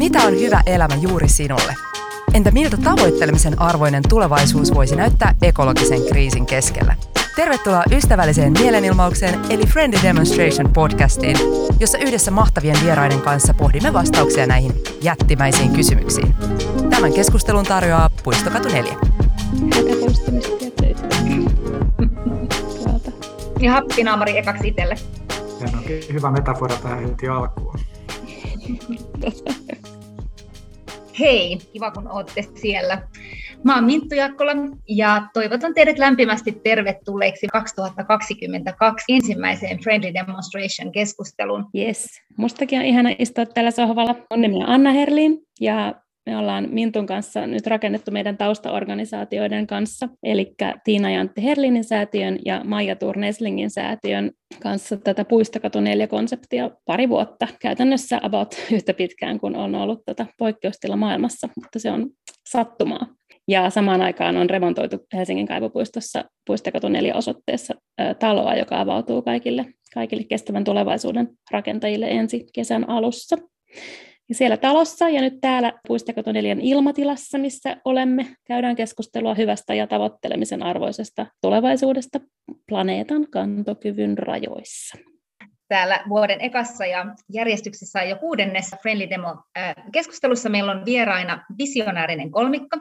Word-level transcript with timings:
Mitä 0.00 0.22
on 0.22 0.40
hyvä 0.40 0.62
elämä 0.66 0.94
juuri 0.94 1.28
sinulle? 1.28 1.74
Entä 2.34 2.50
miltä 2.50 2.76
tavoittelemisen 2.76 3.62
arvoinen 3.62 4.02
tulevaisuus 4.08 4.74
voisi 4.74 4.96
näyttää 4.96 5.34
ekologisen 5.42 6.06
kriisin 6.08 6.46
keskellä? 6.46 6.96
Tervetuloa 7.36 7.82
ystävälliseen 7.92 8.52
mielenilmaukseen 8.52 9.40
eli 9.50 9.66
Friendly 9.66 10.02
Demonstration 10.02 10.72
podcastiin, 10.72 11.36
jossa 11.80 11.98
yhdessä 11.98 12.30
mahtavien 12.30 12.76
vieraiden 12.84 13.20
kanssa 13.20 13.54
pohdimme 13.54 13.92
vastauksia 13.92 14.46
näihin 14.46 14.72
jättimäisiin 15.02 15.72
kysymyksiin. 15.72 16.34
Tämän 16.90 17.12
keskustelun 17.12 17.64
tarjoaa 17.64 18.10
Puistokatu 18.24 18.68
4. 18.68 18.94
Ja 23.60 23.72
happinaamari 23.72 24.38
ekaksi 24.38 24.68
itselle. 24.68 24.94
hyvä 26.12 26.30
metafora 26.30 26.76
tähän 26.76 27.08
heti 27.08 27.28
alkuun. 27.28 27.80
Hei, 31.20 31.58
kiva 31.72 31.90
kun 31.90 32.08
olette 32.08 32.44
siellä. 32.54 33.02
Mä 33.64 33.74
oon 33.74 33.84
Minttu 33.84 34.14
Jakkola 34.14 34.52
ja 34.88 35.22
toivotan 35.34 35.74
teidät 35.74 35.98
lämpimästi 35.98 36.52
tervetulleeksi 36.52 37.46
2022 37.46 39.04
ensimmäiseen 39.08 39.78
Friendly 39.78 40.14
Demonstration 40.14 40.92
keskustelun. 40.92 41.66
Yes, 41.76 42.06
mustakin 42.36 42.78
on 42.78 42.84
ihana 42.84 43.10
istua 43.18 43.46
tällä 43.46 43.70
sohvalla. 43.70 44.14
On 44.30 44.40
nimi 44.40 44.58
Anna 44.66 44.92
Herlin 44.92 45.38
ja 45.60 45.94
me 46.30 46.36
ollaan 46.36 46.68
Mintun 46.70 47.06
kanssa 47.06 47.46
nyt 47.46 47.66
rakennettu 47.66 48.10
meidän 48.10 48.36
taustaorganisaatioiden 48.36 49.66
kanssa, 49.66 50.08
eli 50.22 50.54
Tiina 50.84 51.10
ja 51.10 51.20
Antti 51.20 51.44
Herlinin 51.44 51.84
säätiön 51.84 52.38
ja 52.44 52.60
Maija 52.64 52.96
Turneslingin 52.96 53.70
säätiön 53.70 54.30
kanssa 54.62 54.96
tätä 54.96 55.24
Puistokatu 55.24 55.78
4-konseptia 55.78 56.70
pari 56.84 57.08
vuotta, 57.08 57.48
käytännössä 57.60 58.20
about 58.22 58.54
yhtä 58.72 58.94
pitkään 58.94 59.40
kuin 59.40 59.56
on 59.56 59.74
ollut 59.74 60.02
tätä 60.06 60.26
poikkeustila 60.38 60.96
maailmassa, 60.96 61.48
mutta 61.56 61.78
se 61.78 61.90
on 61.90 62.10
sattumaa. 62.48 63.06
Ja 63.48 63.70
samaan 63.70 64.02
aikaan 64.02 64.36
on 64.36 64.50
remontoitu 64.50 64.96
Helsingin 65.14 65.46
kaivopuistossa 65.46 66.24
Puistokatu 66.46 66.88
4 66.88 67.14
osoitteessa 67.14 67.74
taloa, 68.18 68.54
joka 68.54 68.80
avautuu 68.80 69.22
kaikille, 69.22 69.66
kaikille 69.94 70.24
kestävän 70.24 70.64
tulevaisuuden 70.64 71.28
rakentajille 71.50 72.06
ensi 72.06 72.46
kesän 72.54 72.88
alussa. 72.88 73.36
Ja 74.30 74.34
siellä 74.34 74.56
talossa 74.56 75.08
ja 75.08 75.20
nyt 75.20 75.40
täällä 75.40 75.72
Puistokatonelian 75.88 76.60
ilmatilassa, 76.60 77.38
missä 77.38 77.76
olemme, 77.84 78.26
käydään 78.46 78.76
keskustelua 78.76 79.34
hyvästä 79.34 79.74
ja 79.74 79.86
tavoittelemisen 79.86 80.62
arvoisesta 80.62 81.26
tulevaisuudesta 81.40 82.20
planeetan 82.68 83.26
kantokyvyn 83.30 84.18
rajoissa. 84.18 84.98
Täällä 85.68 86.04
vuoden 86.08 86.40
ekassa 86.40 86.86
ja 86.86 87.06
järjestyksessä 87.32 88.02
jo 88.02 88.16
kuudennessa 88.16 88.76
Friendly 88.82 89.10
Demo-keskustelussa 89.10 90.48
meillä 90.48 90.72
on 90.72 90.84
vieraina 90.84 91.44
visionäärinen 91.58 92.30
kolmikko, 92.30 92.76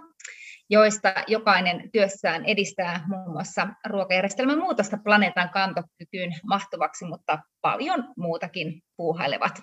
joista 0.69 1.13
jokainen 1.27 1.89
työssään 1.91 2.45
edistää 2.45 3.03
muun 3.07 3.31
muassa 3.31 3.67
ruokajärjestelmän 3.85 4.59
muutosta 4.59 4.97
planeetan 5.03 5.49
kantokykyyn 5.49 6.31
mahtuvaksi, 6.43 7.05
mutta 7.05 7.39
paljon 7.61 8.13
muutakin 8.17 8.81
puuhailevat. 8.97 9.59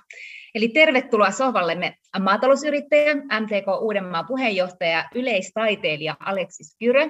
Eli 0.55 0.69
tervetuloa 0.69 1.31
sohvallemme 1.31 1.95
maatalousyrittäjä, 2.21 3.15
MTK 3.15 3.81
Uudenmaan 3.81 4.27
puheenjohtaja, 4.27 5.09
yleistaiteilija 5.15 6.17
Aleksis 6.21 6.77
Kyrö, 6.79 7.09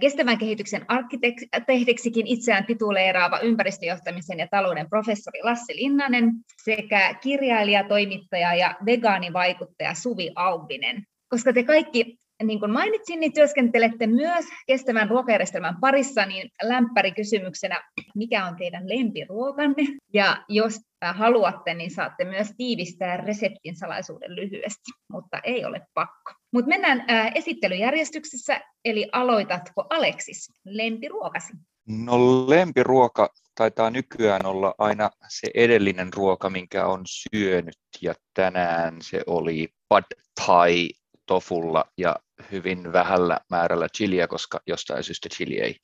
kestävän 0.00 0.38
kehityksen 0.38 0.84
arkkitehdiksikin 0.88 2.26
itseään 2.26 2.66
tituleeraava 2.66 3.38
ympäristöjohtamisen 3.38 4.38
ja 4.38 4.48
talouden 4.50 4.88
professori 4.88 5.42
Lassi 5.42 5.76
Linnanen 5.76 6.32
sekä 6.64 7.14
kirjailija, 7.14 7.84
toimittaja 7.84 8.54
ja 8.54 8.74
vegaanivaikuttaja 8.86 9.94
Suvi 9.94 10.32
Auvinen. 10.36 11.02
Koska 11.28 11.52
te 11.52 11.62
kaikki 11.62 12.18
niin 12.42 12.60
kuin 12.60 12.72
mainitsin, 12.72 13.20
niin 13.20 13.32
työskentelette 13.32 14.06
myös 14.06 14.44
kestävän 14.66 15.10
ruokajärjestelmän 15.10 15.76
parissa, 15.80 16.26
niin 16.26 16.50
lämpäri 16.62 17.12
kysymyksenä, 17.12 17.82
mikä 18.14 18.46
on 18.46 18.56
teidän 18.56 18.88
lempiruokanne? 18.88 19.82
Ja 20.14 20.44
jos 20.48 20.80
haluatte, 21.14 21.74
niin 21.74 21.90
saatte 21.90 22.24
myös 22.24 22.52
tiivistää 22.56 23.16
reseptin 23.16 23.76
salaisuuden 23.76 24.36
lyhyesti, 24.36 24.90
mutta 25.12 25.40
ei 25.44 25.64
ole 25.64 25.80
pakko. 25.94 26.32
Mutta 26.52 26.68
mennään 26.68 27.04
esittelyjärjestyksessä, 27.34 28.60
eli 28.84 29.08
aloitatko 29.12 29.86
Aleksis 29.90 30.52
lempiruokasi? 30.64 31.52
No 31.86 32.18
lempiruoka 32.48 33.28
taitaa 33.54 33.90
nykyään 33.90 34.46
olla 34.46 34.74
aina 34.78 35.10
se 35.28 35.50
edellinen 35.54 36.12
ruoka, 36.12 36.50
minkä 36.50 36.86
on 36.86 37.02
syönyt, 37.06 37.78
ja 38.02 38.14
tänään 38.34 39.02
se 39.02 39.22
oli 39.26 39.68
pad 39.88 40.04
thai 40.44 40.88
tofulla 41.26 41.84
ja 41.96 42.16
hyvin 42.52 42.92
vähällä 42.92 43.40
määrällä 43.50 43.88
chiliä, 43.88 44.28
koska 44.28 44.60
jostain 44.66 45.04
syystä 45.04 45.28
chili 45.28 45.60
ei 45.60 45.76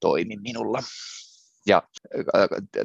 toimi 0.00 0.36
minulla. 0.36 0.78
Ja 1.66 1.82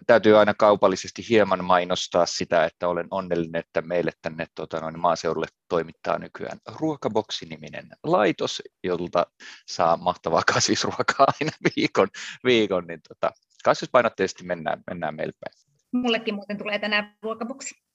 täytyy 0.07 0.38
aina 0.38 0.53
kaupallisesti 0.53 1.29
hieman 1.29 1.66
mainostaa 1.66 2.25
sitä, 2.25 2.66
että 2.66 2.88
olen 2.88 3.07
onnellinen, 3.12 3.59
että 3.59 3.81
meille 3.81 4.12
tänne 4.22 4.47
tuota, 4.56 4.79
noin 4.79 5.00
maaseudulle 5.00 5.47
toimittaa 5.69 6.18
nykyään 6.18 6.59
Ruokaboksi-niminen 6.68 7.89
laitos, 8.03 8.62
jolta 8.84 9.25
saa 9.68 9.97
mahtavaa 9.97 10.41
kasvisruokaa 10.53 11.28
aina 11.41 11.51
viikon, 11.75 12.07
viikon 12.44 12.88
niin 12.88 13.01
tota, 13.07 13.31
kasvispainotteisesti 13.63 14.44
mennään, 14.44 14.84
mennään 14.89 15.16
meille 15.16 15.34
päin. 15.39 15.69
Mullekin 15.91 16.35
muuten 16.35 16.57
tulee 16.57 16.79
tänään 16.79 17.18
ruokaboksi. 17.22 17.88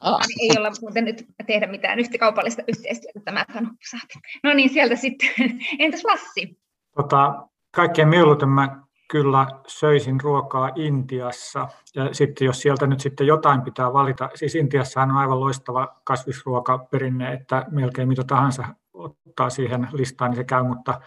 Ah. 0.00 0.20
Ei 0.40 0.58
olla 0.58 0.70
muuten 0.80 1.04
nyt 1.04 1.26
tehdä 1.46 1.66
mitään 1.66 1.98
yhtä 1.98 2.18
kaupallista 2.18 2.62
yhteistyötä 2.68 3.20
tämä 3.24 3.44
saati. 3.90 4.14
No 4.42 4.54
niin, 4.54 4.70
sieltä 4.70 4.96
sitten. 4.96 5.28
Entäs 5.78 6.04
Lassi? 6.04 6.58
Tota, 6.96 7.48
kaikkein 7.70 8.08
mieluiten 8.08 8.48
mä 8.48 8.82
kyllä 9.10 9.46
söisin 9.66 10.20
ruokaa 10.20 10.70
Intiassa. 10.74 11.68
Ja 11.94 12.14
sitten 12.14 12.46
jos 12.46 12.60
sieltä 12.60 12.86
nyt 12.86 13.00
sitten 13.00 13.26
jotain 13.26 13.62
pitää 13.62 13.92
valita, 13.92 14.30
siis 14.34 14.54
Intiassahan 14.54 15.10
on 15.10 15.16
aivan 15.16 15.40
loistava 15.40 16.00
kasvisruokaperinne, 16.04 17.32
että 17.32 17.66
melkein 17.70 18.08
mitä 18.08 18.24
tahansa 18.24 18.64
ottaa 18.92 19.50
siihen 19.50 19.88
listaan, 19.92 20.30
niin 20.30 20.36
se 20.36 20.44
käy, 20.44 20.62
mutta 20.62 21.00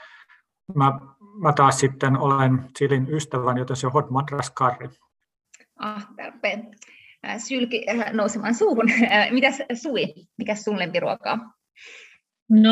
mä, 0.75 0.99
mä 1.41 1.53
taas 1.53 1.79
sitten 1.79 2.17
olen 2.17 2.69
chilin 2.77 3.07
ystävän, 3.09 3.57
joten 3.57 3.75
se 3.75 3.87
on 3.87 3.93
hot 3.93 4.09
madras 4.09 4.53
curry. 4.53 4.89
Ah, 5.79 6.07
tarpeen 6.15 6.71
sylki 7.37 7.85
nousemaan 8.11 8.55
suuhun. 8.55 8.85
Mitäs 9.31 9.57
Sui, 9.73 10.13
mikä 10.37 10.55
sun 10.55 10.79
lempiruoka 10.79 11.31
on? 11.31 11.39
No, 12.49 12.71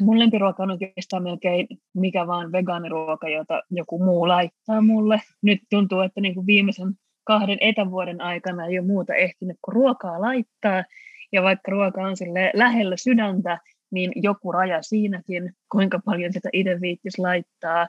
mun 0.00 0.18
lempiruoka 0.18 0.62
on 0.62 0.70
oikeastaan 0.70 1.22
melkein 1.22 1.66
mikä 1.94 2.26
vaan 2.26 2.52
vegaaniruoka, 2.52 3.28
jota 3.28 3.62
joku 3.70 4.04
muu 4.04 4.28
laittaa 4.28 4.80
mulle. 4.80 5.22
Nyt 5.42 5.60
tuntuu, 5.70 6.00
että 6.00 6.20
niin 6.20 6.34
kuin 6.34 6.46
viimeisen 6.46 6.94
kahden 7.24 7.58
etävuoden 7.60 8.20
aikana 8.20 8.66
ei 8.66 8.78
ole 8.78 8.86
muuta 8.86 9.14
ehtinyt 9.14 9.56
kuin 9.62 9.74
ruokaa 9.74 10.20
laittaa. 10.20 10.84
Ja 11.32 11.42
vaikka 11.42 11.70
ruoka 11.70 12.02
on 12.02 12.16
sille 12.16 12.50
lähellä 12.54 12.96
sydäntä, 12.96 13.58
niin 13.90 14.12
joku 14.16 14.52
raja 14.52 14.82
siinäkin, 14.82 15.52
kuinka 15.72 16.00
paljon 16.04 16.32
sitä 16.32 16.48
itse 16.52 16.80
viittisi 16.80 17.20
laittaa 17.20 17.88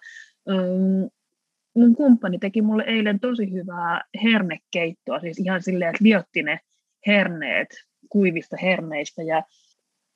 mun 1.76 1.96
kumppani 1.96 2.38
teki 2.40 2.62
mulle 2.62 2.84
eilen 2.88 3.20
tosi 3.20 3.52
hyvää 3.52 4.02
hernekeittoa, 4.24 5.20
siis 5.20 5.40
ihan 5.40 5.64
silleen, 5.64 5.90
että 5.90 6.04
liotti 6.04 6.44
ne 6.44 6.60
herneet 7.08 7.68
kuivista 8.10 8.58
herneistä 8.62 9.24
ja 9.24 9.44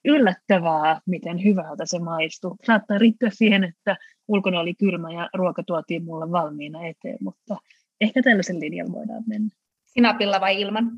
yllättävää, 0.06 1.02
miten 1.06 1.44
hyvältä 1.44 1.86
se 1.86 2.00
maistui. 2.00 2.56
Saattaa 2.64 2.98
riittyä 2.98 3.30
siihen, 3.34 3.64
että 3.64 3.98
ulkona 4.28 4.60
oli 4.60 4.74
kylmä 4.74 5.12
ja 5.12 5.30
ruoka 5.34 5.64
tuotiin 5.64 6.04
mulle 6.04 6.32
valmiina 6.32 6.88
eteen, 6.88 7.18
mutta 7.22 7.58
ehkä 8.02 8.22
tällaisen 8.24 8.60
linjan 8.60 8.92
voidaan 8.92 9.24
mennä. 9.28 9.50
Sinapilla 9.86 10.42
vai 10.42 10.62
ilman? 10.62 10.92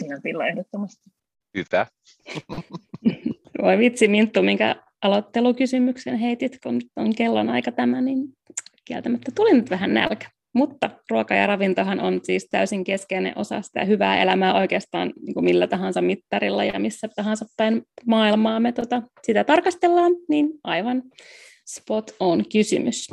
Sinapilla 0.00 0.46
ehdottomasti. 0.46 1.10
Hyvä. 1.56 1.86
Voi 3.62 3.78
vitsi 3.78 4.08
Minttu, 4.08 4.42
minkä 4.42 4.76
aloittelukysymyksen 5.02 6.16
heitit, 6.18 6.58
kun 6.62 6.80
on 6.96 7.14
kellon 7.14 7.48
aika 7.48 7.72
tämä, 7.72 8.00
niin 8.00 8.36
kieltämättä 8.86 9.32
tuli 9.34 9.52
nyt 9.52 9.70
vähän 9.70 9.94
nälkä. 9.94 10.28
Mutta 10.54 10.90
ruoka 11.10 11.34
ja 11.34 11.46
ravintohan 11.46 12.00
on 12.00 12.20
siis 12.22 12.48
täysin 12.50 12.84
keskeinen 12.84 13.32
osa 13.36 13.62
sitä 13.62 13.84
hyvää 13.84 14.22
elämää 14.22 14.54
oikeastaan 14.54 15.12
niin 15.20 15.34
kuin 15.34 15.44
millä 15.44 15.66
tahansa 15.66 16.02
mittarilla 16.02 16.64
ja 16.64 16.78
missä 16.78 17.08
tahansa 17.16 17.46
päin 17.56 17.82
maailmaa 18.06 18.60
me 18.60 18.72
tota, 18.72 19.02
sitä 19.22 19.44
tarkastellaan, 19.44 20.12
niin 20.28 20.48
aivan 20.64 21.02
spot 21.68 22.14
on 22.20 22.44
kysymys. 22.52 23.08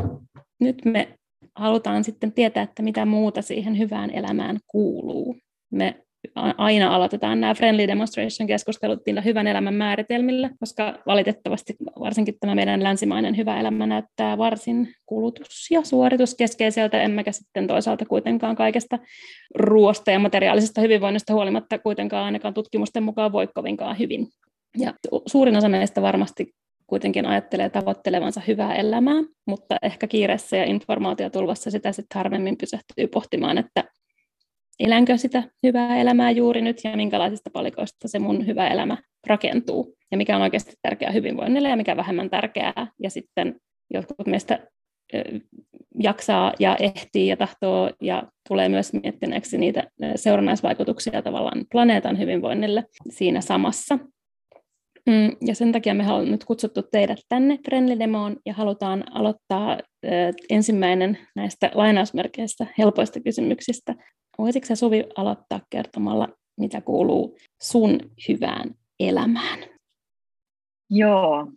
Nyt 0.59 0.85
me 0.85 1.17
halutaan 1.55 2.03
sitten 2.03 2.31
tietää, 2.31 2.63
että 2.63 2.83
mitä 2.83 3.05
muuta 3.05 3.41
siihen 3.41 3.77
hyvään 3.77 4.09
elämään 4.09 4.59
kuuluu. 4.67 5.37
Me 5.71 6.03
aina 6.35 6.95
aloitetaan 6.95 7.41
nämä 7.41 7.53
friendly 7.53 7.87
demonstration 7.87 8.47
keskustelut 8.47 8.99
niillä 9.05 9.21
hyvän 9.21 9.47
elämän 9.47 9.73
määritelmillä, 9.73 10.49
koska 10.59 10.99
valitettavasti 11.05 11.75
varsinkin 11.99 12.35
tämä 12.39 12.55
meidän 12.55 12.83
länsimainen 12.83 13.37
hyvä 13.37 13.59
elämä 13.59 13.87
näyttää 13.87 14.37
varsin 14.37 14.93
kulutus- 15.05 15.71
ja 15.71 15.81
suorituskeskeiseltä, 15.83 17.01
emmekä 17.01 17.31
sitten 17.31 17.67
toisaalta 17.67 18.05
kuitenkaan 18.05 18.55
kaikesta 18.55 18.99
ruoasta 19.55 20.11
ja 20.11 20.19
materiaalisesta 20.19 20.81
hyvinvoinnista 20.81 21.33
huolimatta 21.33 21.79
kuitenkaan 21.79 22.25
ainakaan 22.25 22.53
tutkimusten 22.53 23.03
mukaan 23.03 23.31
voi 23.31 23.47
kovinkaan 23.47 23.99
hyvin. 23.99 24.27
Ja 24.77 24.93
suurin 25.25 25.57
osa 25.57 25.69
meistä 25.69 26.01
varmasti 26.01 26.53
kuitenkin 26.87 27.25
ajattelee 27.25 27.69
tavoittelevansa 27.69 28.41
hyvää 28.47 28.75
elämää, 28.75 29.23
mutta 29.47 29.77
ehkä 29.81 30.07
kiireessä 30.07 30.57
ja 30.57 30.63
informaatiotulvassa 30.63 31.71
sitä 31.71 31.91
sitten 31.91 32.19
harvemmin 32.19 32.57
pysähtyy 32.57 33.07
pohtimaan, 33.07 33.57
että 33.57 33.83
elänkö 34.79 35.17
sitä 35.17 35.43
hyvää 35.63 35.97
elämää 35.97 36.31
juuri 36.31 36.61
nyt 36.61 36.83
ja 36.83 36.97
minkälaisista 36.97 37.49
palikoista 37.53 38.07
se 38.07 38.19
mun 38.19 38.47
hyvä 38.47 38.67
elämä 38.67 38.97
rakentuu 39.27 39.95
ja 40.11 40.17
mikä 40.17 40.35
on 40.35 40.41
oikeasti 40.41 40.73
tärkeää 40.81 41.11
hyvinvoinnille 41.11 41.69
ja 41.69 41.75
mikä 41.75 41.97
vähemmän 41.97 42.29
tärkeää. 42.29 42.87
Ja 43.03 43.09
sitten 43.09 43.55
jotkut 43.93 44.27
meistä 44.27 44.67
jaksaa 45.99 46.53
ja 46.59 46.75
ehtii 46.79 47.27
ja 47.27 47.37
tahtoo 47.37 47.91
ja 48.01 48.23
tulee 48.47 48.69
myös 48.69 48.93
miettineeksi 48.93 49.57
niitä 49.57 49.83
seurannaisvaikutuksia 50.15 51.21
tavallaan 51.21 51.65
planeetan 51.71 52.19
hyvinvoinnille 52.19 52.83
siinä 53.09 53.41
samassa. 53.41 53.99
Mm, 55.09 55.31
ja 55.47 55.55
sen 55.55 55.71
takia 55.71 55.93
me 55.93 56.03
ollaan 56.03 56.31
nyt 56.31 56.45
kutsuttu 56.45 56.81
teidät 56.91 57.19
tänne 57.29 57.59
Friendly 57.65 57.99
Demoon 57.99 58.37
ja 58.45 58.53
halutaan 58.53 59.03
aloittaa 59.11 59.79
ensimmäinen 60.49 61.17
näistä 61.35 61.71
lainausmerkeistä 61.73 62.67
helpoista 62.77 63.19
kysymyksistä. 63.19 63.95
Voisitko 64.37 64.67
sä 64.67 64.75
Suvi 64.75 65.03
aloittaa 65.15 65.59
kertomalla, 65.69 66.29
mitä 66.57 66.81
kuuluu 66.81 67.37
sun 67.61 67.99
hyvään 68.29 68.75
elämään? 68.99 69.59
Joo, 70.89 71.47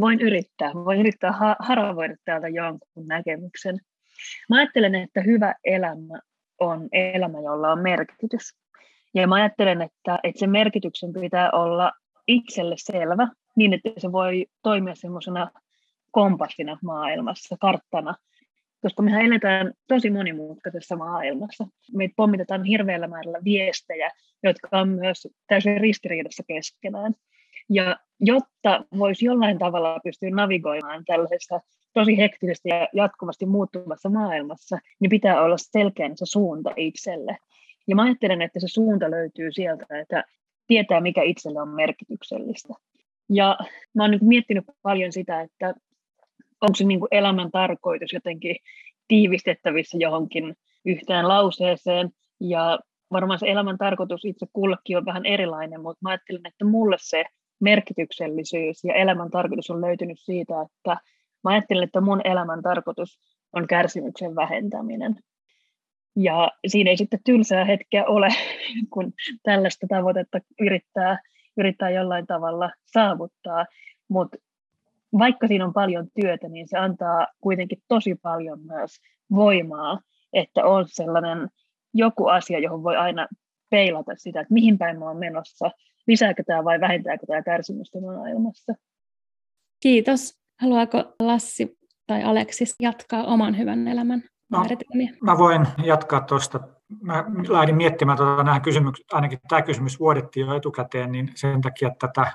voin 0.00 0.20
yrittää. 0.20 0.72
Voin 0.74 1.00
yrittää 1.00 1.32
haravoida 1.58 2.16
täältä 2.24 2.48
jonkun 2.48 3.06
näkemyksen. 3.06 3.78
Mä 4.48 4.56
ajattelen, 4.56 4.94
että 4.94 5.20
hyvä 5.20 5.54
elämä 5.64 6.20
on 6.60 6.88
elämä, 6.92 7.40
jolla 7.40 7.72
on 7.72 7.82
merkitys. 7.82 8.56
Ja 9.14 9.26
mä 9.26 9.34
ajattelen, 9.34 9.82
että, 9.82 10.18
että 10.22 10.38
sen 10.38 10.50
merkityksen 10.50 11.12
pitää 11.12 11.50
olla 11.50 11.92
itselle 12.26 12.74
selvä, 12.78 13.28
niin 13.56 13.72
että 13.72 13.90
se 13.98 14.12
voi 14.12 14.46
toimia 14.62 14.94
semmoisena 14.94 15.50
kompassina 16.10 16.78
maailmassa, 16.82 17.56
karttana, 17.60 18.14
koska 18.82 19.02
mehän 19.02 19.24
eletään 19.24 19.72
tosi 19.88 20.10
monimutkaisessa 20.10 20.96
maailmassa. 20.96 21.66
Meitä 21.92 22.14
pommitetaan 22.16 22.64
hirveällä 22.64 23.08
määrällä 23.08 23.38
viestejä, 23.44 24.10
jotka 24.42 24.68
on 24.72 24.88
myös 24.88 25.28
täysin 25.46 25.80
ristiriidassa 25.80 26.42
keskenään. 26.48 27.14
Ja 27.70 27.96
jotta 28.20 28.84
voisi 28.98 29.24
jollain 29.24 29.58
tavalla 29.58 30.00
pystyä 30.04 30.30
navigoimaan 30.30 31.04
tällaisessa 31.04 31.60
tosi 31.94 32.16
hektisesti 32.16 32.68
ja 32.68 32.88
jatkuvasti 32.92 33.46
muuttuvassa 33.46 34.08
maailmassa, 34.08 34.78
niin 35.00 35.10
pitää 35.10 35.42
olla 35.42 35.56
selkeä 35.58 36.10
se 36.14 36.26
suunta 36.26 36.70
itselle. 36.76 37.36
Ja 37.86 37.96
mä 37.96 38.02
ajattelen, 38.02 38.42
että 38.42 38.60
se 38.60 38.68
suunta 38.68 39.10
löytyy 39.10 39.52
sieltä, 39.52 39.86
että 40.00 40.24
tietää, 40.66 41.00
mikä 41.00 41.22
itselle 41.22 41.62
on 41.62 41.68
merkityksellistä. 41.68 42.74
Ja 43.28 43.58
mä 43.94 44.02
oon 44.02 44.10
nyt 44.10 44.22
miettinyt 44.22 44.64
paljon 44.82 45.12
sitä, 45.12 45.40
että 45.40 45.74
onko 46.60 46.74
se 46.74 46.84
niin 46.84 47.00
kuin 47.00 47.08
elämän 47.10 47.50
tarkoitus 47.50 48.12
jotenkin 48.12 48.56
tiivistettävissä 49.08 49.98
johonkin 50.00 50.54
yhteen 50.84 51.28
lauseeseen. 51.28 52.10
Ja 52.40 52.78
varmaan 53.12 53.38
se 53.38 53.50
elämän 53.50 53.78
tarkoitus 53.78 54.24
itse 54.24 54.46
kullekin 54.52 54.96
on 54.96 55.06
vähän 55.06 55.26
erilainen, 55.26 55.80
mutta 55.80 55.98
mä 56.02 56.10
ajattelen, 56.10 56.46
että 56.46 56.64
mulle 56.64 56.96
se 57.00 57.24
merkityksellisyys 57.60 58.84
ja 58.84 58.94
elämän 58.94 59.30
tarkoitus 59.30 59.70
on 59.70 59.80
löytynyt 59.80 60.18
siitä, 60.20 60.54
että 60.62 60.96
mä 61.44 61.50
ajattelen, 61.50 61.84
että 61.84 62.00
mun 62.00 62.20
elämän 62.24 62.62
tarkoitus 62.62 63.18
on 63.52 63.66
kärsimyksen 63.66 64.36
vähentäminen. 64.36 65.16
Ja 66.16 66.50
siinä 66.66 66.90
ei 66.90 66.96
sitten 66.96 67.20
tylsää 67.24 67.64
hetkeä 67.64 68.04
ole, 68.04 68.28
kun 68.92 69.12
tällaista 69.42 69.86
tavoitetta 69.88 70.38
yrittää, 70.60 71.18
yrittää 71.56 71.90
jollain 71.90 72.26
tavalla 72.26 72.70
saavuttaa. 72.86 73.66
Mutta 74.08 74.36
vaikka 75.18 75.46
siinä 75.46 75.64
on 75.64 75.72
paljon 75.72 76.06
työtä, 76.20 76.48
niin 76.48 76.68
se 76.68 76.78
antaa 76.78 77.26
kuitenkin 77.40 77.78
tosi 77.88 78.14
paljon 78.14 78.58
myös 78.66 78.90
voimaa, 79.30 80.00
että 80.32 80.64
on 80.64 80.84
sellainen 80.88 81.48
joku 81.94 82.26
asia, 82.26 82.58
johon 82.58 82.82
voi 82.82 82.96
aina 82.96 83.28
peilata 83.70 84.12
sitä, 84.16 84.40
että 84.40 84.54
mihin 84.54 84.78
päin 84.78 84.98
mä 84.98 85.04
oon 85.04 85.18
menossa, 85.18 85.70
lisääkö 86.06 86.42
tämä 86.46 86.64
vai 86.64 86.80
vähentääkö 86.80 87.26
tämä 87.26 87.42
kärsimystä 87.42 88.00
maailmassa. 88.00 88.74
Kiitos. 89.82 90.40
Haluaako 90.60 91.14
Lassi 91.22 91.78
tai 92.06 92.22
Aleksis 92.22 92.74
jatkaa 92.80 93.24
oman 93.24 93.58
hyvän 93.58 93.88
elämän 93.88 94.22
No, 94.50 94.64
mä 95.22 95.38
voin 95.38 95.66
jatkaa 95.84 96.20
tuosta. 96.20 96.60
Mä 97.02 97.24
lähdin 97.48 97.76
miettimään 97.76 98.18
tuota, 98.18 98.42
nämä 98.42 98.60
kysymykset, 98.60 99.06
ainakin 99.12 99.38
tämä 99.48 99.62
kysymys 99.62 100.00
vuodettiin 100.00 100.46
jo 100.46 100.56
etukäteen, 100.56 101.12
niin 101.12 101.30
sen 101.34 101.60
takia 101.60 101.90
tätä 101.98 102.32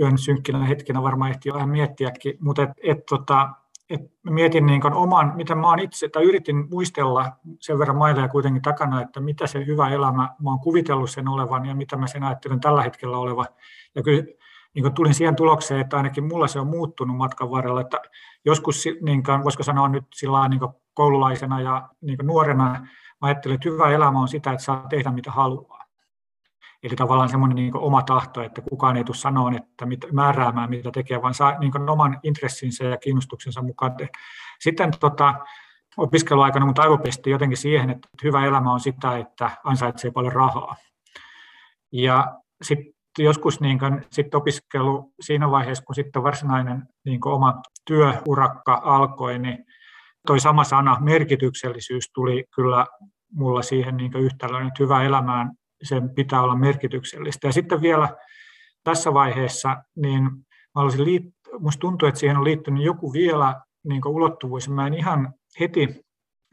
yön 0.00 0.18
synkkinä 0.18 0.64
hetkenä 0.64 1.02
varmaan 1.02 1.30
ehti 1.30 1.48
jo 1.48 1.54
vähän 1.54 1.68
miettiäkin, 1.68 2.34
mutta 2.40 2.62
et, 2.62 2.70
et, 2.82 3.06
tota, 3.06 3.50
et 3.90 4.00
mietin 4.30 4.66
niin 4.66 4.92
oman, 4.92 5.32
miten 5.36 5.58
mä 5.58 5.68
oon 5.68 5.78
itse, 5.78 6.08
tai 6.08 6.22
yritin 6.22 6.68
muistella 6.70 7.32
sen 7.60 7.78
verran 7.78 7.96
maileja 7.96 8.28
kuitenkin 8.28 8.62
takana, 8.62 9.02
että 9.02 9.20
mitä 9.20 9.46
se 9.46 9.66
hyvä 9.66 9.88
elämä, 9.88 10.22
mä 10.42 10.50
oon 10.50 10.60
kuvitellut 10.60 11.10
sen 11.10 11.28
olevan 11.28 11.66
ja 11.66 11.74
mitä 11.74 11.96
mä 11.96 12.06
sen 12.06 12.22
ajattelen 12.22 12.60
tällä 12.60 12.82
hetkellä 12.82 13.18
oleva. 13.18 13.44
Ja 13.94 14.02
kyllä 14.02 14.22
niin 14.74 14.94
tulin 14.94 15.14
siihen 15.14 15.36
tulokseen, 15.36 15.80
että 15.80 15.96
ainakin 15.96 16.24
mulla 16.24 16.48
se 16.48 16.60
on 16.60 16.66
muuttunut 16.66 17.16
matkan 17.16 17.50
varrella, 17.50 17.80
että 17.80 18.00
joskus, 18.44 18.84
niin 19.02 19.22
kuin, 19.22 19.44
voisiko 19.44 19.62
sanoa 19.62 19.88
nyt 19.88 20.04
sillä 20.14 20.48
niin 20.48 20.60
koululaisena 20.94 21.60
ja 21.60 21.88
niin 22.00 22.18
nuorena, 22.22 22.64
mä 23.20 23.28
ajattelin, 23.28 23.54
että 23.54 23.68
hyvä 23.68 23.90
elämä 23.90 24.20
on 24.20 24.28
sitä, 24.28 24.52
että 24.52 24.64
saa 24.64 24.86
tehdä 24.90 25.10
mitä 25.10 25.30
haluaa. 25.30 25.79
Eli 26.82 26.96
tavallaan 26.96 27.28
semmoinen 27.28 27.56
niin 27.56 27.76
oma 27.76 28.02
tahto, 28.02 28.42
että 28.42 28.62
kukaan 28.62 28.96
ei 28.96 29.04
tule 29.04 29.16
sanoa, 29.16 29.52
että 29.56 29.86
mit, 29.86 30.06
määräämään 30.12 30.70
mitä 30.70 30.90
tekee, 30.90 31.22
vaan 31.22 31.34
saa 31.34 31.58
niin 31.58 31.90
oman 31.90 32.20
intressinsä 32.22 32.84
ja 32.84 32.96
kiinnostuksensa 32.96 33.62
mukaan. 33.62 33.96
Sitten 34.60 34.90
tota, 35.00 35.34
opiskeluaikana 35.96 36.66
mun 36.66 36.74
aivo 36.78 36.98
jotenkin 37.26 37.58
siihen, 37.58 37.90
että 37.90 38.08
hyvä 38.24 38.46
elämä 38.46 38.72
on 38.72 38.80
sitä, 38.80 39.18
että 39.18 39.50
ansaitsee 39.64 40.10
paljon 40.10 40.32
rahaa. 40.32 40.76
Ja 41.92 42.40
sitten 42.62 42.94
joskus 43.18 43.60
niin 43.60 43.78
kuin, 43.78 44.06
sit 44.10 44.34
opiskelu 44.34 45.12
siinä 45.20 45.50
vaiheessa, 45.50 45.84
kun 45.84 45.94
sitten 45.94 46.22
varsinainen 46.22 46.88
niin 47.04 47.20
oma 47.24 47.62
työurakka 47.86 48.80
alkoi, 48.84 49.38
niin 49.38 49.64
toi 50.26 50.40
sama 50.40 50.64
sana, 50.64 50.96
merkityksellisyys, 51.00 52.10
tuli 52.14 52.44
kyllä 52.54 52.86
mulla 53.32 53.62
siihen 53.62 53.96
niin 53.96 54.16
yhtälöön, 54.16 54.66
että 54.66 54.82
hyvä 54.82 55.02
elämään 55.02 55.50
sen 55.82 56.10
pitää 56.10 56.42
olla 56.42 56.56
merkityksellistä. 56.56 57.48
Ja 57.48 57.52
sitten 57.52 57.82
vielä 57.82 58.16
tässä 58.84 59.14
vaiheessa, 59.14 59.76
niin 59.96 60.22
mä 60.72 61.70
tuntuu, 61.80 62.08
että 62.08 62.20
siihen 62.20 62.36
on 62.36 62.44
liittynyt 62.44 62.84
joku 62.84 63.12
vielä 63.12 63.60
niin 63.88 64.06
ulottuvuus. 64.06 64.68
Mä 64.68 64.86
en 64.86 64.94
ihan 64.94 65.34
heti 65.60 66.04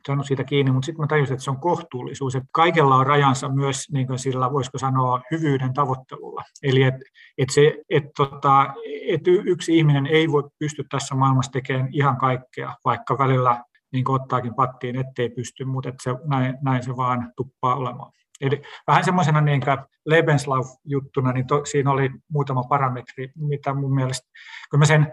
saanut 0.08 0.26
siitä 0.26 0.44
kiinni, 0.44 0.72
mutta 0.72 0.86
sitten 0.86 1.04
mä 1.04 1.08
tajusin, 1.08 1.34
että 1.34 1.44
se 1.44 1.52
on 1.52 1.60
kohtuullisuus, 1.60 2.36
että 2.36 2.50
kaikella 2.52 2.96
on 2.96 3.08
rajansa 3.08 3.50
myös 3.50 3.90
niin 3.92 4.20
sillä, 4.20 4.52
voisiko 4.52 4.78
sanoa, 4.78 5.22
hyvyyden 5.32 5.74
tavoittelulla. 5.74 6.44
Eli 6.64 6.84
että 6.84 7.06
et 7.38 7.50
se, 7.52 7.78
et 7.90 8.04
tota, 8.18 8.74
et 9.08 9.22
yksi 9.28 9.78
ihminen 9.78 10.06
ei 10.06 10.32
voi 10.32 10.44
pysty 10.60 10.84
tässä 10.90 11.16
maailmassa 11.16 11.52
tekemään 11.52 11.90
ihan 11.92 12.18
kaikkea, 12.18 12.76
vaikka 12.86 13.18
välillä 13.18 13.64
niin 13.94 14.12
ottaakin 14.12 14.56
pattiin, 14.56 14.96
ettei 14.96 15.30
pysty, 15.30 15.66
mutta 15.66 15.90
että 15.90 16.04
se, 16.04 16.16
näin, 16.26 16.58
näin 16.62 16.84
se 16.84 16.98
vaan 16.98 17.34
tuppaa 17.38 17.76
olemaan. 17.76 18.12
Eli 18.42 18.62
vähän 18.88 19.04
semmoisena 19.04 19.42
niin 19.42 19.62
Lebenslauf-juttuna, 20.06 21.32
niin 21.34 21.48
to, 21.48 21.66
siinä 21.66 21.92
oli 21.92 22.10
muutama 22.32 22.64
parametri, 22.64 23.32
mitä 23.36 23.74
mun 23.74 23.96
mielestä, 23.96 24.28
kun 24.70 24.80
mä 24.80 24.86
sen 24.86 25.12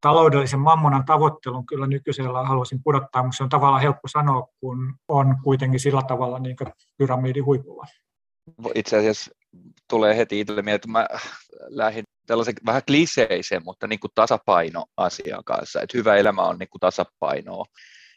taloudellisen 0.00 0.60
mammonan 0.60 1.04
tavoittelun 1.04 1.66
kyllä 1.66 1.86
nykyisellä 1.86 2.42
haluaisin 2.42 2.82
pudottaa, 2.82 3.22
mutta 3.22 3.36
se 3.36 3.42
on 3.42 3.48
tavallaan 3.48 3.82
helppo 3.82 4.08
sanoa, 4.08 4.48
kun 4.60 4.94
on 5.08 5.36
kuitenkin 5.42 5.80
sillä 5.80 6.02
tavalla 6.02 6.38
niin 6.38 6.56
pyramidin 6.98 7.44
huipulla. 7.44 7.86
Itse 8.74 8.96
asiassa 8.96 9.30
tulee 9.90 10.16
heti 10.16 10.40
itselle 10.40 10.62
että 10.72 10.88
mä 10.88 11.06
lähdin 11.66 12.04
tällaisen 12.26 12.54
vähän 12.66 12.82
kliseisen, 12.86 13.64
mutta 13.64 13.86
niin 13.86 14.00
kuin 14.00 14.10
tasapaino 14.14 14.84
asian 14.96 15.44
kanssa, 15.44 15.82
että 15.82 15.98
hyvä 15.98 16.16
elämä 16.16 16.42
on 16.42 16.58
niin 16.58 16.68
kuin 16.68 16.80
tasapainoa. 16.80 17.64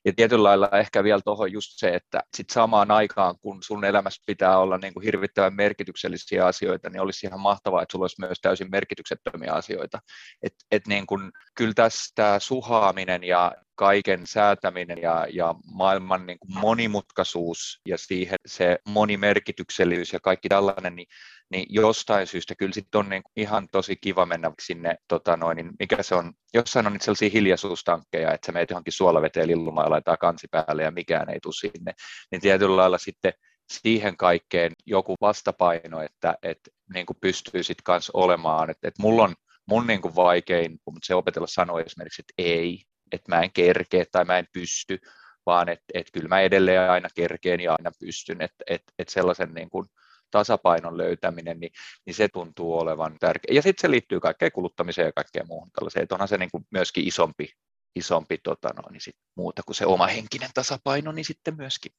Ja 0.06 0.14
tietyllä 0.16 0.44
lailla 0.44 0.70
ehkä 0.74 1.04
vielä 1.04 1.22
tuohon 1.26 1.52
just 1.52 1.70
se, 1.76 1.90
että 1.90 2.20
sit 2.38 2.50
samaan 2.50 2.92
aikaan, 2.92 3.36
kun 3.42 3.64
sun 3.64 3.86
elämässä 3.86 4.24
pitää 4.26 4.60
olla 4.60 4.78
niin 4.78 4.94
kuin 4.94 5.04
hirvittävän 5.04 5.56
merkityksellisiä 5.56 6.46
asioita, 6.46 6.90
niin 6.90 7.02
olisi 7.02 7.28
ihan 7.28 7.40
mahtavaa, 7.40 7.82
että 7.82 7.92
sulla 7.92 8.04
olisi 8.04 8.20
myös 8.20 8.38
täysin 8.42 8.72
merkityksettömiä 8.72 9.54
asioita. 9.54 10.00
Et, 10.44 10.54
et 10.72 10.88
niin 10.88 11.08
kuin, 11.08 11.32
kyllä 11.56 11.74
tästä 11.74 12.40
suhaaminen 12.40 13.24
ja 13.24 13.52
kaiken 13.82 14.28
säätäminen 14.28 14.98
ja, 15.02 15.28
ja 15.34 15.56
maailman 15.74 16.26
niin 16.26 16.40
kuin 16.40 16.60
monimutkaisuus 16.60 17.82
ja 17.88 17.98
siihen 17.98 18.40
se 18.46 18.78
monimerkityksellisyys 18.88 20.14
ja 20.14 20.20
kaikki 20.20 20.50
tällainen, 20.50 20.96
niin, 20.96 21.08
niin 21.52 21.66
jostain 21.70 22.28
syystä 22.28 22.56
kyllä 22.56 22.74
sitten 22.74 23.00
on 23.00 23.10
niin 23.10 23.24
ihan 23.36 23.68
tosi 23.72 23.96
kiva 23.96 24.26
mennä 24.26 24.52
sinne, 24.62 24.96
tota 25.08 25.38
noin, 25.38 25.56
niin 25.56 25.72
mikä 25.80 26.04
se 26.04 26.16
on, 26.16 26.34
jossain 26.54 26.88
on 26.88 26.98
sellaisia 27.02 27.30
hiljaisuustankkeja, 27.34 28.34
että 28.34 28.46
sä 28.46 28.52
meet 28.52 28.70
johonkin 28.70 28.94
suolaveteen 28.94 29.48
lillumaan 29.48 29.86
ja 29.86 29.90
laittaa 29.90 30.18
kansi 30.18 30.48
päälle 30.52 30.84
ja 30.84 30.92
mikään 30.92 31.30
ei 31.30 31.40
tule 31.40 31.54
sinne, 31.54 31.94
niin 32.32 32.42
tietyllä 32.42 32.76
lailla 32.76 32.98
sitten 32.98 33.34
siihen 33.72 34.18
kaikkeen 34.18 34.72
joku 34.86 35.16
vastapaino, 35.22 36.02
että, 36.02 36.36
että 36.44 36.72
niin 36.94 37.06
kuin 37.06 37.18
pystyy 37.22 37.64
sitten 37.64 37.84
kanssa 37.84 38.12
olemaan, 38.16 38.70
että, 38.70 38.88
että 38.88 39.02
mulla 39.02 39.24
on 39.24 39.36
mun 39.66 39.88
niin 39.88 40.02
kuin 40.02 40.16
vaikein, 40.16 40.80
kun 40.86 40.98
se 41.04 41.16
opetella 41.16 41.48
sanoa 41.48 41.82
esimerkiksi, 41.82 42.22
että 42.22 42.34
ei, 42.38 42.84
että 43.12 43.36
mä 43.36 43.42
en 43.42 43.52
kerkeä 43.52 44.06
tai 44.12 44.26
mä 44.26 44.38
en 44.38 44.48
pysty, 44.54 45.00
vaan 45.46 45.70
että, 45.70 45.86
että 45.94 46.12
kyllä 46.12 46.28
mä 46.28 46.42
edelleen 46.42 46.92
aina 46.92 47.10
kerkeen 47.16 47.60
ja 47.60 47.72
aina 47.72 47.92
pystyn, 48.00 48.42
että, 48.42 48.64
että, 48.68 48.94
että 49.00 49.14
sellaisen 49.14 49.54
niin 49.54 49.70
kuin 49.70 49.88
tasapainon 50.32 50.98
löytäminen, 50.98 51.60
niin, 51.60 51.72
niin 52.06 52.14
se 52.14 52.28
tuntuu 52.28 52.80
olevan 52.80 53.18
tärkeä. 53.20 53.56
Ja 53.56 53.62
sitten 53.62 53.82
se 53.82 53.92
liittyy 53.92 54.20
kaikkeen 54.20 54.52
kuluttamiseen 54.52 55.06
ja 55.06 55.12
kaikkeen 55.12 55.48
muuhun 55.48 55.72
tällaiseen, 55.72 56.04
että 56.04 56.16
onhan 56.16 56.28
se 56.28 56.38
niin 56.38 56.52
kuin 56.52 56.66
myöskin 56.72 57.08
isompi, 57.08 57.54
isompi 57.96 58.38
tota 58.38 58.70
no, 58.76 58.84
niin 58.92 59.02
sit 59.02 59.16
muuta 59.36 59.62
kuin 59.66 59.76
se 59.76 59.86
oma 59.86 60.08
henkinen 60.08 60.50
tasapaino, 60.54 61.12
niin 61.12 61.26
sitten 61.26 61.58
myöskin 61.58 61.92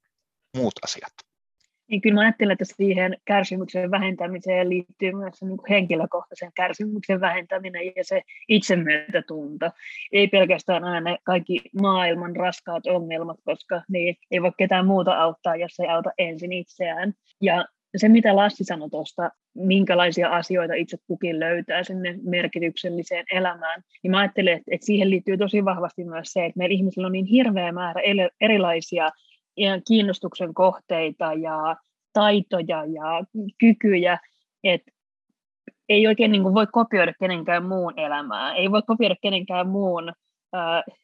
muut 0.56 0.74
asiat. 0.84 1.31
Niin 1.92 2.00
kyllä 2.00 2.14
mä 2.14 2.20
ajattelen, 2.20 2.52
että 2.52 2.64
siihen 2.64 3.16
kärsimyksen 3.24 3.90
vähentämiseen 3.90 4.68
liittyy 4.68 5.12
myös 5.12 5.38
se 5.38 5.46
niin 5.46 5.56
kuin 5.56 5.68
henkilökohtaisen 5.68 6.50
kärsimyksen 6.54 7.20
vähentäminen 7.20 7.86
ja 7.86 8.04
se 8.04 8.22
itsemyötätunto. 8.48 9.70
Ei 10.12 10.28
pelkästään 10.28 10.84
aina 10.84 11.10
ne 11.10 11.18
kaikki 11.24 11.60
maailman 11.80 12.36
raskaat 12.36 12.86
ongelmat, 12.86 13.36
koska 13.44 13.82
niin 13.88 14.16
ei 14.30 14.42
voi 14.42 14.50
ketään 14.58 14.86
muuta 14.86 15.12
auttaa, 15.12 15.56
jos 15.56 15.80
ei 15.80 15.88
auta 15.88 16.10
ensin 16.18 16.52
itseään. 16.52 17.12
Ja 17.40 17.64
se, 17.96 18.08
mitä 18.08 18.36
Lassi 18.36 18.64
sanoi 18.64 18.90
tuosta, 18.90 19.30
minkälaisia 19.54 20.28
asioita 20.28 20.74
itse 20.74 20.96
kukin 21.06 21.40
löytää 21.40 21.82
sinne 21.82 22.18
merkitykselliseen 22.22 23.24
elämään, 23.32 23.82
niin 24.02 24.10
mä 24.10 24.18
ajattelen, 24.18 24.60
että 24.70 24.86
siihen 24.86 25.10
liittyy 25.10 25.38
tosi 25.38 25.64
vahvasti 25.64 26.04
myös 26.04 26.32
se, 26.32 26.44
että 26.44 26.58
meillä 26.58 26.74
ihmisillä 26.74 27.06
on 27.06 27.12
niin 27.12 27.26
hirveä 27.26 27.72
määrä 27.72 28.00
erilaisia 28.40 29.10
kiinnostuksen 29.88 30.54
kohteita 30.54 31.32
ja 31.32 31.76
taitoja 32.12 32.84
ja 32.84 33.24
kykyjä, 33.58 34.18
että 34.64 34.92
ei 35.88 36.06
oikein 36.06 36.32
niin 36.32 36.42
kuin 36.42 36.54
voi 36.54 36.66
kopioida 36.72 37.12
kenenkään 37.20 37.66
muun 37.66 37.98
elämää, 37.98 38.54
ei 38.54 38.70
voi 38.70 38.82
kopioida 38.86 39.16
kenenkään 39.22 39.68
muun, 39.68 40.12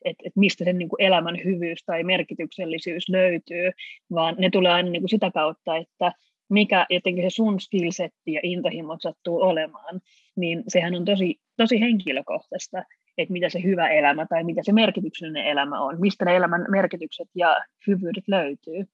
että 0.05 0.23
et 0.26 0.37
mistä 0.37 0.64
sen 0.64 0.78
niin 0.78 0.88
kuin 0.88 1.02
elämän 1.02 1.37
hyvyys 1.45 1.85
tai 1.87 2.05
merkityksellisyys 2.05 3.09
löytyy, 3.09 3.71
vaan 4.14 4.35
ne 4.38 4.50
tulee 4.50 4.73
aina 4.73 4.90
niin 4.90 5.02
kuin 5.02 5.11
sitä 5.11 5.31
kautta, 5.31 5.76
että 5.76 6.12
mikä 6.50 6.87
jotenkin 6.90 7.31
se 7.31 7.35
sun 7.35 7.61
skillsetti 7.61 8.33
ja 8.33 8.40
intohimot 8.43 9.02
sattuu 9.02 9.43
olemaan, 9.43 10.00
niin 10.37 10.62
sehän 10.69 10.95
on 10.95 11.05
tosi, 11.05 11.40
tosi 11.57 11.81
henkilökohtaista, 11.81 12.85
että 13.19 13.33
mitä 13.33 13.49
se 13.49 13.63
hyvä 13.63 13.89
elämä 13.89 14.27
tai 14.27 14.45
mitä 14.45 14.63
se 14.65 14.73
merkityksellinen 14.73 15.47
elämä 15.47 15.81
on, 15.81 16.01
mistä 16.01 16.25
ne 16.25 16.37
elämän 16.37 16.67
merkitykset 16.69 17.29
ja 17.35 17.65
hyvyydet 17.87 18.25
löytyy. 18.29 18.85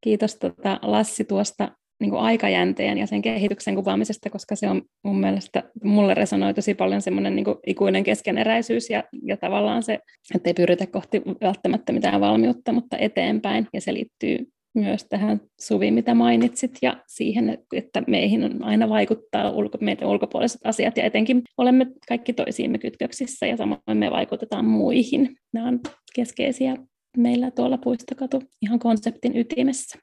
Kiitos 0.00 0.36
tota, 0.36 0.78
Lassi 0.82 1.24
tuosta 1.24 1.68
niin 2.00 2.10
kuin 2.10 2.22
aikajänteen 2.22 2.98
ja 2.98 3.06
sen 3.06 3.22
kehityksen 3.22 3.74
kuvaamisesta, 3.74 4.30
koska 4.30 4.56
se 4.56 4.68
on 4.68 4.82
mun 5.04 5.20
mielestä, 5.20 5.62
mulle 5.84 6.14
resonoi 6.14 6.54
tosi 6.54 6.74
paljon 6.74 7.02
semmoinen 7.02 7.36
niin 7.36 7.46
ikuinen 7.66 8.04
keskeneräisyys 8.04 8.90
ja, 8.90 9.04
ja 9.22 9.36
tavallaan 9.36 9.82
se, 9.82 9.98
että 10.34 10.50
ei 10.50 10.54
pyritä 10.54 10.86
kohti 10.86 11.22
välttämättä 11.40 11.92
mitään 11.92 12.20
valmiutta, 12.20 12.72
mutta 12.72 12.98
eteenpäin. 12.98 13.66
Ja 13.72 13.80
se 13.80 13.94
liittyy 13.94 14.53
myös 14.74 15.04
tähän 15.08 15.40
Suvi, 15.60 15.90
mitä 15.90 16.14
mainitsit, 16.14 16.78
ja 16.82 16.96
siihen, 17.06 17.58
että 17.72 18.02
meihin 18.06 18.44
on 18.44 18.64
aina 18.64 18.88
vaikuttaa 18.88 19.50
ulko, 19.50 19.78
meidän 19.80 20.08
ulkopuoliset 20.08 20.60
asiat, 20.64 20.96
ja 20.96 21.04
etenkin 21.04 21.42
olemme 21.58 21.86
kaikki 22.08 22.32
toisiimme 22.32 22.78
kytköksissä, 22.78 23.46
ja 23.46 23.56
samoin 23.56 23.80
me 23.94 24.10
vaikutetaan 24.10 24.64
muihin. 24.64 25.36
Nämä 25.52 25.68
on 25.68 25.80
keskeisiä 26.14 26.76
meillä 27.16 27.50
tuolla 27.50 27.78
Puistokatu 27.78 28.42
ihan 28.62 28.78
konseptin 28.78 29.36
ytimessä. 29.36 29.98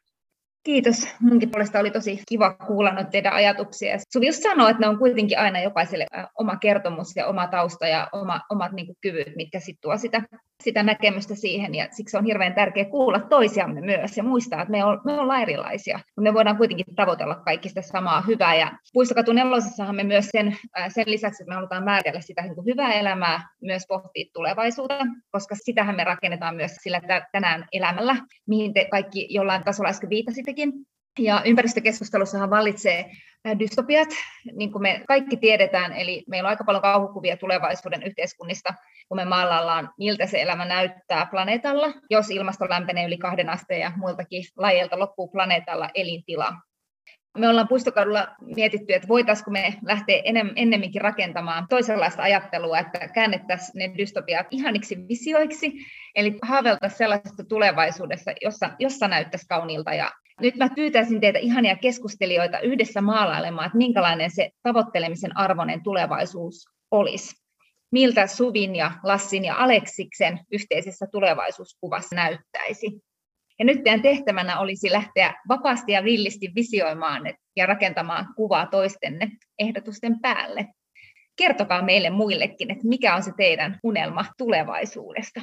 Kiitos. 0.64 1.08
Munkin 1.20 1.52
puolesta 1.52 1.80
oli 1.80 1.92
tosi 1.92 2.24
kiva 2.30 2.54
kuulla 2.54 2.92
noita 2.92 3.10
teidän 3.10 3.34
ajatuksia. 3.34 3.98
Suvi 4.14 4.28
just 4.28 4.44
sanoi, 4.44 4.72
että 4.72 4.82
ne 4.82 4.88
on 4.88 4.98
kuitenkin 4.98 5.40
aina 5.40 5.62
jokaiselle 5.62 6.06
oma 6.40 6.56
kertomus 6.56 7.16
ja 7.16 7.28
oma 7.28 7.48
tausta 7.48 7.88
ja 7.88 8.08
oma, 8.12 8.42
omat 8.50 8.72
niin 8.72 8.86
kuin, 8.86 8.96
kyvyt, 9.02 9.36
mitkä 9.36 9.60
sitten 9.60 9.82
tuo 9.82 9.98
sitä, 9.98 10.24
sitä 10.64 10.84
näkemystä 10.84 11.36
siihen. 11.36 11.76
Ja 11.76 11.88
siksi 11.92 12.18
on 12.18 12.26
hirveän 12.26 12.54
tärkeää 12.54 12.90
kuulla 12.90 13.20
toisiamme 13.20 13.82
myös 13.82 14.18
ja 14.18 14.24
muistaa, 14.24 14.62
että 14.62 14.72
me, 14.72 14.86
on, 14.86 15.02
me 15.06 15.14
ollaan 15.14 15.42
erilaisia. 15.42 16.00
Me 16.20 16.34
voidaan 16.34 16.58
kuitenkin 16.58 16.96
tavoitella 16.96 17.36
kaikki 17.36 17.70
sitä 17.70 17.82
samaa 17.82 18.22
hyvää. 18.22 18.56
Ja 18.56 18.72
Puistokatu 18.94 19.34
nelosessahan 19.34 19.96
me 19.96 20.04
myös 20.04 20.30
sen, 20.32 20.58
sen 20.88 21.06
lisäksi, 21.08 21.44
että 21.44 21.50
me 21.50 21.56
halutaan 21.56 21.84
määritellä 21.84 22.22
sitä 22.22 22.42
niin 22.42 22.56
kuin 22.56 22.66
hyvää 22.66 22.94
elämää, 22.94 23.48
myös 23.62 23.84
pohtia 23.88 24.26
tulevaisuutta, 24.34 25.00
koska 25.32 25.56
sitähän 25.56 25.96
me 25.96 26.04
rakennetaan 26.04 26.56
myös 26.56 26.72
sillä 26.76 27.02
tänään 27.32 27.66
elämällä, 27.72 28.16
mihin 28.48 28.74
te 28.74 28.88
kaikki 28.92 29.28
jollain 29.30 29.64
tasolla 29.64 29.90
äsken 29.90 30.10
viitasitte 30.10 30.51
itsekin. 30.52 30.86
Ja 31.20 31.42
ympäristökeskustelussahan 31.46 32.50
vallitsee 32.50 33.12
dystopiat, 33.60 34.10
niin 34.54 34.72
kuin 34.72 34.82
me 34.82 35.04
kaikki 35.08 35.38
tiedetään, 35.38 35.94
eli 35.94 36.24
meillä 36.30 36.48
on 36.48 36.50
aika 36.50 36.64
paljon 36.64 36.82
kauhukuvia 36.82 37.38
tulevaisuuden 37.38 38.04
yhteiskunnista, 38.04 38.74
kun 39.08 39.18
me 39.18 39.26
maalaillaan, 39.26 39.90
miltä 39.98 40.26
se 40.26 40.42
elämä 40.42 40.66
näyttää 40.66 41.26
planeetalla, 41.26 41.94
jos 42.10 42.30
ilmasto 42.30 42.70
lämpenee 42.70 43.06
yli 43.06 43.18
kahden 43.18 43.50
asteen 43.50 43.80
ja 43.80 43.92
muiltakin 43.96 44.44
lajeilta 44.58 45.00
loppuu 45.00 45.28
planeetalla 45.28 45.90
elintila. 45.94 46.54
Me 47.38 47.50
ollaan 47.50 47.68
puistokadulla 47.68 48.28
mietitty, 48.56 48.94
että 48.94 49.08
voitaisiinko 49.08 49.52
me 49.52 49.74
lähteä 49.86 50.22
ennemminkin 50.56 51.02
rakentamaan 51.02 51.66
toisenlaista 51.70 52.24
ajattelua, 52.24 52.80
että 52.80 53.08
käännettäisiin 53.08 53.72
ne 53.76 53.98
dystopiat 53.98 54.48
ihaniksi 54.52 54.98
visioiksi, 55.08 55.72
eli 56.16 56.40
haaveltaisiin 56.44 56.98
sellaisesta 56.98 57.44
tulevaisuudessa, 57.44 58.32
jossa, 58.42 58.70
jossa 58.80 59.08
näyttäisi 59.08 59.48
kauniilta 59.48 59.94
ja 59.94 60.12
nyt 60.42 60.56
mä 60.56 60.70
pyytäisin 60.76 61.22
teitä 61.22 61.40
ihania 61.40 61.76
keskustelijoita 61.76 62.60
yhdessä 62.60 63.02
maalailemaan, 63.02 63.66
että 63.66 63.78
minkälainen 63.78 64.32
se 64.32 64.50
tavoittelemisen 64.64 65.38
arvoinen 65.38 65.84
tulevaisuus 65.84 66.66
olisi. 66.92 67.36
Miltä 67.92 68.28
Suvin 68.28 68.76
ja 68.76 68.92
Lassin 69.04 69.46
ja 69.46 69.56
Aleksiksen 69.56 70.40
yhteisessä 70.52 71.06
tulevaisuuskuvassa 71.12 72.16
näyttäisi. 72.16 73.02
Ja 73.60 73.66
nyt 73.66 73.84
teidän 73.84 74.02
tehtävänä 74.02 74.60
olisi 74.60 74.92
lähteä 74.92 75.34
vapaasti 75.50 75.92
ja 75.92 76.04
villisti 76.04 76.52
visioimaan 76.56 77.22
ja 77.56 77.66
rakentamaan 77.66 78.28
kuvaa 78.36 78.66
toistenne 78.66 79.32
ehdotusten 79.60 80.20
päälle. 80.20 80.68
Kertokaa 81.36 81.82
meille 81.82 82.10
muillekin, 82.10 82.72
että 82.72 82.88
mikä 82.88 83.16
on 83.16 83.24
se 83.24 83.32
teidän 83.38 83.80
unelma 83.84 84.26
tulevaisuudesta. 84.38 85.42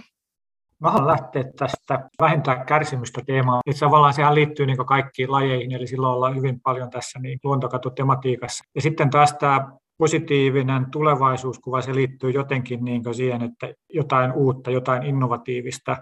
Mä 0.81 0.91
haluan 0.91 1.07
lähteä 1.07 1.45
tästä 1.57 2.09
vähentää 2.21 2.65
kärsimystä 2.65 3.21
teemaa. 3.27 3.61
Itse 3.67 3.81
tavallaan 3.87 4.15
sehän 4.15 4.35
liittyy 4.35 4.67
niin 4.67 4.87
kaikkiin 4.87 5.33
lajeihin, 5.33 5.73
eli 5.73 5.87
silloin 5.87 6.15
ollaan 6.15 6.37
hyvin 6.37 6.61
paljon 6.61 6.91
tässä 6.91 7.19
niin 7.19 7.39
luontokatotematiikassa. 7.45 8.65
Ja 8.75 8.81
sitten 8.81 9.11
taas 9.11 9.33
tämä 9.33 9.69
positiivinen 9.99 10.91
tulevaisuuskuva, 10.91 11.81
se 11.81 11.95
liittyy 11.95 12.31
jotenkin 12.31 12.85
niin 12.85 13.15
siihen, 13.15 13.43
että 13.43 13.73
jotain 13.93 14.33
uutta, 14.33 14.71
jotain 14.71 15.03
innovatiivista. 15.03 15.97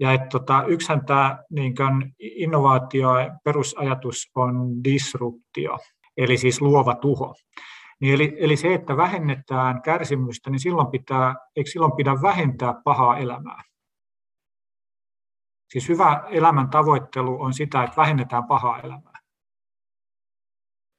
Ja 0.00 0.12
että 0.12 0.28
tota, 0.28 0.64
yksihän 0.66 1.06
tämä 1.06 1.38
niin 1.50 1.74
innovaatio 2.18 3.10
perusajatus 3.44 4.30
on 4.34 4.84
disruptio, 4.84 5.78
eli 6.16 6.36
siis 6.36 6.60
luova 6.60 6.94
tuho. 6.94 7.34
Niin 8.00 8.14
eli, 8.14 8.36
eli 8.40 8.56
se, 8.56 8.74
että 8.74 8.96
vähennetään 8.96 9.82
kärsimystä, 9.82 10.50
niin 10.50 10.60
silloin 10.60 10.88
pitää, 10.90 11.34
eikö 11.56 11.70
silloin 11.70 11.96
pidä 11.96 12.22
vähentää 12.22 12.74
pahaa 12.84 13.18
elämää? 13.18 13.62
Siis 15.74 15.88
hyvä 15.88 16.24
elämän 16.30 16.70
tavoittelu 16.70 17.42
on 17.42 17.54
sitä, 17.54 17.82
että 17.82 17.96
vähennetään 17.96 18.44
pahaa 18.44 18.80
elämää. 18.80 19.18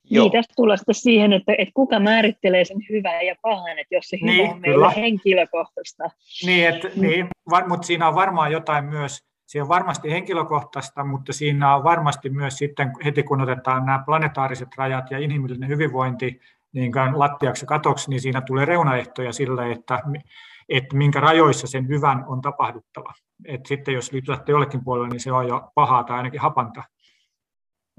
Joo. 0.10 0.24
Niin, 0.24 0.32
tästä 0.32 0.53
tullaan 0.55 0.77
sitten 0.77 0.96
siihen, 0.96 1.34
että, 1.34 1.55
että 1.58 1.72
kuka 1.74 2.00
määrittelee 2.00 2.65
sen 2.65 2.77
hyvän 2.89 3.25
ja 3.25 3.36
pahan, 3.41 3.79
että 3.79 3.96
jos 3.96 4.05
se 4.10 4.17
hyvä 4.22 4.32
niin, 4.32 4.50
on 4.50 4.62
meillä 4.62 4.89
henkilökohtaista. 4.89 6.03
Niin, 6.46 6.67
että, 6.67 6.88
mm. 6.88 7.01
niin 7.01 7.27
var, 7.50 7.67
mutta 7.67 7.88
siinä 7.88 8.08
on 8.08 8.15
varmaan 8.15 8.51
jotain 8.51 8.86
myös, 8.86 9.24
siinä 9.46 9.63
on 9.63 9.70
varmasti 9.70 10.12
henkilökohtaista, 10.12 11.05
mutta 11.05 11.34
siinä 11.34 11.75
on 11.75 11.84
varmasti 11.84 12.29
myös 12.29 12.58
sitten 12.58 12.91
heti 13.05 13.24
kun 13.24 13.41
otetaan 13.41 13.86
nämä 13.86 14.03
planetaariset 14.05 14.70
rajat 14.77 15.12
ja 15.12 15.20
inhimillinen 15.20 15.70
hyvinvointi 15.70 16.39
niin 16.74 16.91
lattiaksi 17.13 17.65
katoksi, 17.65 18.10
niin 18.10 18.22
siinä 18.22 18.41
tulee 18.41 18.65
reunaehtoja 18.65 19.34
sille, 19.34 19.72
että 19.72 20.00
että 20.70 20.96
minkä 20.96 21.20
rajoissa 21.20 21.67
sen 21.67 21.88
hyvän 21.88 22.25
on 22.27 22.41
tapahduttava. 22.41 23.13
Et 23.46 23.65
sitten 23.65 23.94
jos 23.94 24.12
lähtee 24.27 24.54
jollekin 24.54 24.84
puolelle, 24.84 25.10
niin 25.10 25.20
se 25.20 25.32
on 25.32 25.48
jo 25.48 25.72
pahaa 25.75 26.04
tai 26.04 26.18
ainakin 26.18 26.42
hapanta. 26.42 26.84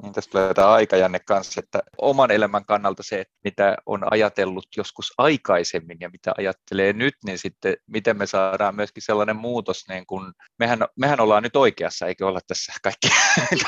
Niin 0.02 0.12
tästä 0.12 0.30
tulee 0.30 0.54
tämä 0.54 0.72
aikajänne 0.72 1.18
kanssa, 1.18 1.60
että 1.60 1.82
oman 1.98 2.30
elämän 2.30 2.64
kannalta 2.64 3.02
se, 3.02 3.20
että 3.20 3.34
mitä 3.44 3.76
on 3.86 4.12
ajatellut 4.12 4.66
joskus 4.76 5.12
aikaisemmin 5.18 5.96
ja 6.00 6.10
mitä 6.10 6.34
ajattelee 6.38 6.92
nyt, 6.92 7.14
niin 7.24 7.38
sitten 7.38 7.76
miten 7.86 8.18
me 8.18 8.26
saadaan 8.26 8.74
myöskin 8.74 9.02
sellainen 9.02 9.36
muutos, 9.36 9.88
niin 9.88 10.06
kun 10.06 10.32
mehän, 10.58 10.78
mehän 10.96 11.20
ollaan 11.20 11.42
nyt 11.42 11.56
oikeassa, 11.56 12.06
eikö 12.06 12.26
olla 12.26 12.40
tässä 12.46 12.72
kaikki, 12.82 13.08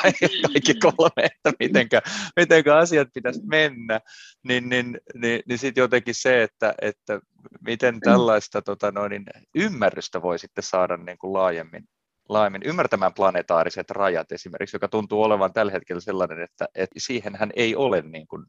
kaikki, 0.03 0.27
kaikki 0.53 0.75
kolme, 0.75 1.25
että 1.25 1.53
mitenkä, 1.61 2.03
mitenkä 2.37 2.77
asiat 2.77 3.09
pitäisi 3.15 3.41
mennä, 3.47 4.01
niin, 4.45 4.69
niin, 4.69 5.01
niin, 5.15 5.43
niin 5.49 5.59
sitten 5.59 5.83
jotenkin 5.83 6.15
se, 6.15 6.43
että, 6.43 6.75
että 6.83 7.21
miten 7.61 8.01
tällaista 8.01 8.63
tota 8.63 8.91
noin, 8.91 9.25
ymmärrystä 9.55 10.23
voi 10.23 10.39
sitten 10.39 10.65
saada 10.65 10.97
niin 10.97 11.19
kuin 11.19 11.33
laajemmin 11.33 11.85
laajemmin 12.29 12.63
ymmärtämään 12.65 13.15
planetaariset 13.15 13.91
rajat 13.91 14.33
esimerkiksi, 14.33 14.77
joka 14.77 14.89
tuntuu 14.89 15.23
olevan 15.23 15.53
tällä 15.53 15.73
hetkellä 15.73 16.01
sellainen, 16.01 16.43
että, 16.43 16.69
että 16.75 16.95
siihenhän 16.99 17.51
ei 17.57 17.77
ole 17.77 18.03
niin 18.03 18.27
kuin 18.27 18.47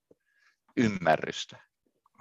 ymmärrystä. 0.77 1.57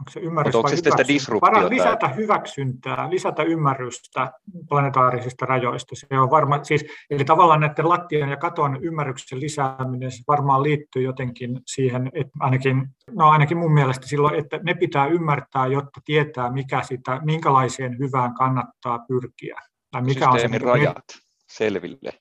Onko 0.01 0.11
se 0.11 0.21
ymmärrys 0.21 0.55
onko 0.55 0.69
se 0.69 0.77
sitä 0.77 1.09
disruptiota? 1.09 1.71
lisätä 1.71 2.09
hyväksyntää, 2.09 3.11
lisätä 3.11 3.43
ymmärrystä 3.43 4.33
planetaarisista 4.69 5.47
rajoista. 5.47 5.97
Se 5.97 6.21
on 6.21 6.31
varma, 6.31 6.65
siis, 6.65 6.85
eli 7.11 7.25
tavallaan 7.25 7.61
näiden 7.61 7.89
lattian 7.89 8.31
ja 8.31 8.37
katon 8.37 8.79
ymmärryksen 8.83 9.41
lisääminen 9.41 10.11
se 10.11 10.23
varmaan 10.29 10.63
liittyy 10.63 11.03
jotenkin 11.03 11.61
siihen, 11.67 12.11
että 12.15 12.33
ainakin, 12.41 12.89
no 13.11 13.29
ainakin 13.29 13.59
mun 13.59 13.73
mielestä 13.73 14.07
silloin, 14.07 14.35
että 14.35 14.61
ne 14.63 14.75
pitää 14.75 15.07
ymmärtää, 15.07 15.67
jotta 15.67 16.01
tietää, 16.05 16.53
mikä 16.53 16.83
sitä, 16.83 17.21
minkälaiseen 17.25 17.99
hyvään 17.99 18.35
kannattaa 18.35 18.99
pyrkiä. 18.99 19.61
Tai 19.91 20.03
mikä 20.03 20.31
on 20.31 20.41
se 20.41 20.59
rajat 20.59 21.05
selville. 21.49 22.13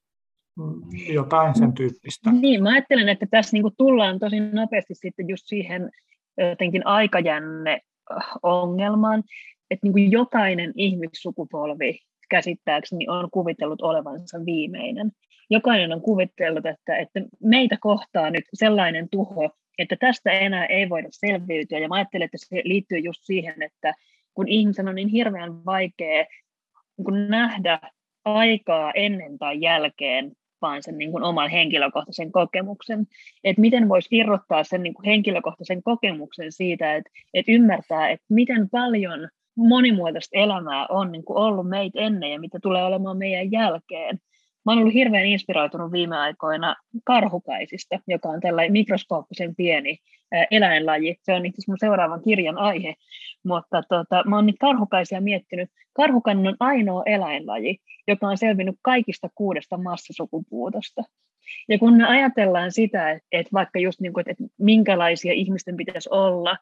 Mm, 0.57 0.81
jotain 1.13 1.55
sen 1.55 1.73
tyyppistä. 1.73 2.31
Niin, 2.31 2.63
mä 2.63 2.69
ajattelen, 2.69 3.09
että 3.09 3.25
tässä 3.31 3.57
niin 3.57 3.75
tullaan 3.77 4.19
tosi 4.19 4.39
nopeasti 4.39 4.95
sitten 4.95 5.27
just 5.27 5.43
siihen 5.45 5.91
jotenkin 6.49 6.87
aikajänne 6.87 7.81
ongelmaan, 8.43 9.23
että 9.71 9.87
niin 9.87 10.11
jokainen 10.11 10.71
ihmissukupolvi 10.75 11.99
käsittääkseni 12.29 13.09
on 13.09 13.29
kuvitellut 13.31 13.81
olevansa 13.81 14.45
viimeinen. 14.45 15.11
Jokainen 15.49 15.93
on 15.93 16.01
kuvitellut, 16.01 16.65
että, 16.65 16.97
että 16.97 17.21
meitä 17.43 17.77
kohtaa 17.81 18.29
nyt 18.29 18.43
sellainen 18.53 19.09
tuho, 19.11 19.49
että 19.77 19.95
tästä 19.99 20.31
enää 20.31 20.65
ei 20.65 20.89
voida 20.89 21.07
selviytyä. 21.11 21.79
Ja 21.79 21.87
mä 21.87 21.95
ajattelen, 21.95 22.25
että 22.25 22.37
se 22.37 22.61
liittyy 22.63 22.97
just 22.97 23.19
siihen, 23.23 23.61
että 23.61 23.93
kun 24.33 24.47
ihmisen 24.47 24.87
on 24.87 24.95
niin 24.95 25.07
hirveän 25.07 25.65
vaikea 25.65 26.25
niin 26.97 27.29
nähdä 27.29 27.79
aikaa 28.33 28.91
ennen 28.95 29.37
tai 29.37 29.61
jälkeen, 29.61 30.31
vaan 30.61 30.83
sen 30.83 30.97
niin 30.97 31.11
kuin 31.11 31.23
oman 31.23 31.49
henkilökohtaisen 31.49 32.31
kokemuksen. 32.31 33.07
Että 33.43 33.61
miten 33.61 33.89
voisi 33.89 34.07
irrottaa 34.11 34.63
sen 34.63 34.83
niin 34.83 34.93
kuin 34.93 35.05
henkilökohtaisen 35.05 35.83
kokemuksen 35.83 36.51
siitä, 36.51 36.95
että, 36.95 37.09
että 37.33 37.51
ymmärtää, 37.51 38.09
että 38.09 38.25
miten 38.29 38.69
paljon 38.69 39.29
monimuotoista 39.57 40.39
elämää 40.39 40.85
on 40.89 41.11
niin 41.11 41.25
kuin 41.25 41.37
ollut 41.37 41.69
meitä 41.69 41.99
ennen 41.99 42.31
ja 42.31 42.39
mitä 42.39 42.59
tulee 42.61 42.83
olemaan 42.83 43.17
meidän 43.17 43.51
jälkeen. 43.51 44.19
Mä 44.65 44.71
olen 44.71 44.81
ollut 44.81 44.93
hirveän 44.93 45.25
inspiroitunut 45.25 45.91
viime 45.91 46.17
aikoina 46.17 46.75
karhukaisista, 47.03 47.99
joka 48.07 48.29
on 48.29 48.39
tällainen 48.41 48.71
mikroskooppisen 48.71 49.55
pieni 49.55 49.97
eläinlaji. 50.51 51.15
Se 51.23 51.33
on 51.33 51.45
itse 51.45 51.59
asiassa 51.59 51.85
seuraavan 51.85 52.21
kirjan 52.23 52.57
aihe. 52.57 52.95
Mutta 53.43 53.83
tota, 53.89 54.23
mä 54.25 54.35
oon 54.35 54.45
niitä 54.45 54.59
karhukaisia 54.61 55.21
miettinyt. 55.21 55.69
Karhukainen 55.93 56.47
on 56.47 56.55
ainoa 56.59 57.03
eläinlaji, 57.05 57.77
joka 58.07 58.27
on 58.27 58.37
selvinnyt 58.37 58.75
kaikista 58.81 59.29
kuudesta 59.35 59.77
massasukupuutosta. 59.77 61.03
Ja 61.69 61.79
kun 61.79 61.97
me 61.97 62.07
ajatellaan 62.07 62.71
sitä, 62.71 63.11
että, 63.11 63.49
vaikka 63.53 63.79
just 63.79 63.99
niin 63.99 64.13
kuin, 64.13 64.21
että, 64.21 64.31
että 64.31 64.55
minkälaisia 64.57 65.33
ihmisten 65.33 65.77
pitäisi 65.77 66.09
olla, 66.11 66.57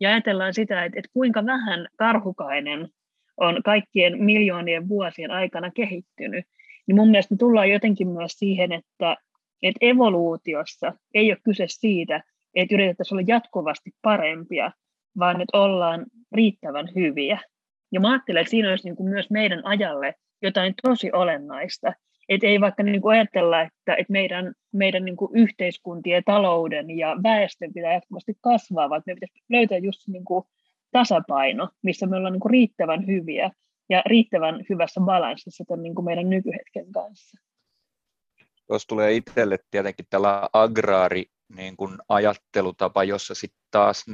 ja 0.00 0.10
ajatellaan 0.10 0.54
sitä, 0.54 0.84
että, 0.84 0.98
että 0.98 1.10
kuinka 1.12 1.46
vähän 1.46 1.88
karhukainen 1.96 2.88
on 3.36 3.62
kaikkien 3.64 4.24
miljoonien 4.24 4.88
vuosien 4.88 5.30
aikana 5.30 5.70
kehittynyt, 5.70 6.44
niin 6.86 6.96
mun 6.96 7.10
mielestä 7.10 7.34
me 7.34 7.38
tullaan 7.38 7.70
jotenkin 7.70 8.08
myös 8.08 8.32
siihen, 8.32 8.72
että, 8.72 9.16
että 9.62 9.78
evoluutiossa 9.80 10.92
ei 11.14 11.32
ole 11.32 11.38
kyse 11.44 11.64
siitä, 11.68 12.22
että 12.54 12.74
yritettäisiin 12.74 13.16
olla 13.16 13.26
jatkuvasti 13.28 13.90
parempia, 14.02 14.72
vaan 15.18 15.40
että 15.40 15.58
ollaan 15.58 16.06
riittävän 16.32 16.88
hyviä. 16.94 17.40
Ja 17.92 18.00
mä 18.00 18.10
ajattelen, 18.10 18.40
että 18.40 18.50
siinä 18.50 18.70
olisi 18.70 18.88
niin 18.88 18.96
kuin 18.96 19.08
myös 19.08 19.30
meidän 19.30 19.66
ajalle 19.66 20.14
jotain 20.42 20.74
tosi 20.82 21.12
olennaista. 21.12 21.92
Että 22.28 22.46
ei 22.46 22.60
vaikka 22.60 22.82
niin 22.82 23.00
kuin 23.00 23.16
ajatella, 23.16 23.62
että, 23.62 23.94
että 23.94 24.12
meidän, 24.12 24.54
meidän 24.72 25.04
niin 25.04 25.16
kuin 25.16 25.30
yhteiskuntien, 25.34 26.22
talouden 26.26 26.90
ja 26.98 27.16
väestön 27.22 27.72
pitää 27.72 27.92
jatkuvasti 27.92 28.34
kasvaa, 28.40 28.90
vaan 28.90 29.02
meidän 29.06 29.20
pitäisi 29.20 29.44
löytää 29.50 29.78
just 29.78 30.08
niin 30.08 30.24
kuin 30.24 30.44
tasapaino, 30.92 31.68
missä 31.82 32.06
me 32.06 32.16
ollaan 32.16 32.32
niin 32.32 32.40
kuin 32.40 32.50
riittävän 32.50 33.06
hyviä 33.06 33.50
ja 33.88 34.02
riittävän 34.06 34.64
hyvässä 34.70 35.00
balanssissa 35.00 35.64
tämän 35.68 35.82
niin 35.82 35.94
kuin 35.94 36.04
meidän 36.04 36.30
nykyhetken 36.30 36.92
kanssa. 36.92 37.38
Tuossa 38.66 38.88
tulee 38.88 39.12
itselle 39.12 39.58
tietenkin 39.70 40.06
tällä 40.10 40.48
agraari 40.52 41.24
niin 41.48 41.76
kuin 41.76 41.98
ajattelutapa, 42.08 43.04
jossa 43.04 43.34
sitten 43.34 43.60
taas 43.70 44.04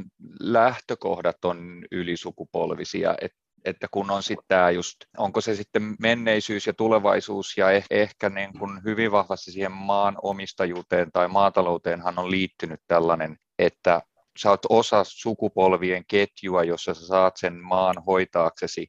lähtökohdat 0.41 1.45
on 1.45 1.85
ylisukupolvisia, 1.91 3.15
että 3.21 3.41
että 3.65 3.89
kun 3.91 4.11
on 4.11 4.23
sitten 4.23 4.45
tämä 4.49 4.71
just, 4.71 4.97
onko 5.19 5.41
se 5.41 5.57
sitten 5.57 5.97
menneisyys 5.99 6.67
ja 6.67 6.73
tulevaisuus 6.73 7.57
ja 7.57 7.71
eh, 7.71 7.85
ehkä 7.91 8.29
niin 8.29 8.59
kuin 8.59 8.85
hyvin 8.85 9.13
vahvasti 9.13 9.53
siihen 9.53 9.73
maan 9.73 10.17
omistajuuteen 10.23 11.13
tai 11.13 11.29
maatalouteenhan 11.29 12.19
on 12.19 12.31
liittynyt 12.31 12.81
tällainen, 12.87 13.37
että 13.59 14.03
sä 14.39 14.51
oot 14.51 14.67
osa 14.69 15.05
sukupolvien 15.05 16.05
ketjua, 16.09 16.65
jossa 16.65 16.95
sä 16.95 17.07
saat 17.07 17.37
sen 17.37 17.55
maan 17.55 17.97
hoitaaksesi, 18.07 18.87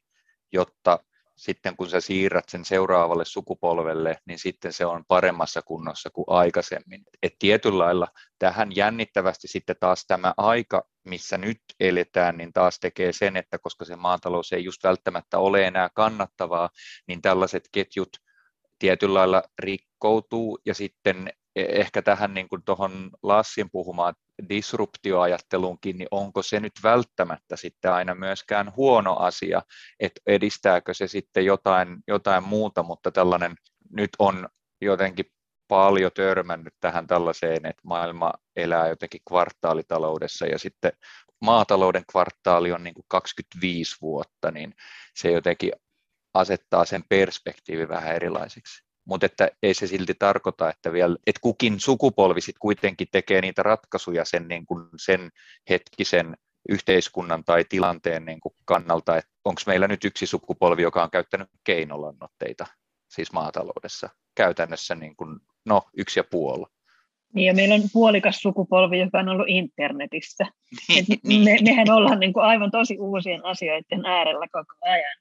jotta 0.52 0.98
sitten 1.36 1.76
kun 1.76 1.90
sä 1.90 2.00
siirrät 2.00 2.48
sen 2.48 2.64
seuraavalle 2.64 3.24
sukupolvelle, 3.24 4.16
niin 4.26 4.38
sitten 4.38 4.72
se 4.72 4.86
on 4.86 5.04
paremmassa 5.08 5.62
kunnossa 5.62 6.10
kuin 6.10 6.24
aikaisemmin. 6.28 7.04
Et 7.22 7.34
tietyllä 7.38 7.84
lailla 7.84 8.08
tähän 8.38 8.76
jännittävästi 8.76 9.48
sitten 9.48 9.76
taas 9.80 10.04
tämä 10.06 10.34
aika, 10.36 10.82
missä 11.04 11.38
nyt 11.38 11.60
eletään, 11.80 12.36
niin 12.36 12.52
taas 12.52 12.78
tekee 12.80 13.12
sen, 13.12 13.36
että 13.36 13.58
koska 13.58 13.84
se 13.84 13.96
maatalous 13.96 14.52
ei 14.52 14.64
just 14.64 14.84
välttämättä 14.84 15.38
ole 15.38 15.66
enää 15.66 15.90
kannattavaa, 15.94 16.70
niin 17.06 17.22
tällaiset 17.22 17.68
ketjut 17.72 18.16
tietyllä 18.78 19.18
lailla 19.18 19.42
rikkoutuu 19.58 20.58
ja 20.66 20.74
sitten 20.74 21.28
e- 21.56 21.80
ehkä 21.80 22.02
tähän 22.02 22.34
niin 22.34 22.48
kuin 22.48 22.62
tuohon 22.64 23.10
Lassin 23.22 23.70
puhumaan 23.72 24.14
disruptioajatteluunkin, 24.48 25.98
niin 25.98 26.08
onko 26.10 26.42
se 26.42 26.60
nyt 26.60 26.72
välttämättä 26.82 27.56
sitten 27.56 27.92
aina 27.92 28.14
myöskään 28.14 28.72
huono 28.76 29.16
asia, 29.16 29.62
että 30.00 30.20
edistääkö 30.26 30.94
se 30.94 31.06
sitten 31.06 31.44
jotain, 31.44 31.96
jotain 32.08 32.44
muuta, 32.44 32.82
mutta 32.82 33.10
tällainen 33.12 33.54
nyt 33.90 34.10
on 34.18 34.48
jotenkin 34.80 35.26
paljon 35.68 36.10
törmännyt 36.14 36.74
tähän 36.80 37.06
tällaiseen, 37.06 37.66
että 37.66 37.82
maailma 37.84 38.32
elää 38.56 38.88
jotenkin 38.88 39.20
kvartaalitaloudessa 39.28 40.46
ja 40.46 40.58
sitten 40.58 40.92
maatalouden 41.40 42.04
kvartaali 42.12 42.72
on 42.72 42.84
niin 42.84 42.94
kuin 42.94 43.04
25 43.08 43.96
vuotta, 44.00 44.50
niin 44.50 44.74
se 45.14 45.30
jotenkin 45.30 45.72
asettaa 46.34 46.84
sen 46.84 47.04
perspektiivi 47.08 47.88
vähän 47.88 48.16
erilaiseksi 48.16 48.91
mutta 49.04 49.26
että 49.26 49.50
ei 49.62 49.74
se 49.74 49.86
silti 49.86 50.14
tarkoita, 50.18 50.70
että, 50.70 50.92
vielä, 50.92 51.16
että 51.26 51.40
kukin 51.40 51.80
sukupolvi 51.80 52.40
sit 52.40 52.56
kuitenkin 52.58 53.08
tekee 53.12 53.40
niitä 53.40 53.62
ratkaisuja 53.62 54.24
sen, 54.24 54.48
niin 54.48 54.66
kuin 54.66 54.84
sen 54.96 55.30
hetkisen 55.70 56.36
yhteiskunnan 56.68 57.44
tai 57.44 57.64
tilanteen 57.68 58.24
niin 58.24 58.40
kuin 58.40 58.54
kannalta, 58.64 59.16
että 59.16 59.30
onko 59.44 59.60
meillä 59.66 59.88
nyt 59.88 60.04
yksi 60.04 60.26
sukupolvi, 60.26 60.82
joka 60.82 61.02
on 61.02 61.10
käyttänyt 61.10 61.48
keinolannoitteita 61.64 62.66
siis 63.08 63.32
maataloudessa 63.32 64.08
käytännössä 64.34 64.94
niin 64.94 65.16
kuin, 65.16 65.40
no, 65.64 65.82
yksi 65.96 66.20
ja 66.20 66.24
puoli. 66.24 66.66
Niin, 67.34 67.46
ja 67.46 67.54
meillä 67.54 67.74
on 67.74 67.82
puolikas 67.92 68.36
sukupolvi, 68.42 68.98
joka 68.98 69.18
on 69.18 69.28
ollut 69.28 69.48
internetissä. 69.48 70.46
niin. 71.24 71.44
Me, 71.44 71.56
mehän 71.62 71.90
ollaan 71.90 72.20
niin 72.20 72.32
kuin 72.32 72.44
aivan 72.44 72.70
tosi 72.70 72.98
uusien 72.98 73.44
asioiden 73.44 74.06
äärellä 74.06 74.46
koko 74.52 74.74
ajan. 74.82 75.16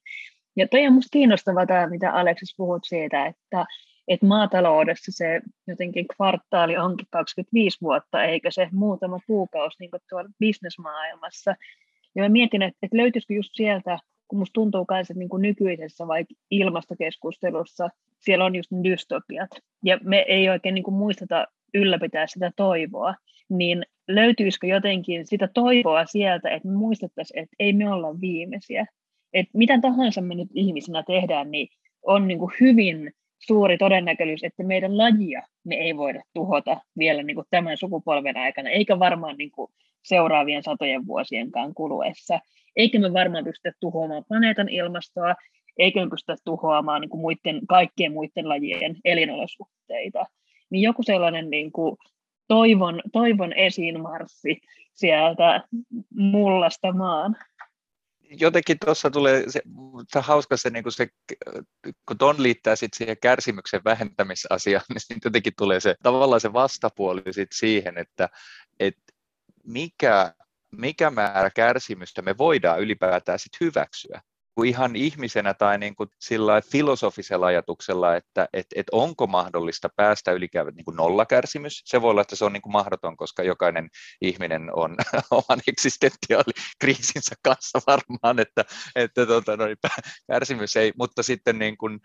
Ja 0.55 0.67
toi 0.67 0.87
on 0.87 0.93
minusta 0.93 1.09
kiinnostavaa 1.11 1.65
tämä, 1.65 1.87
mitä 1.87 2.11
Aleksis 2.11 2.53
puhut 2.57 2.83
siitä, 2.83 3.25
että, 3.25 3.65
että 4.07 4.25
maataloudessa 4.25 5.11
se 5.11 5.41
jotenkin 5.67 6.07
kvartaali 6.15 6.77
onkin 6.77 7.07
25 7.09 7.77
vuotta, 7.81 8.23
eikä 8.23 8.51
se 8.51 8.67
muutama 8.71 9.19
kuukausi 9.27 9.77
niin 9.79 9.91
tuolla 10.09 10.29
bisnesmaailmassa. 10.39 11.55
Ja 12.15 12.23
mä 12.23 12.29
mietin, 12.29 12.61
että, 12.61 12.77
että 12.81 12.97
löytyisikö 12.97 13.33
just 13.33 13.49
sieltä, 13.53 13.99
kun 14.27 14.39
musta 14.39 14.53
tuntuu 14.53 14.85
myös, 14.91 15.09
että 15.09 15.19
niin 15.19 15.29
kuin 15.29 15.41
nykyisessä 15.41 16.07
vaikka 16.07 16.33
ilmastokeskustelussa 16.51 17.89
siellä 18.19 18.45
on 18.45 18.55
just 18.55 18.71
dystopiat, 18.83 19.49
ja 19.83 19.99
me 20.03 20.25
ei 20.27 20.49
oikein 20.49 20.75
niin 20.75 20.83
kuin 20.83 20.95
muisteta 20.95 21.47
ylläpitää 21.73 22.27
sitä 22.27 22.51
toivoa, 22.55 23.15
niin 23.49 23.85
löytyisikö 24.07 24.67
jotenkin 24.67 25.27
sitä 25.27 25.49
toivoa 25.53 26.05
sieltä, 26.05 26.49
että 26.49 26.67
me 26.67 26.73
muistettaisiin, 26.73 27.43
että 27.43 27.55
ei 27.59 27.73
me 27.73 27.93
olla 27.93 28.21
viimeisiä, 28.21 28.85
että 29.33 29.57
mitä 29.57 29.79
tahansa 29.81 30.21
me 30.21 30.35
nyt 30.35 30.49
ihmisinä 30.53 31.03
tehdään, 31.03 31.51
niin 31.51 31.67
on 32.03 32.27
niin 32.27 32.39
kuin 32.39 32.51
hyvin 32.59 33.11
suuri 33.39 33.77
todennäköisyys, 33.77 34.43
että 34.43 34.63
meidän 34.63 34.97
lajia 34.97 35.41
me 35.63 35.75
ei 35.75 35.97
voida 35.97 36.23
tuhota 36.33 36.81
vielä 36.97 37.23
niin 37.23 37.35
kuin 37.35 37.47
tämän 37.49 37.77
sukupolven 37.77 38.37
aikana, 38.37 38.69
eikä 38.69 38.99
varmaan 38.99 39.37
niin 39.37 39.51
kuin 39.51 39.71
seuraavien 40.03 40.63
satojen 40.63 41.07
vuosienkaan 41.07 41.73
kuluessa. 41.73 42.39
Eikä 42.75 42.99
me 42.99 43.13
varmaan 43.13 43.43
pystytä 43.43 43.77
tuhoamaan 43.79 44.25
planeetan 44.27 44.69
ilmastoa, 44.69 45.35
eikä 45.77 46.03
me 46.03 46.09
pystytä 46.09 46.35
tuhoamaan 46.45 47.01
niin 47.01 47.09
kuin 47.09 47.21
muiden, 47.21 47.67
kaikkien 47.67 48.13
muiden 48.13 48.49
lajien 48.49 48.95
elinolosuhteita. 49.05 50.25
Niin 50.69 50.81
joku 50.81 51.03
sellainen 51.03 51.49
niin 51.49 51.71
kuin 51.71 51.97
toivon, 52.47 53.01
toivon 53.13 53.53
esiinmarssi 53.53 54.61
sieltä 54.93 55.63
mullasta 56.15 56.93
maan 56.93 57.35
jotenkin 58.39 58.77
tuossa 58.85 59.09
tulee 59.09 59.43
se, 59.49 59.61
se 60.07 60.19
hauska 60.19 60.57
se, 60.57 60.69
niin 60.69 60.83
se, 60.89 61.07
kun 62.07 62.17
ton 62.17 62.43
liittää 62.43 62.75
sit 62.75 62.93
siihen 62.93 63.17
kärsimyksen 63.21 63.81
vähentämisasiaan, 63.85 64.85
niin 64.89 64.99
sitten 64.99 65.19
jotenkin 65.23 65.53
tulee 65.57 65.79
se 65.79 65.95
tavallaan 66.03 66.41
se 66.41 66.53
vastapuoli 66.53 67.21
sit 67.31 67.51
siihen, 67.53 67.97
että 67.97 68.29
et 68.79 68.97
mikä, 69.63 70.33
mikä 70.71 71.09
määrä 71.09 71.49
kärsimystä 71.49 72.21
me 72.21 72.37
voidaan 72.37 72.79
ylipäätään 72.79 73.39
sit 73.39 73.59
hyväksyä 73.61 74.21
ihan 74.65 74.95
ihmisenä 74.95 75.53
tai 75.53 75.77
niin 75.77 75.95
kuin 75.95 76.09
sillä 76.19 76.61
filosofisella 76.71 77.45
ajatuksella, 77.45 78.15
että 78.15 78.47
et, 78.53 78.65
et 78.75 78.87
onko 78.91 79.27
mahdollista 79.27 79.89
päästä 79.95 80.31
yli 80.31 80.47
niin 80.75 80.85
kuin 80.85 80.97
nollakärsimys. 80.97 81.81
Se 81.85 82.01
voi 82.01 82.11
olla, 82.11 82.21
että 82.21 82.35
se 82.35 82.45
on 82.45 82.53
niin 82.53 82.61
kuin 82.61 82.73
mahdoton, 82.73 83.17
koska 83.17 83.43
jokainen 83.43 83.89
ihminen 84.21 84.69
on 84.75 84.95
oman 85.31 85.61
eksistentiaalikriisinsä 85.67 87.35
kanssa 87.43 87.79
varmaan, 87.87 88.39
että, 88.39 88.65
että 88.95 89.25
tota, 89.25 89.57
no, 89.57 89.65
kärsimys 90.27 90.75
ei, 90.75 90.91
mutta 90.97 91.23
sitten 91.23 91.59
niin 91.59 91.77
kuin, 91.77 91.99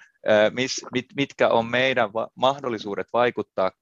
mis, 0.51 0.87
mit, 0.93 1.07
mitkä 1.17 1.49
on 1.49 1.67
meidän 1.67 2.13
va- 2.13 2.29
mahdollisuudet 2.35 3.07
vaikuttaa 3.13 3.73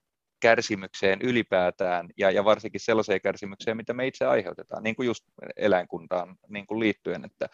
kärsimykseen 0.45 1.23
ylipäätään 1.23 2.09
ja, 2.19 2.31
ja 2.31 2.45
varsinkin 2.45 2.81
sellaiseen 2.81 3.21
kärsimykseen, 3.21 3.77
mitä 3.77 3.93
me 3.93 4.07
itse 4.07 4.25
aiheutetaan, 4.27 4.83
niin 4.83 4.97
kuin 4.97 5.07
just 5.07 5.25
eläinkuntaan 5.57 6.37
niin 6.49 6.67
kuin 6.67 6.81
liittyen, 6.81 7.25
että, 7.25 7.49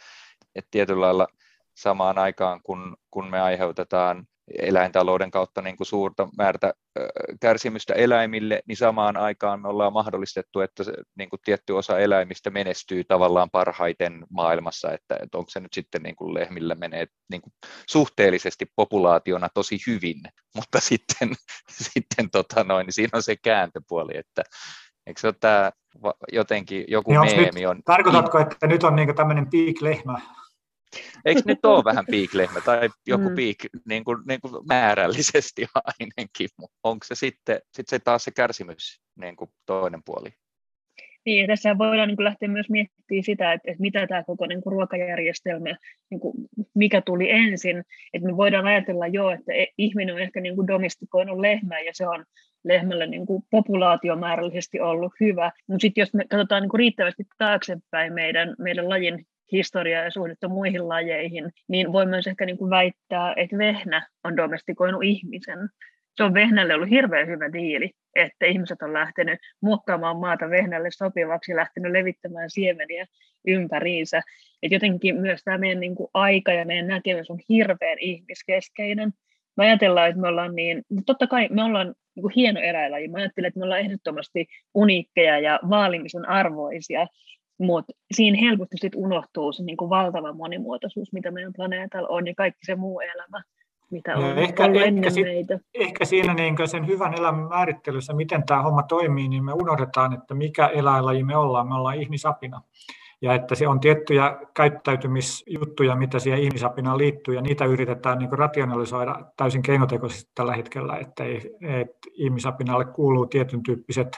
että 0.55 0.69
tietyllä 0.71 1.01
lailla 1.01 1.27
samaan 1.75 2.19
aikaan, 2.19 2.61
kun, 2.63 2.97
kun 3.11 3.31
me 3.31 3.41
aiheutetaan 3.41 4.27
eläintalouden 4.59 5.31
kautta 5.31 5.63
niin 5.63 5.77
kuin 5.77 5.87
suurta 5.87 6.29
määrää 6.39 6.73
kärsimystä 7.41 7.95
eläimille, 7.95 8.63
niin 8.67 8.77
samaan 8.77 9.17
aikaan 9.17 9.63
me 9.63 9.69
ollaan 9.69 9.93
mahdollistettu, 9.93 10.61
että 10.61 10.85
se, 10.85 10.93
niin 11.19 11.31
kuin 11.31 11.41
tietty 11.45 11.73
osa 11.73 11.99
eläimistä 11.99 12.51
menestyy 12.51 13.05
tavallaan 13.05 13.51
parhaiten 13.51 14.27
maailmassa, 14.31 14.93
että, 14.93 15.17
että 15.23 15.39
onko 15.39 15.51
se 15.51 15.61
nyt 15.61 15.73
sitten 15.73 16.03
niin 16.03 16.17
kuin 16.17 16.35
lehmillä 16.35 16.75
menee 16.75 17.07
niin 17.31 17.43
kuin 17.43 17.53
suhteellisesti 17.89 18.67
populaationa 18.77 19.49
tosi 19.55 19.79
hyvin, 19.87 20.21
mutta 20.57 20.81
sitten, 20.81 21.29
sitten 21.93 22.31
tota 22.31 22.65
noin, 22.65 22.87
niin 22.87 22.95
siinä 22.95 23.11
on 23.13 23.23
se 23.23 23.37
kääntöpuoli, 23.37 24.17
että 24.17 24.43
eikö 25.07 25.21
se 25.21 25.27
ole 25.27 25.35
tämä 25.41 25.71
jotenkin 26.33 26.85
joku 26.89 27.11
niin 27.11 27.41
meemi 27.41 27.67
on... 27.67 27.83
Tarkoitatko, 27.85 28.39
että 28.39 28.67
nyt 28.67 28.85
on 28.85 28.97
niin 28.97 29.15
tämmöinen 29.15 29.51
piiklehmä 29.51 30.21
Eikö 31.25 31.43
nyt 31.45 31.65
ole 31.65 31.85
vähän 31.85 32.07
piiklehmä 32.07 32.61
tai 32.61 32.91
joku 33.07 33.29
mm. 33.29 33.35
piik 33.35 33.59
niin 33.85 34.05
kuin, 34.05 34.23
niin 34.29 34.41
kuin 34.41 34.67
määrällisesti 34.69 35.67
ainakin, 35.85 36.49
onko 36.85 37.07
se 37.07 37.15
sitten 37.15 37.61
sit 37.75 37.89
se 37.89 37.99
taas 37.99 38.25
se 38.25 38.31
kärsimys 38.31 39.01
niin 39.17 39.37
kuin 39.37 39.51
toinen 39.67 40.03
puoli? 40.05 40.35
Niin, 41.27 41.41
ja 41.41 41.47
tässä 41.47 41.79
voidaan 41.79 42.09
niin 42.09 42.25
lähteä 42.25 42.49
myös 42.49 42.71
miettimään 42.71 43.23
sitä, 43.23 43.53
että, 43.53 43.71
että 43.71 43.81
mitä 43.81 44.07
tämä 44.07 44.25
koko 44.25 44.47
niin 44.47 44.61
kuin 44.61 44.73
ruokajärjestelmä, 44.73 45.77
niin 46.11 46.21
kuin, 46.21 46.35
mikä 46.75 47.01
tuli 47.01 47.31
ensin. 47.31 47.83
Että 48.15 48.29
me 48.29 48.37
voidaan 48.37 48.67
ajatella 48.67 49.07
jo, 49.07 49.31
että 49.31 49.53
e, 49.53 49.67
ihminen 49.79 50.15
on 50.15 50.21
ehkä 50.21 50.41
niin 50.41 50.57
kuin 50.57 50.67
domestikoinut 50.67 51.39
lehmää 51.39 51.81
ja 51.81 51.91
se 51.95 52.09
on 52.09 52.25
lehmälle 52.65 53.07
niin 53.07 53.27
kuin 53.27 53.43
populaatiomäärällisesti 53.51 54.81
ollut 54.81 55.13
hyvä. 55.21 55.53
Mutta 55.69 55.83
sitten 55.83 56.03
jos 56.03 56.15
me 56.15 56.25
katsotaan 56.31 56.63
niin 56.63 56.71
kuin 56.71 56.79
riittävästi 56.79 57.25
taaksepäin 57.39 58.13
meidän, 58.13 58.55
meidän 58.59 58.89
lajin 58.89 59.27
historiaa 59.53 60.05
ja 60.05 60.11
suhdetta 60.11 60.49
muihin 60.49 60.89
lajeihin, 60.89 61.51
niin 61.69 61.93
voi 61.93 62.07
myös 62.07 62.27
ehkä 62.27 62.47
niin 62.47 62.59
kuin 62.59 62.71
väittää, 62.71 63.35
että 63.37 63.59
vehnä 63.59 64.09
on 64.25 64.37
domestikoinut 64.37 65.05
ihmisen. 65.05 65.59
Se 66.17 66.23
on 66.23 66.35
vehnälle 66.35 66.75
ollut 66.75 66.91
hirveän 66.91 67.29
hyvä 67.29 67.53
diili, 67.53 67.91
että 68.15 68.47
ihmiset 68.47 68.83
on 68.83 68.93
lähtenyt 68.93 69.39
muokkaamaan 69.61 70.17
maata 70.17 70.51
vehnälle 70.51 70.91
sopivaksi, 70.91 71.57
lähtenyt 71.57 71.93
levittämään 71.93 72.51
siemeniä 72.51 73.07
ympäriinsä. 73.47 74.23
Et 74.63 74.73
jotenkin 74.73 75.21
myös 75.21 75.43
tämä 75.45 75.59
meidän 75.59 75.81
niin 75.81 75.95
kuin 75.95 76.11
aika 76.15 76.53
ja 76.53 76.65
meidän 76.65 76.87
näkemys 76.87 77.31
on 77.31 77.39
hirveän 77.49 77.99
ihmiskeskeinen. 78.01 79.13
Me 79.57 79.65
ajatellaan, 79.65 80.09
että 80.09 80.21
me 80.21 80.29
ollaan 80.29 80.55
niin, 80.55 80.83
totta 81.07 81.27
kai 81.27 81.49
me 81.51 81.65
ollaan 81.65 81.95
niin 82.15 82.23
kuin 82.23 82.33
hieno 82.37 82.61
eräilaji. 82.61 83.09
Mä 83.09 83.19
ajattelen, 83.19 83.49
että 83.49 83.61
me 83.61 83.65
ollaan 83.65 83.81
ehdottomasti 83.81 84.47
uniikkeja 84.75 85.39
ja 85.39 85.61
vaalimisen 85.71 86.29
arvoisia, 86.29 87.07
mutta 87.59 87.93
siinä 88.13 88.39
helposti 88.41 88.77
sit 88.77 88.93
unohtuu 88.97 89.53
se 89.53 89.63
niinku 89.63 89.91
valtava 89.91 90.33
monimuotoisuus, 90.33 91.13
mitä 91.13 91.31
meidän 91.31 91.53
planeetalla 91.53 92.09
on, 92.09 92.27
ja 92.27 92.35
kaikki 92.35 92.67
se 92.67 92.75
muu 92.75 93.01
elämä, 93.01 93.43
mitä 93.91 94.17
on 94.17 94.39
ehkä, 94.39 94.65
ollut 94.65 94.83
ennen 94.83 95.05
ehkä, 95.05 95.21
meitä. 95.23 95.59
Ehkä 95.75 96.05
siinä 96.05 96.35
niin 96.35 96.57
sen 96.65 96.87
hyvän 96.87 97.15
elämän 97.15 97.49
määrittelyssä, 97.49 98.13
miten 98.13 98.47
tämä 98.47 98.63
homma 98.63 98.83
toimii, 98.83 99.29
niin 99.29 99.45
me 99.45 99.53
unohdetaan, 99.53 100.13
että 100.13 100.35
mikä 100.35 100.67
eläinlaji 100.67 101.25
me 101.25 101.37
ollaan. 101.37 101.69
Me 101.69 101.75
ollaan 101.75 101.97
ihmisapina. 101.97 102.63
Ja 103.23 103.35
että 103.35 103.55
se 103.55 103.69
on 103.69 103.81
tiettyjä 103.81 104.37
käyttäytymisjuttuja, 104.55 105.97
mitä 105.97 106.19
siihen 106.19 106.41
ihmisapinaan 106.41 106.99
liittyy, 106.99 107.35
ja 107.35 107.41
niitä 107.41 107.65
yritetään 107.65 108.19
niin 108.19 108.33
rationalisoida 108.33 109.21
täysin 109.37 109.63
keinotekoisesti 109.63 110.31
tällä 110.35 110.55
hetkellä, 110.55 110.97
että, 110.97 111.25
ei, 111.25 111.37
että 111.81 112.09
ihmisapinalle 112.13 112.85
kuuluu 112.85 113.27
tietyn 113.27 113.63
tyyppiset 113.63 114.09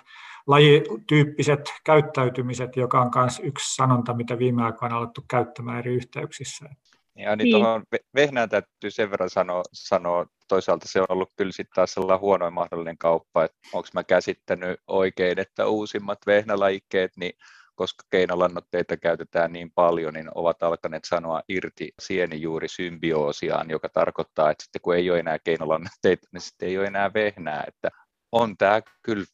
lajityyppiset 0.47 1.61
käyttäytymiset, 1.85 2.77
joka 2.77 3.01
on 3.03 3.11
myös 3.15 3.41
yksi 3.45 3.75
sanonta, 3.75 4.15
mitä 4.15 4.39
viime 4.39 4.65
aikoina 4.65 4.97
on 4.97 5.03
alettu 5.03 5.25
käyttämään 5.31 5.79
eri 5.79 5.95
yhteyksissä. 5.95 6.69
Ja 7.17 7.37
niin, 7.37 7.45
niin. 7.45 7.57
tuohon 7.57 7.85
vehnään 8.15 8.49
täytyy 8.49 8.91
sen 8.91 9.11
verran 9.11 9.31
sanoa, 9.31 9.63
sanoa, 9.73 10.27
toisaalta 10.49 10.89
se 10.89 11.01
on 11.01 11.07
ollut 11.09 11.33
kyllä 11.37 11.53
sitten 11.53 11.75
taas 11.75 11.95
sellainen 11.95 12.21
huonoin 12.21 12.55
mahdollinen 12.55 12.99
kauppa, 12.99 13.45
että 13.45 13.59
onko 13.73 13.89
mä 13.95 14.05
käsittänyt 14.05 14.81
oikein, 14.87 15.39
että 15.39 15.67
uusimmat 15.67 16.19
vehnälajikkeet, 16.27 17.13
niin 17.17 17.33
koska 17.75 18.05
keinolannoitteita 18.11 18.97
käytetään 18.97 19.53
niin 19.53 19.73
paljon, 19.75 20.15
niin 20.15 20.29
ovat 20.35 20.63
alkaneet 20.63 21.05
sanoa 21.05 21.43
irti 21.49 21.93
sienijuurisymbiosiaan, 22.01 23.71
joka 23.71 23.89
tarkoittaa, 23.89 24.51
että 24.51 24.65
sitten 24.65 24.83
kun 24.83 24.97
ei 24.97 25.11
ole 25.11 25.19
enää 25.19 25.39
keinolannoitteita, 25.39 26.29
niin 26.33 26.41
sitten 26.41 26.69
ei 26.69 26.79
ole 26.79 26.87
enää 26.87 27.11
vehnää. 27.15 27.65
Että 27.69 27.91
on 28.33 28.57
tämä 28.57 28.81
kyllä 29.03 29.25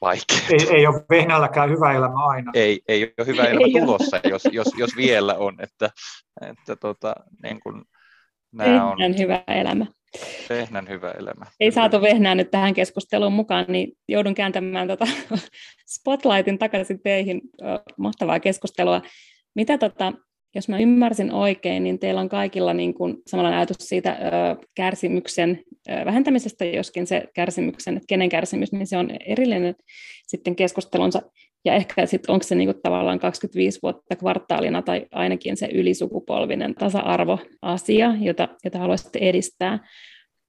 vaikeaa. 0.00 0.40
Ei, 0.50 0.76
ei 0.76 0.86
ole 0.86 1.04
vehnälläkään 1.10 1.70
hyvä 1.70 1.92
elämä 1.92 2.26
aina. 2.26 2.50
Ei, 2.54 2.80
ei 2.88 3.14
ole 3.18 3.26
hyvä 3.26 3.44
elämä 3.44 3.66
ei 3.66 3.72
tulossa, 3.72 4.20
jos, 4.24 4.42
jos, 4.52 4.68
jos 4.76 4.96
vielä 4.96 5.34
on. 5.34 5.56
Että, 5.60 5.90
että 6.50 6.76
tota, 6.76 7.14
niin 7.42 7.60
kuin, 7.60 7.82
nämä 8.52 8.90
on... 8.90 9.18
hyvä 9.18 9.42
elämä. 9.46 9.86
Vehnän 10.48 10.88
hyvä 10.88 11.10
elämä. 11.10 11.46
Ei 11.60 11.72
saatu 11.72 12.02
vehnää 12.02 12.34
nyt 12.34 12.50
tähän 12.50 12.74
keskusteluun 12.74 13.32
mukaan, 13.32 13.64
niin 13.68 13.92
joudun 14.08 14.34
kääntämään 14.34 14.88
tota 14.88 15.04
spotlightin 15.94 16.58
takaisin 16.58 17.02
teihin. 17.02 17.40
Mahtavaa 17.98 18.40
keskustelua. 18.40 19.02
Mitä 19.54 19.78
tota, 19.78 20.12
jos 20.54 20.68
mä 20.68 20.78
ymmärsin 20.78 21.32
oikein, 21.32 21.84
niin 21.84 21.98
teillä 21.98 22.20
on 22.20 22.28
kaikilla 22.28 22.74
niin 22.74 22.94
kuin 22.94 23.16
samalla 23.26 23.56
ajatus 23.56 23.76
siitä 23.78 24.12
ö, 24.12 24.66
kärsimyksen 24.74 25.62
ö, 25.90 26.04
vähentämisestä, 26.04 26.64
joskin 26.64 27.06
se 27.06 27.24
kärsimyksen, 27.34 27.96
että 27.96 28.06
kenen 28.08 28.28
kärsimys, 28.28 28.72
niin 28.72 28.86
se 28.86 28.96
on 28.96 29.10
erillinen 29.26 29.74
sitten 30.26 30.56
keskustelunsa. 30.56 31.22
Ja 31.64 31.74
ehkä 31.74 32.06
sitten 32.06 32.32
onko 32.32 32.42
se 32.42 32.54
niin 32.54 32.66
kuin 32.66 32.82
tavallaan 32.82 33.18
25 33.18 33.78
vuotta 33.82 34.16
kvartaalina 34.16 34.82
tai 34.82 35.06
ainakin 35.12 35.56
se 35.56 35.68
ylisukupolvinen 35.72 36.74
tasa-arvoasia, 36.74 38.14
jota, 38.20 38.48
jota 38.64 38.78
haluaisitte 38.78 39.18
edistää. 39.18 39.88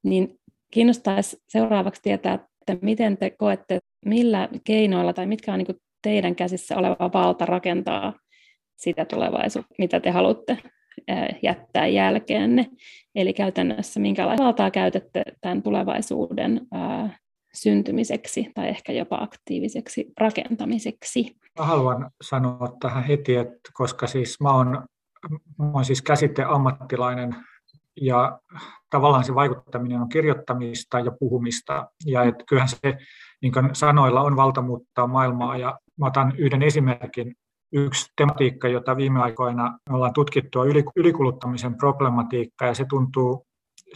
Niin 0.04 0.40
kiinnostaisi 0.74 1.38
seuraavaksi 1.48 2.02
tietää, 2.02 2.34
että 2.34 2.86
miten 2.86 3.18
te 3.18 3.30
koette, 3.30 3.80
millä 4.06 4.50
keinoilla 4.64 5.14
tai 5.14 5.26
mitkä 5.26 5.54
on 5.54 5.58
niin 5.58 5.66
kuin 5.66 5.78
teidän 6.02 6.36
käsissä 6.36 6.78
oleva 6.78 7.10
valta 7.14 7.46
rakentaa 7.46 8.14
sitä 8.82 9.06
tulevaisuutta, 9.06 9.76
mitä 9.78 10.00
te 10.00 10.12
haluatte 10.12 10.58
jättää 11.42 11.88
jälkeenne. 11.88 12.68
Eli 13.16 13.34
käytännössä 13.34 14.00
minkälaista 14.00 14.44
valtaa 14.44 14.72
käytätte 14.72 15.24
tämän 15.42 15.64
tulevaisuuden 15.64 16.68
syntymiseksi 17.54 18.52
tai 18.54 18.70
ehkä 18.70 18.92
jopa 18.94 19.18
aktiiviseksi 19.22 20.14
rakentamiseksi. 20.20 21.36
Mä 21.60 21.66
haluan 21.66 22.12
sanoa 22.24 22.78
tähän 22.80 23.04
heti, 23.04 23.36
että 23.36 23.72
koska 23.74 24.08
siis 24.08 24.40
mä 24.40 24.54
oon, 24.54 24.86
mä 25.58 25.72
oon 25.74 25.86
siis 25.86 26.02
käsiteammattilainen 26.02 27.36
ja 28.02 28.40
tavallaan 28.90 29.24
se 29.24 29.36
vaikuttaminen 29.36 30.02
on 30.02 30.10
kirjoittamista 30.10 31.00
ja 31.00 31.12
puhumista. 31.20 31.88
Ja 32.06 32.24
et 32.24 32.36
kyllähän 32.48 32.70
se 32.70 32.98
niin 33.42 33.54
sanoilla 33.74 34.22
on 34.22 34.36
valta 34.36 34.62
muuttaa 34.62 35.08
maailmaa. 35.08 35.58
Ja 35.58 35.80
mä 36.00 36.08
otan 36.08 36.34
yhden 36.38 36.64
esimerkin 36.64 37.36
yksi 37.72 38.12
tematiikka, 38.16 38.68
jota 38.68 38.98
viime 38.98 39.22
aikoina 39.22 39.80
ollaan 39.90 40.14
tutkittu, 40.14 40.60
on 40.60 40.68
ylikuluttamisen 40.96 41.78
problematiikka, 41.78 42.66
ja 42.66 42.74
se 42.74 42.86
tuntuu 42.86 43.46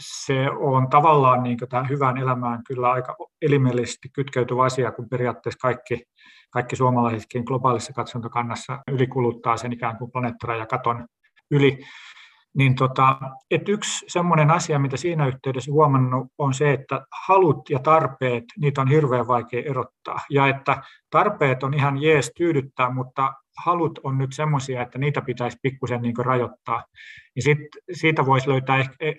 se 0.00 0.50
on 0.50 0.88
tavallaan 0.90 1.42
niin 1.42 1.58
tähän 1.68 1.88
hyvään 1.88 2.18
elämään 2.18 2.62
kyllä 2.66 2.90
aika 2.90 3.16
elimellisesti 3.42 4.08
kytkeytyvä 4.12 4.64
asia, 4.64 4.92
kun 4.92 5.08
periaatteessa 5.08 5.58
kaikki, 5.58 6.02
kaikki 6.50 6.76
suomalaisetkin 6.76 7.42
globaalissa 7.46 7.92
katsontokannassa 7.92 8.82
ylikuluttaa 8.92 9.56
sen 9.56 9.72
ikään 9.72 9.98
kuin 9.98 10.10
katon 10.70 11.06
yli. 11.50 11.78
Niin 12.56 12.74
tota, 12.74 13.18
että 13.50 13.72
yksi 13.72 14.04
semmoinen 14.08 14.50
asia, 14.50 14.78
mitä 14.78 14.96
siinä 14.96 15.26
yhteydessä 15.26 15.72
huomannut, 15.72 16.26
on 16.38 16.54
se, 16.54 16.72
että 16.72 17.06
halut 17.26 17.70
ja 17.70 17.78
tarpeet, 17.78 18.44
niitä 18.60 18.80
on 18.80 18.88
hirveän 18.88 19.26
vaikea 19.26 19.62
erottaa. 19.66 20.18
Ja 20.30 20.46
että 20.46 20.82
tarpeet 21.10 21.62
on 21.62 21.74
ihan 21.74 22.02
jees 22.02 22.32
tyydyttää, 22.36 22.90
mutta 22.90 23.34
halut 23.64 23.98
on 24.02 24.18
nyt 24.18 24.32
semmoisia, 24.32 24.82
että 24.82 24.98
niitä 24.98 25.22
pitäisi 25.22 25.58
pikkusen 25.62 26.02
niin 26.02 26.14
rajoittaa. 26.18 26.84
Ja 27.36 27.42
sit, 27.42 27.58
siitä 27.92 28.26
voisi 28.26 28.48
löytää 28.48 28.76
ehkä, 28.76 28.94
e, 29.00 29.12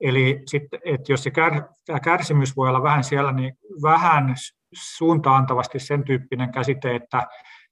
eli 0.00 0.42
sit, 0.46 0.62
että 0.84 1.12
jos 1.12 1.22
se 1.22 1.30
kär, 1.30 1.62
tämä 1.86 2.00
kärsimys 2.00 2.56
voi 2.56 2.68
olla 2.68 2.82
vähän 2.82 3.04
siellä, 3.04 3.32
niin 3.32 3.54
vähän 3.82 4.34
suuntaantavasti 4.74 5.78
sen 5.78 6.04
tyyppinen 6.04 6.52
käsite, 6.52 6.94
että 6.94 7.26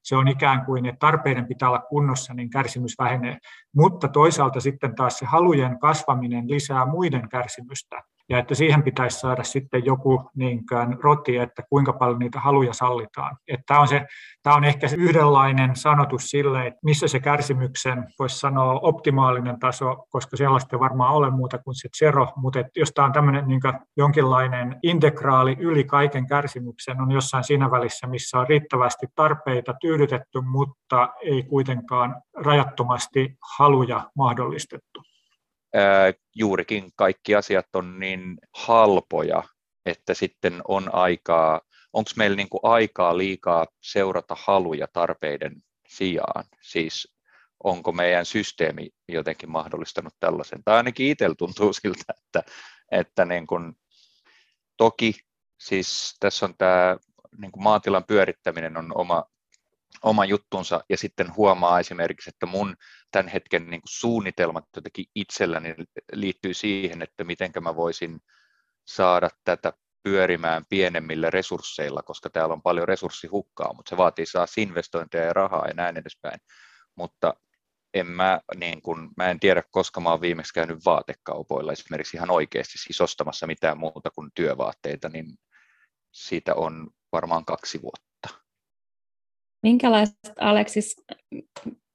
se 0.07 0.17
on 0.17 0.29
ikään 0.29 0.65
kuin, 0.65 0.87
että 0.87 0.99
tarpeiden 0.99 1.47
pitää 1.47 1.69
olla 1.69 1.79
kunnossa, 1.89 2.35
niin 2.35 2.51
kärsimys 2.51 2.95
vähenee. 2.99 3.39
Mutta 3.75 4.09
toisaalta 4.09 4.61
sitten 4.61 4.95
taas 4.95 5.19
se 5.19 5.27
halujen 5.27 5.79
kasvaminen 5.79 6.51
lisää 6.51 6.87
muiden 6.87 7.29
kärsimystä 7.29 8.03
ja 8.29 8.39
että 8.39 8.55
siihen 8.55 8.83
pitäisi 8.83 9.19
saada 9.19 9.45
sitten 9.45 9.85
joku 9.85 10.31
niinkään 10.35 10.99
roti, 11.03 11.37
että 11.37 11.63
kuinka 11.71 11.93
paljon 11.93 12.19
niitä 12.19 12.41
haluja 12.41 12.73
sallitaan. 12.73 13.37
Että 13.49 13.65
tämä, 13.67 13.81
on 13.81 13.89
se, 13.89 14.07
tämä 14.43 14.57
on 14.57 14.65
ehkä 14.65 14.89
se 14.89 14.97
yhdenlainen 14.97 15.77
sanotus 15.77 16.31
sille, 16.31 16.67
että 16.67 16.81
missä 16.85 17.09
se 17.09 17.21
kärsimyksen, 17.21 18.07
voisi 18.19 18.39
sanoa 18.39 18.81
optimaalinen 18.83 19.59
taso, 19.59 20.07
koska 20.11 20.37
sellaista 20.37 20.77
ei 20.77 20.81
varmaan 20.81 21.15
ole 21.15 21.31
muuta 21.31 21.59
kuin 21.59 21.75
se 21.75 21.89
zero, 21.99 22.33
mutta 22.37 22.59
että 22.61 22.81
jos 22.81 22.93
tämä 22.95 23.07
on 23.07 23.13
tämmöinen 23.13 23.49
niin 23.49 23.61
jonkinlainen 23.97 24.77
integraali 24.83 25.57
yli 25.59 25.85
kaiken 25.85 26.27
kärsimyksen, 26.27 27.01
on 27.01 27.11
jossain 27.11 27.45
siinä 27.45 27.71
välissä, 27.71 28.07
missä 28.07 28.39
on 28.39 28.49
riittävästi 28.49 29.07
tarpeita 29.15 29.75
tyydytetty, 29.81 30.41
mutta 30.41 31.09
ei 31.23 31.43
kuitenkaan 31.43 32.23
rajattomasti 32.37 33.37
haluja 33.59 34.11
mahdollistettu 34.17 35.03
juurikin 36.35 36.91
kaikki 36.97 37.35
asiat 37.35 37.67
on 37.75 38.01
niin 38.01 38.39
halpoja, 38.55 39.43
että 39.87 40.15
sitten 40.15 40.63
on 40.69 40.95
aikaa, 40.95 41.61
onko 41.93 42.11
meillä 42.17 42.37
niin 42.37 42.49
kuin 42.49 42.61
aikaa 42.63 43.19
liikaa 43.19 43.67
seurata 43.83 44.37
haluja 44.39 44.87
tarpeiden 44.93 45.63
sijaan? 45.89 46.45
Siis 46.63 47.17
onko 47.65 47.93
meidän 47.93 48.27
systeemi 48.27 48.91
jotenkin 49.09 49.51
mahdollistanut 49.51 50.15
tällaisen? 50.21 50.65
Tai 50.65 50.77
ainakin 50.77 51.07
itsellä 51.07 51.35
tuntuu 51.39 51.73
siltä, 51.73 52.15
että, 52.19 52.43
että 52.93 53.25
niin 53.25 53.47
kuin, 53.47 53.73
toki 54.77 55.15
siis 55.61 56.17
tässä 56.21 56.47
on 56.47 56.55
tämä 56.59 56.97
niin 57.39 57.53
kuin 57.53 57.63
maatilan 57.63 58.05
pyörittäminen 58.05 58.77
on 58.77 58.93
oma 58.95 59.25
oma 60.03 60.25
juttunsa 60.25 60.85
ja 60.89 60.97
sitten 60.97 61.37
huomaa 61.37 61.81
esimerkiksi, 61.81 62.31
että 62.31 62.47
mun 62.47 62.77
tämän 63.17 63.33
hetken 63.33 63.71
niin 63.71 63.81
kuin 63.81 63.91
suunnitelmat 63.91 64.65
jotenkin 64.77 65.05
itselläni 65.15 65.75
liittyy 66.13 66.55
siihen, 66.55 67.03
että 67.03 67.25
miten 67.25 67.51
mä 67.61 67.77
voisin 67.77 68.21
saada 68.87 69.31
tätä 69.45 69.73
pyörimään 70.03 70.65
pienemmillä 70.69 71.31
resursseilla, 71.31 72.03
koska 72.03 72.31
täällä 72.31 72.53
on 72.53 72.63
paljon 72.63 72.89
resurssihukkaa, 72.89 73.73
mutta 73.75 73.91
se 73.91 73.97
vaatii 73.97 74.27
saa 74.27 74.47
investointeja 74.57 75.25
ja 75.25 75.33
rahaa 75.33 75.69
ja 75.69 75.75
näin 75.75 75.97
edespäin. 75.97 76.41
Mutta 76.95 77.35
en 77.95 78.07
mä, 78.07 78.41
niin 78.57 78.83
kun, 78.83 79.11
mä 79.17 79.31
en 79.31 79.41
tiedä, 79.41 79.63
koska 79.71 80.01
mä 80.01 80.11
oon 80.11 80.21
viimeksi 80.21 80.55
käynyt 80.55 80.85
vaatekaupoilla 80.85 81.73
esimerkiksi 81.73 82.17
ihan 82.17 82.31
oikeasti 82.31 82.79
siis 82.79 83.01
ostamassa 83.01 83.47
mitään 83.47 83.79
muuta 83.79 84.11
kuin 84.11 84.31
työvaatteita, 84.35 85.09
niin 85.09 85.27
siitä 86.13 86.55
on 86.55 86.91
varmaan 87.13 87.45
kaksi 87.45 87.83
vuotta. 87.83 88.43
Minkälaista, 89.63 90.33
Aleksis, 90.41 90.97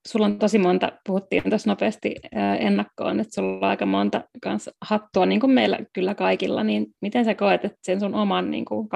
sulla 0.08 0.26
on 0.26 0.40
tosi 0.40 0.60
monta, 0.60 0.92
puhuttiin 1.08 1.44
tuossa 1.50 1.70
nopeasti 1.70 2.16
ennakkoon, 2.60 3.20
että 3.20 3.36
sulla 3.36 3.58
on 3.58 3.64
aika 3.64 3.86
monta 3.86 4.24
kanssa 4.44 4.72
hattua, 4.82 5.26
niin 5.26 5.40
kuin 5.40 5.52
meillä 5.52 5.80
kyllä 5.94 6.16
kaikilla, 6.16 6.64
niin 6.64 6.88
miten 7.02 7.26
sä 7.26 7.36
koet, 7.36 7.66
että 7.66 7.80
sen 7.84 8.00
sun 8.00 8.16
oman 8.16 8.52
niin 8.52 8.66
kuin 8.66 8.88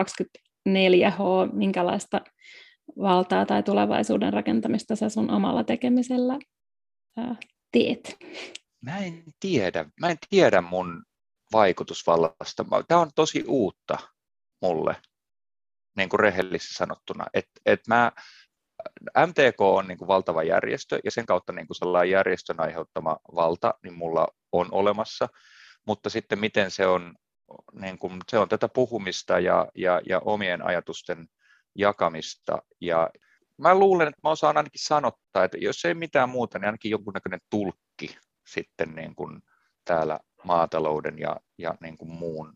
24H, 0.69 1.53
minkälaista 1.53 2.21
valtaa 2.99 3.45
tai 3.45 3.63
tulevaisuuden 3.63 4.33
rakentamista 4.33 4.95
sä 4.95 5.09
sun 5.09 5.31
omalla 5.31 5.63
tekemisellä 5.63 6.39
teet? 7.71 8.17
Mä 8.81 8.97
en 8.97 9.23
tiedä. 9.39 9.85
Mä 10.01 10.09
en 10.09 10.17
tiedä 10.29 10.61
mun 10.61 11.03
vaikutusvallasta. 11.53 12.65
Tämä 12.87 13.01
on 13.01 13.11
tosi 13.15 13.43
uutta 13.47 13.97
mulle, 14.61 14.95
niin 15.97 16.09
kuin 16.09 16.19
rehellisesti 16.19 16.73
sanottuna. 16.73 17.25
Et, 17.33 17.47
et 17.65 17.79
mä, 17.87 18.11
MTK 19.27 19.61
on 19.61 19.87
niin 19.87 19.97
kuin 19.97 20.07
valtava 20.07 20.43
järjestö 20.43 20.99
ja 21.03 21.11
sen 21.11 21.25
kautta 21.25 21.53
niin 21.53 21.67
kuin 21.67 21.77
sellainen 21.77 22.11
järjestön 22.11 22.59
aiheuttama 22.59 23.17
valta 23.35 23.73
niin 23.83 23.93
mulla 23.93 24.27
on 24.51 24.67
olemassa, 24.71 25.27
mutta 25.87 26.09
sitten 26.09 26.39
miten 26.39 26.71
se 26.71 26.87
on, 26.87 27.15
niin 27.81 27.99
kuin, 27.99 28.19
se 28.31 28.37
on 28.37 28.49
tätä 28.49 28.69
puhumista 28.69 29.39
ja, 29.39 29.67
ja, 29.75 30.01
ja 30.09 30.19
omien 30.19 30.65
ajatusten 30.65 31.27
jakamista. 31.75 32.57
Ja 32.81 33.09
mä 33.57 33.75
luulen, 33.75 34.07
että 34.07 34.19
mä 34.23 34.29
osaan 34.29 34.57
ainakin 34.57 34.81
sanottaa, 34.83 35.43
että 35.43 35.57
jos 35.57 35.85
ei 35.85 35.93
mitään 35.93 36.29
muuta, 36.29 36.59
niin 36.59 36.65
ainakin 36.65 36.91
jonkunnäköinen 36.91 37.39
tulkki 37.49 38.17
sitten 38.47 38.95
niin 38.95 39.15
kuin 39.15 39.41
täällä 39.85 40.19
maatalouden 40.43 41.19
ja, 41.19 41.37
ja 41.57 41.75
niin 41.81 41.97
kuin 41.97 42.11
muun 42.11 42.53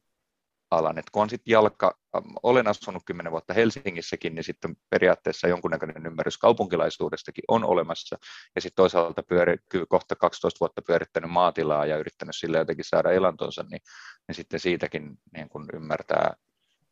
alan. 0.72 0.98
Et 0.98 1.10
kun 1.12 1.22
on 1.22 1.30
sitten 1.30 1.52
jalka, 1.52 2.00
olen 2.44 2.68
asunut 2.68 3.04
kymmenen 3.06 3.32
vuotta 3.32 3.54
Helsingissäkin, 3.54 4.36
niin 4.36 4.44
sitten 4.44 4.76
periaatteessa 4.90 5.48
jonkunnäköinen 5.48 6.06
ymmärrys 6.06 6.38
kaupunkilaisuudestakin 6.38 7.44
on 7.48 7.64
olemassa. 7.64 8.18
Ja 8.56 8.62
sitten 8.62 8.76
toisaalta 8.76 9.24
pyöri, 9.24 9.58
kohta 9.90 10.16
12 10.16 10.58
vuotta 10.60 10.82
pyörittänyt 10.82 11.32
maatilaa 11.32 11.86
ja 11.86 11.98
yrittänyt 11.98 12.36
sille 12.36 12.58
jotenkin 12.58 12.86
saada 12.86 13.12
elantonsa, 13.12 13.64
niin, 13.64 13.82
niin 14.28 14.36
sitten 14.36 14.60
siitäkin 14.60 15.18
niin 15.34 15.50
kun 15.50 15.66
ymmärtää 15.74 16.34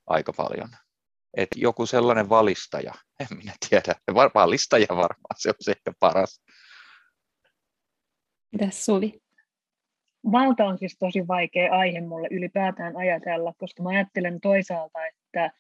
aika 0.08 0.34
paljon. 0.34 0.70
Et 1.38 1.50
joku 1.56 1.86
sellainen 1.86 2.30
valistaja, 2.30 2.94
en 3.20 3.38
minä 3.38 3.54
tiedä, 3.70 3.96
valistaja 4.34 4.88
varmaan, 4.90 5.36
se 5.38 5.50
on 5.50 5.56
se 5.60 5.72
ehkä 5.72 5.94
paras. 6.00 6.42
Mitäs 8.52 8.86
Suvi? 8.86 9.27
Valta 10.32 10.66
on 10.66 10.78
siis 10.78 10.98
tosi 11.00 11.28
vaikea 11.28 11.74
aihe 11.74 12.02
mulle 12.02 12.28
ylipäätään 12.32 12.98
ajatella, 12.98 13.54
koska 13.58 13.84
mä 13.84 13.90
ajattelen 13.90 14.42
toisaalta, 14.42 15.06
että, 15.06 15.52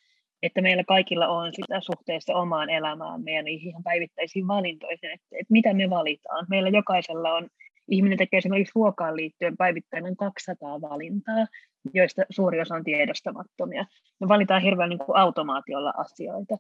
että 0.44 0.62
meillä 0.62 0.84
kaikilla 0.84 1.28
on 1.28 1.54
sitä 1.54 1.80
suhteessa 1.82 2.36
omaan 2.36 2.70
elämäämme 2.70 3.32
ja 3.32 3.44
niihin 3.44 3.70
ihan 3.70 3.84
päivittäisiin 3.84 4.48
valintoihin, 4.48 5.12
että, 5.12 5.28
että 5.32 5.52
mitä 5.52 5.74
me 5.74 5.90
valitaan. 5.90 6.46
Meillä 6.50 6.70
jokaisella 6.70 7.34
on, 7.34 7.48
ihminen 7.90 8.18
tekee 8.18 8.38
esimerkiksi 8.38 8.72
ruokaan 8.76 9.16
liittyen 9.16 9.58
päivittäin 9.58 10.18
200 10.18 10.82
valintaa, 10.82 11.48
joista 11.94 12.22
suuri 12.30 12.62
osa 12.62 12.76
on 12.76 12.84
tiedostamattomia. 12.84 13.86
Me 14.20 14.28
valitaan 14.28 14.62
hirveän 14.62 14.90
niin 14.90 15.00
kuin 15.00 15.18
automaatiolla 15.18 15.94
asioita. 15.98 16.58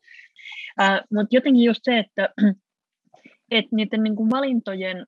Äh, 0.81 0.99
mutta 1.13 1.35
jotenkin 1.35 1.63
just 1.63 1.79
se, 1.83 1.99
että, 1.99 2.29
että 3.51 3.75
niiden 3.75 4.03
niin 4.03 4.15
kuin 4.15 4.29
valintojen 4.29 5.05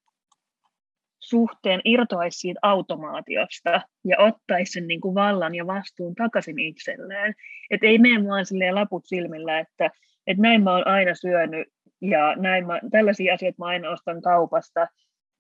suhteen 1.30 1.82
irtoaisi 1.86 2.39
siitä 2.39 2.60
automaatiosta 2.62 3.82
ja 4.06 4.15
ottaisi 4.20 4.72
sen 4.72 4.88
niin 4.88 5.02
kuin 5.02 5.15
vallan 5.15 5.56
ja 5.56 5.68
vastuun 5.68 6.15
takaisin 6.15 6.60
itselleen. 6.60 7.34
Että 7.72 7.88
ei 7.88 7.98
mene 7.98 8.28
vaan 8.28 8.46
silleen 8.46 8.76
laput 8.76 9.04
silmillä, 9.06 9.60
että, 9.60 9.89
että 10.28 10.42
näin 10.42 10.63
mä 10.63 10.72
oon 10.72 10.88
aina 10.88 11.15
syönyt 11.15 11.68
ja 12.02 12.36
näin 12.36 12.68
mä, 12.68 12.80
tällaisia 12.92 13.34
asioita 13.34 13.56
mä 13.60 13.65
aina 13.65 13.89
ostan 13.89 14.22
kaupasta, 14.22 14.88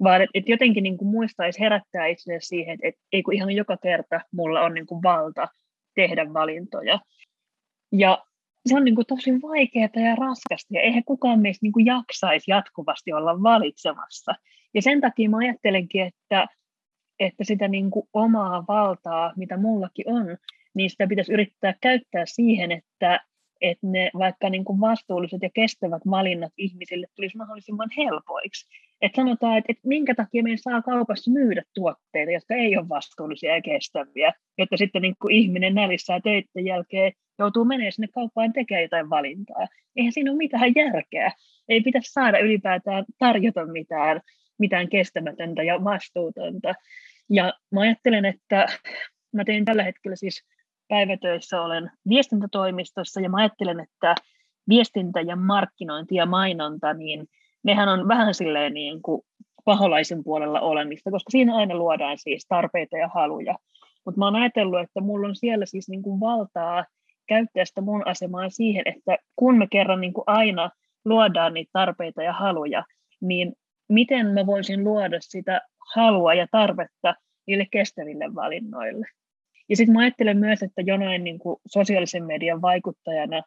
vaan 0.03 0.21
että, 0.21 0.31
että 0.33 0.51
jotenkin 0.51 0.83
niin 0.83 0.97
kuin 0.97 1.09
muistaisi 1.09 1.59
herättää 1.59 2.05
itselle 2.05 2.39
siihen, 2.41 2.73
että, 2.73 2.87
että 2.87 3.01
ei 3.11 3.23
kun 3.23 3.33
ihan 3.33 3.51
joka 3.51 3.77
kerta 3.77 4.21
mulla 4.31 4.61
on 4.61 4.73
niin 4.73 4.87
kuin 4.87 5.03
valta 5.03 5.47
tehdä 5.95 6.33
valintoja. 6.33 6.99
Ja 7.91 8.25
se 8.65 8.75
on 8.75 8.85
niin 8.85 8.95
kuin 8.95 9.07
tosi 9.07 9.31
vaikeaa 9.31 9.89
ja 9.95 10.15
raskasta, 10.15 10.73
ja 10.73 10.81
eihän 10.81 11.03
kukaan 11.03 11.39
meistä 11.39 11.65
niin 11.65 11.73
kuin 11.73 11.85
jaksaisi 11.85 12.51
jatkuvasti 12.51 13.13
olla 13.13 13.43
valitsemassa. 13.43 14.35
Ja 14.73 14.81
sen 14.81 15.01
takia 15.01 15.29
mä 15.29 15.37
ajattelenkin, 15.37 16.01
että, 16.01 16.47
että 17.19 17.43
sitä 17.43 17.67
niin 17.67 17.91
kuin 17.91 18.07
omaa 18.13 18.65
valtaa, 18.67 19.33
mitä 19.35 19.57
mullakin 19.57 20.09
on, 20.09 20.37
niin 20.73 20.89
sitä 20.89 21.07
pitäisi 21.07 21.33
yrittää 21.33 21.73
käyttää 21.81 22.25
siihen, 22.25 22.71
että, 22.71 23.19
että 23.61 23.87
ne 23.87 24.11
vaikka 24.17 24.49
niin 24.49 24.65
kuin 24.65 24.81
vastuulliset 24.81 25.41
ja 25.41 25.49
kestävät 25.53 26.01
valinnat 26.09 26.53
ihmisille 26.57 27.07
tulisi 27.15 27.37
mahdollisimman 27.37 27.89
helpoiksi. 27.97 28.67
Että 29.01 29.15
sanotaan, 29.15 29.57
että, 29.57 29.71
että 29.71 29.87
minkä 29.87 30.15
takia 30.15 30.43
meidän 30.43 30.57
saa 30.57 30.81
kaupassa 30.81 31.31
myydä 31.31 31.63
tuotteita, 31.73 32.31
jotka 32.31 32.55
ei 32.55 32.77
ole 32.77 32.89
vastuullisia 32.89 33.55
ja 33.55 33.61
kestäviä, 33.61 34.33
jotta 34.57 34.77
sitten 34.77 35.01
niin 35.01 35.15
kuin 35.21 35.35
ihminen 35.35 35.75
nälissään 35.75 36.21
töiden 36.21 36.65
jälkeen 36.65 37.13
joutuu 37.39 37.65
menemään 37.65 37.91
sinne 37.91 38.07
kauppaan 38.07 38.53
tekemään 38.53 38.83
jotain 38.83 39.09
valintaa. 39.09 39.67
Eihän 39.95 40.13
siinä 40.13 40.31
ole 40.31 40.37
mitään 40.37 40.71
järkeä. 40.75 41.31
Ei 41.69 41.81
pitäisi 41.81 42.11
saada 42.11 42.39
ylipäätään 42.39 43.05
tarjota 43.19 43.65
mitään 43.65 44.21
mitään 44.59 44.89
kestämätöntä 44.89 45.63
ja 45.63 45.83
vastuutonta. 45.83 46.73
Ja 47.29 47.53
mä 47.71 47.81
ajattelen, 47.81 48.25
että 48.25 48.65
mä 49.33 49.43
teen 49.45 49.65
tällä 49.65 49.83
hetkellä 49.83 50.15
siis 50.15 50.43
päivätöissä, 50.87 51.61
olen 51.61 51.91
viestintätoimistossa 52.09 53.21
ja 53.21 53.29
mä 53.29 53.37
ajattelen, 53.37 53.79
että 53.79 54.15
viestintä 54.69 55.21
ja 55.21 55.35
markkinointi 55.35 56.15
ja 56.15 56.25
mainonta, 56.25 56.93
niin 56.93 57.27
nehän 57.63 57.89
on 57.89 58.07
vähän 58.07 58.33
silleen 58.33 58.73
niin 58.73 59.01
kuin 59.01 59.21
paholaisen 59.65 60.23
puolella 60.23 60.59
olemista, 60.59 61.11
koska 61.11 61.31
siinä 61.31 61.55
aina 61.55 61.75
luodaan 61.75 62.17
siis 62.17 62.45
tarpeita 62.47 62.97
ja 62.97 63.09
haluja. 63.13 63.55
Mutta 64.05 64.19
mä 64.19 64.25
oon 64.25 64.35
ajatellut, 64.35 64.79
että 64.79 65.01
mulla 65.01 65.27
on 65.27 65.35
siellä 65.35 65.65
siis 65.65 65.89
niin 65.89 66.01
kuin 66.01 66.19
valtaa 66.19 66.85
käyttää 67.29 67.65
sitä 67.65 67.81
mun 67.81 68.07
asemaa 68.07 68.49
siihen, 68.49 68.83
että 68.85 69.17
kun 69.35 69.57
me 69.57 69.67
kerran 69.71 70.01
niin 70.01 70.13
kuin 70.13 70.23
aina 70.27 70.69
luodaan 71.05 71.53
niitä 71.53 71.69
tarpeita 71.73 72.23
ja 72.23 72.33
haluja, 72.33 72.83
niin 73.21 73.53
miten 73.89 74.27
mä 74.27 74.45
voisin 74.45 74.83
luoda 74.83 75.17
sitä 75.21 75.61
halua 75.95 76.33
ja 76.33 76.47
tarvetta 76.51 77.15
niille 77.47 77.65
kestäville 77.71 78.35
valinnoille. 78.35 79.07
Ja 79.69 79.75
sitten 79.75 79.93
mä 79.93 80.01
ajattelen 80.01 80.37
myös, 80.37 80.63
että 80.63 80.81
jonain 80.81 81.23
niin 81.23 81.39
kuin 81.39 81.57
sosiaalisen 81.67 82.25
median 82.25 82.61
vaikuttajana 82.61 83.41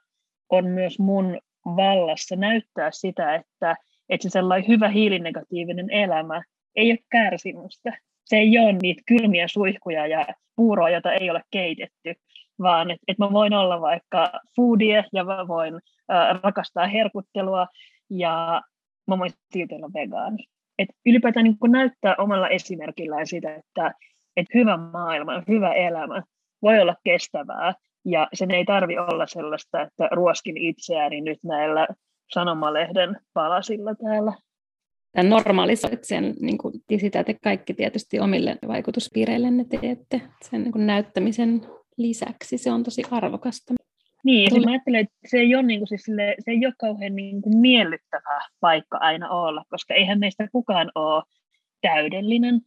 on 0.51 0.67
myös 0.67 0.99
mun 0.99 1.39
vallassa 1.65 2.37
näyttää 2.37 2.91
sitä, 2.93 3.35
että, 3.35 3.77
että 4.09 4.23
se 4.23 4.31
sellainen 4.31 4.69
hyvä 4.69 4.89
hiilinegatiivinen 4.89 5.91
elämä 5.91 6.43
ei 6.77 6.91
ole 6.91 6.99
kärsimystä. 7.11 7.99
Se 8.25 8.37
ei 8.37 8.59
ole 8.59 8.73
niitä 8.73 9.03
kylmiä 9.07 9.49
suihkuja 9.49 10.07
ja 10.07 10.27
puuroa, 10.57 10.91
jota 10.91 11.13
ei 11.13 11.31
ole 11.31 11.43
keitetty, 11.51 12.15
vaan 12.59 12.91
että 12.91 13.05
et 13.09 13.19
mä 13.19 13.33
voin 13.33 13.55
olla 13.55 13.81
vaikka 13.81 14.33
foodie 14.57 15.05
ja 15.13 15.25
mä 15.25 15.49
voin 15.49 15.75
äh, 15.75 16.41
rakastaa 16.43 16.87
herkuttelua 16.87 17.67
ja 18.11 18.63
mä 19.07 19.19
voin 19.19 19.31
silti 19.53 19.75
olla 19.75 19.91
vegaani. 19.95 20.45
Et 20.79 20.89
ylipäätään 21.07 21.45
niin 21.45 21.57
näyttää 21.69 22.15
omalla 22.19 22.49
esimerkillään 22.49 23.27
sitä, 23.27 23.55
että 23.55 23.95
et 24.37 24.47
hyvä 24.55 24.77
maailma, 24.77 25.43
hyvä 25.49 25.73
elämä 25.73 26.23
voi 26.63 26.81
olla 26.81 26.97
kestävää 27.05 27.75
ja 28.05 28.29
sen 28.35 28.51
ei 28.51 28.65
tarvi 28.65 28.99
olla 28.99 29.27
sellaista, 29.27 29.81
että 29.81 30.09
ruoskin 30.13 30.57
itseäni 30.57 31.21
nyt 31.21 31.39
näillä 31.45 31.89
sanomalehden 32.33 33.17
palasilla 33.33 33.95
täällä. 33.95 34.33
Tämän 35.13 35.31
normalisoit 35.31 36.05
sen, 36.05 36.35
niin 36.41 36.59
kuin, 36.59 36.75
sitä 37.01 37.25
te 37.25 37.35
kaikki 37.45 37.75
tietysti 37.75 38.21
omille 38.21 38.59
vaikutuspiireillenne 38.69 39.65
teette 39.65 40.21
sen 40.43 40.63
niin 40.63 40.73
kuin 40.73 40.87
näyttämisen 40.87 41.61
lisäksi. 41.97 42.59
Se 42.59 42.73
on 42.73 42.83
tosi 42.83 43.03
arvokasta. 43.11 43.75
Niin, 44.25 44.45
ja 44.45 44.51
Tuli... 44.51 44.65
mä 44.65 44.71
ajattelen, 44.71 45.01
että 45.01 45.15
se 45.27 45.39
ei 45.39 45.55
ole, 45.55 45.63
niin 45.63 45.81
kuin, 45.81 45.89
siis 45.89 46.03
sille, 46.03 46.35
se 46.39 46.51
ei 46.51 46.67
ole 46.67 46.75
kauhean 46.79 47.17
niin 47.17 47.43
kuin 47.43 47.59
miellyttävä 47.59 48.41
paikka 48.61 48.99
aina 48.99 49.31
olla, 49.31 49.65
koska 49.69 49.95
eihän 49.95 50.19
meistä 50.19 50.49
kukaan 50.53 50.93
ole 50.95 51.23
täydellinen. 51.81 52.61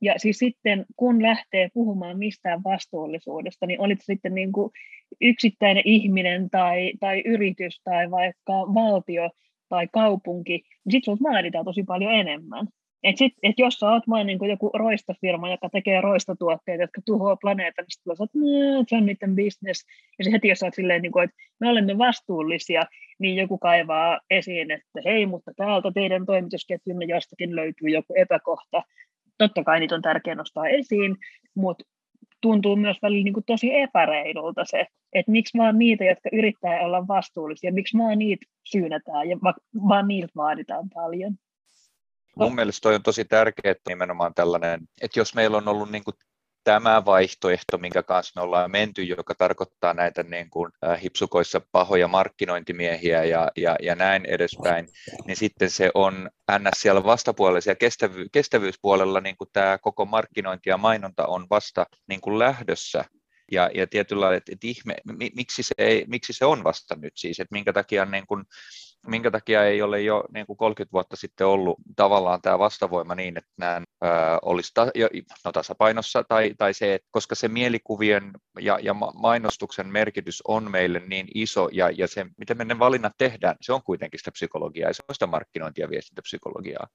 Ja 0.00 0.14
siis 0.16 0.38
sitten, 0.38 0.86
kun 0.96 1.22
lähtee 1.22 1.68
puhumaan 1.74 2.18
mistään 2.18 2.64
vastuullisuudesta, 2.64 3.66
niin 3.66 3.80
olit 3.80 3.98
sitten 4.02 4.34
niin 4.34 4.52
kuin 4.52 4.70
yksittäinen 5.20 5.82
ihminen 5.86 6.50
tai, 6.50 6.92
tai 7.00 7.22
yritys 7.24 7.80
tai 7.84 8.10
vaikka 8.10 8.52
valtio 8.52 9.30
tai 9.68 9.88
kaupunki, 9.92 10.52
niin 10.52 10.92
sitten 10.92 11.02
sinulta 11.04 11.22
vaaditaan 11.22 11.64
tosi 11.64 11.82
paljon 11.82 12.12
enemmän. 12.12 12.66
Et 13.04 13.18
sit, 13.18 13.32
et 13.42 13.54
jos 13.58 13.74
sä 13.74 13.90
oot 13.90 14.02
vain 14.08 14.26
niin 14.26 14.48
joku 14.48 14.70
roistafirma, 14.74 15.50
joka 15.50 15.68
tekee 15.68 16.00
roistatuotteita, 16.00 16.82
jotka 16.82 17.00
tuhoaa 17.06 17.36
planeetan, 17.36 17.82
niin 17.82 17.90
sitten 17.90 18.16
sä 18.16 18.22
oot, 18.22 18.88
se 18.88 18.96
on 18.96 19.06
niiden 19.06 19.36
business. 19.36 19.86
Ja 20.18 20.30
heti 20.30 20.48
jos 20.48 20.58
sä 20.58 20.66
oot 20.66 20.74
silleen, 20.74 21.02
niin 21.02 21.12
kuin, 21.12 21.24
että 21.24 21.36
me 21.60 21.68
olemme 21.68 21.98
vastuullisia, 21.98 22.82
niin 23.18 23.36
joku 23.36 23.58
kaivaa 23.58 24.20
esiin, 24.30 24.70
että 24.70 25.00
hei, 25.04 25.26
mutta 25.26 25.52
täältä 25.56 25.92
teidän 25.94 26.26
toimitusketjunne 26.26 27.06
jostakin 27.06 27.56
löytyy 27.56 27.88
joku 27.88 28.14
epäkohta. 28.16 28.82
Totta 29.38 29.64
kai 29.64 29.80
niitä 29.80 29.94
on 29.94 30.02
tärkeää 30.02 30.34
nostaa 30.34 30.68
esiin, 30.68 31.16
mutta 31.54 31.84
tuntuu 32.40 32.76
myös 32.76 32.96
välillä 33.02 33.24
niin 33.24 33.34
kuin 33.34 33.44
tosi 33.46 33.74
epäreilulta 33.74 34.64
se, 34.64 34.86
että 35.12 35.32
miksi 35.32 35.58
vaan 35.58 35.78
niitä, 35.78 36.04
jotka 36.04 36.28
yrittää 36.32 36.80
olla 36.80 37.08
vastuullisia, 37.08 37.72
miksi 37.72 37.98
vaan 37.98 38.18
niitä 38.18 38.46
syynätään 38.64 39.28
ja 39.28 39.36
vaan 39.88 40.08
niiltä 40.08 40.32
vaaditaan 40.36 40.88
paljon. 40.94 41.34
Mun 42.36 42.54
mielestä 42.54 42.80
toi 42.82 42.94
on 42.94 43.02
tosi 43.02 43.24
tärkeää 43.24 43.74
nimenomaan 43.88 44.34
tällainen, 44.34 44.80
että 45.02 45.20
jos 45.20 45.34
meillä 45.34 45.56
on 45.56 45.68
ollut 45.68 45.90
niin 45.90 46.04
kuin 46.04 46.14
tämä 46.64 47.04
vaihtoehto, 47.04 47.78
minkä 47.78 48.02
kanssa 48.02 48.40
me 48.40 48.44
ollaan 48.44 48.70
menty, 48.70 49.02
joka 49.02 49.34
tarkoittaa 49.34 49.94
näitä 49.94 50.22
niin 50.22 50.50
kuin, 50.50 50.72
äh, 50.84 51.02
hipsukoissa 51.02 51.60
pahoja 51.72 52.08
markkinointimiehiä 52.08 53.24
ja, 53.24 53.48
ja, 53.56 53.76
ja 53.82 53.94
näin 53.94 54.26
edespäin, 54.26 54.88
niin 55.26 55.36
sitten 55.36 55.70
se 55.70 55.90
on 55.94 56.30
ns. 56.58 56.80
siellä 56.80 57.04
vastapuolella 57.04 57.60
ja 57.66 57.74
kestävy, 57.74 58.26
kestävyyspuolella 58.32 59.20
niin 59.20 59.36
kuin 59.36 59.50
tämä 59.52 59.78
koko 59.78 60.04
markkinointi 60.04 60.70
ja 60.70 60.76
mainonta 60.76 61.26
on 61.26 61.46
vasta 61.50 61.86
niin 62.08 62.20
kuin 62.20 62.38
lähdössä. 62.38 63.04
Ja, 63.52 63.70
ja 63.74 63.86
tietyllä 63.86 64.20
lailla, 64.20 64.36
että, 64.36 64.52
että 64.52 64.66
ihme, 64.66 64.96
miksi, 65.34 65.62
se 65.62 65.74
ei, 65.78 66.04
miksi 66.08 66.32
se 66.32 66.44
on 66.44 66.64
vasta 66.64 66.96
nyt 66.96 67.12
siis, 67.16 67.40
että 67.40 67.52
minkä 67.52 67.72
takia 67.72 68.04
niin 68.04 68.26
kuin, 68.26 68.44
minkä 69.06 69.30
takia 69.30 69.64
ei 69.64 69.82
ole 69.82 70.00
jo 70.00 70.24
niin 70.34 70.46
kuin 70.46 70.56
30 70.56 70.92
vuotta 70.92 71.16
sitten 71.16 71.46
ollut 71.46 71.78
tavallaan 71.96 72.42
tämä 72.42 72.58
vastavoima 72.58 73.14
niin, 73.14 73.38
että 73.38 73.50
nämä 73.56 73.82
olisi 74.42 74.70
ta, 74.74 74.90
jo, 74.94 75.08
no, 75.44 75.52
tasapainossa, 75.52 76.24
tai, 76.24 76.54
tai 76.58 76.74
se, 76.74 76.94
että 76.94 77.08
koska 77.10 77.34
se 77.34 77.48
mielikuvien 77.48 78.30
ja, 78.60 78.78
ja 78.82 78.94
mainostuksen 79.14 79.86
merkitys 79.86 80.42
on 80.48 80.70
meille 80.70 81.02
niin 81.06 81.28
iso, 81.34 81.68
ja, 81.72 81.90
ja 81.90 82.08
se, 82.08 82.26
miten 82.36 82.56
me 82.56 82.64
ne 82.64 82.78
valinnat 82.78 83.12
tehdään, 83.18 83.56
se 83.60 83.72
on 83.72 83.82
kuitenkin 83.82 84.20
sitä 84.20 84.32
psykologiaa, 84.32 84.90
ja 84.90 84.94
se 84.94 85.02
on 85.08 85.14
sitä 85.14 85.26
markkinointia 85.26 85.84
ja 85.84 85.90
viestintäpsykologiaa. 85.90 86.86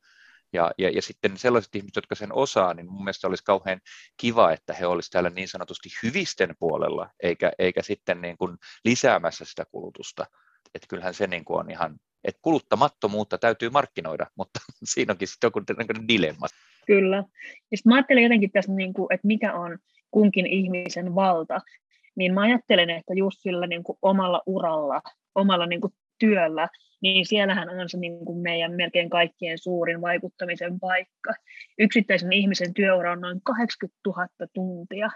Ja, 0.53 0.71
ja, 0.77 0.89
ja 0.89 1.01
sitten 1.01 1.37
sellaiset 1.37 1.75
ihmiset, 1.75 1.95
jotka 1.95 2.15
sen 2.15 2.33
osaa, 2.33 2.73
niin 2.73 2.91
mun 2.91 3.03
mielestä 3.03 3.27
olisi 3.27 3.43
kauhean 3.43 3.81
kiva, 4.17 4.51
että 4.51 4.73
he 4.73 4.85
olisivat 4.85 5.11
täällä 5.11 5.29
niin 5.29 5.47
sanotusti 5.47 5.89
hyvisten 6.03 6.55
puolella, 6.59 7.09
eikä, 7.23 7.51
eikä 7.59 7.81
sitten 7.81 8.21
niin 8.21 8.37
kuin 8.37 8.57
lisäämässä 8.85 9.45
sitä 9.45 9.65
kulutusta 9.71 10.25
että 10.75 10.87
kyllähän 10.89 11.13
se 11.13 11.27
niin 11.27 11.45
kuin 11.45 11.59
on 11.59 11.71
ihan, 11.71 11.99
että 12.23 12.39
kuluttamattomuutta 12.41 13.37
täytyy 13.37 13.69
markkinoida, 13.69 14.27
mutta 14.35 14.59
siinä 14.93 15.11
onkin 15.11 15.27
sitten 15.27 15.47
joku 15.47 15.61
dilemma. 16.07 16.47
Kyllä. 16.87 17.17
Ja 17.71 17.77
sitten 17.77 17.89
mä 17.89 17.95
ajattelen 17.95 18.23
jotenkin 18.23 18.51
tässä, 18.51 18.71
niin 18.71 18.93
kuin, 18.93 19.07
että 19.13 19.27
mikä 19.27 19.53
on 19.53 19.77
kunkin 20.11 20.47
ihmisen 20.47 21.15
valta, 21.15 21.61
niin 22.15 22.33
mä 22.33 22.41
ajattelen, 22.41 22.89
että 22.89 23.13
just 23.13 23.37
sillä 23.39 23.67
niin 23.67 23.83
kuin 23.83 23.97
omalla 24.01 24.41
uralla, 24.45 25.01
omalla 25.35 25.65
niin 25.65 25.81
kuin 25.81 25.93
työllä, 26.19 26.69
niin 27.01 27.25
siellähän 27.25 27.69
on 27.69 27.89
se 27.89 27.97
niin 27.97 28.25
kuin 28.25 28.39
meidän 28.39 28.71
melkein 28.71 29.09
kaikkien 29.09 29.57
suurin 29.57 30.01
vaikuttamisen 30.01 30.79
paikka. 30.79 31.33
Yksittäisen 31.79 32.33
ihmisen 32.33 32.73
työura 32.73 33.11
on 33.11 33.21
noin 33.21 33.41
80 33.41 33.99
000 34.05 34.27
tuntia, 34.53 35.09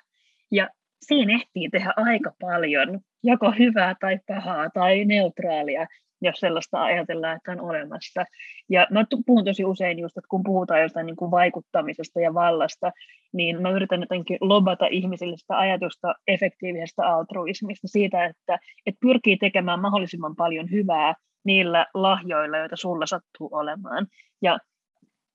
ja 0.51 0.69
siinä 1.01 1.33
ehtii 1.33 1.69
tehdä 1.69 1.93
aika 1.97 2.31
paljon, 2.41 2.99
joko 3.23 3.51
hyvää 3.51 3.95
tai 3.99 4.19
pahaa 4.27 4.69
tai 4.69 5.05
neutraalia, 5.05 5.87
jos 6.21 6.39
sellaista 6.39 6.83
ajatellaan, 6.83 7.37
että 7.37 7.51
on 7.51 7.61
olemassa. 7.61 8.25
Ja 8.69 8.87
mä 8.91 9.05
puhun 9.25 9.45
tosi 9.45 9.65
usein 9.65 9.99
just, 9.99 10.17
että 10.17 10.27
kun 10.29 10.43
puhutaan 10.43 10.81
jostain 10.81 11.05
niin 11.05 11.15
kuin 11.15 11.31
vaikuttamisesta 11.31 12.19
ja 12.19 12.33
vallasta, 12.33 12.91
niin 13.33 13.61
mä 13.61 13.69
yritän 13.69 14.01
jotenkin 14.01 14.37
lobata 14.41 14.85
ihmisille 14.85 15.37
sitä 15.37 15.57
ajatusta 15.57 16.15
efektiivisestä 16.27 17.07
altruismista, 17.07 17.87
siitä, 17.87 18.25
että, 18.25 18.59
että 18.85 18.99
pyrkii 19.01 19.37
tekemään 19.37 19.81
mahdollisimman 19.81 20.35
paljon 20.35 20.71
hyvää 20.71 21.13
niillä 21.45 21.85
lahjoilla, 21.93 22.57
joita 22.57 22.75
sulla 22.75 23.05
sattuu 23.05 23.49
olemaan. 23.51 24.07
Ja 24.41 24.59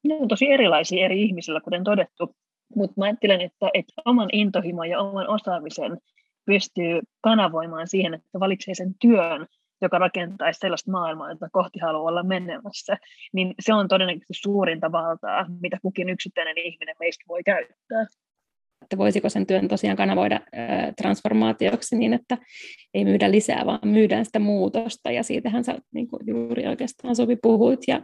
ne 0.05 0.15
on 0.15 0.29
tosi 0.29 0.51
erilaisia 0.51 1.05
eri 1.05 1.23
ihmisillä, 1.23 1.61
kuten 1.61 1.85
todettu, 1.85 2.37
mutta 2.75 2.95
mä 2.97 3.05
ajattelen, 3.05 3.41
että, 3.41 3.71
että 3.75 3.93
oman 4.05 4.29
intohimon 4.33 4.89
ja 4.89 5.01
oman 5.01 5.29
osaamisen 5.29 5.99
pystyy 6.47 7.01
kanavoimaan 7.21 7.89
siihen, 7.89 8.15
että 8.15 8.41
valitsee 8.41 8.75
sen 8.75 8.95
työn, 9.01 9.47
joka 9.83 9.99
rakentaisi 9.99 10.61
sellaista 10.61 10.91
maailmaa, 10.91 11.31
jota 11.31 11.49
kohti 11.53 11.79
haluaa 11.79 12.09
olla 12.09 12.23
menemässä, 12.23 12.97
niin 13.33 13.55
se 13.61 13.75
on 13.75 13.89
todennäköisesti 13.89 14.35
suurinta 14.35 14.93
valtaa, 14.93 15.47
mitä 15.61 15.79
kukin 15.83 16.09
yksittäinen 16.09 16.59
ihminen 16.59 16.97
meistä 17.01 17.25
voi 17.29 17.43
käyttää. 17.43 18.07
Että 18.83 18.99
voisiko 18.99 19.29
sen 19.29 19.47
työn 19.47 19.69
tosiaan 19.69 19.97
kanavoida 19.97 20.41
transformaatioksi 20.97 21.97
niin, 21.97 22.13
että 22.13 22.39
ei 22.95 23.05
myydä 23.05 23.31
lisää, 23.31 23.67
vaan 23.67 23.89
myydään 23.89 24.25
sitä 24.25 24.39
muutosta, 24.39 25.11
ja 25.11 25.23
siitähän 25.23 25.65
sä 25.65 25.79
niin 25.95 26.09
kuin 26.09 26.23
juuri 26.27 26.67
oikeastaan 26.67 27.17
sovi 27.17 27.37
puhuit, 27.43 27.81
ja, 27.89 28.03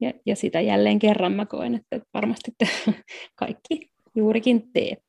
ja, 0.00 0.12
ja 0.26 0.36
sitä 0.36 0.60
jälleen 0.60 0.98
kerran 0.98 1.32
mä 1.32 1.46
koen, 1.46 1.74
että 1.74 2.06
varmasti 2.14 2.50
te 2.58 2.68
kaikki 3.36 3.93
juurikin 4.14 4.72
teette. 4.72 5.04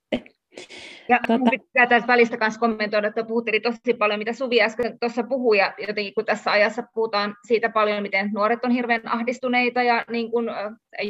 Ja 1.09 1.19
tota... 1.27 1.49
pitää 1.49 1.87
tästä 1.87 2.07
välistä 2.07 2.37
myös 2.39 2.57
kommentoida, 2.57 3.07
että 3.07 3.23
puhuttiin 3.23 3.61
tosi 3.61 3.93
paljon, 3.99 4.19
mitä 4.19 4.33
Suvi 4.33 4.61
äsken 4.61 4.99
tuossa 4.99 5.23
puhui, 5.23 5.57
ja 5.57 5.73
jotenkin 5.87 6.13
kun 6.13 6.25
tässä 6.25 6.51
ajassa 6.51 6.83
puhutaan 6.93 7.35
siitä 7.47 7.69
paljon, 7.69 8.01
miten 8.01 8.29
nuoret 8.33 8.65
on 8.65 8.71
hirveän 8.71 9.01
ahdistuneita, 9.07 9.83
ja 9.83 10.05
niin 10.09 10.31
kun, 10.31 10.51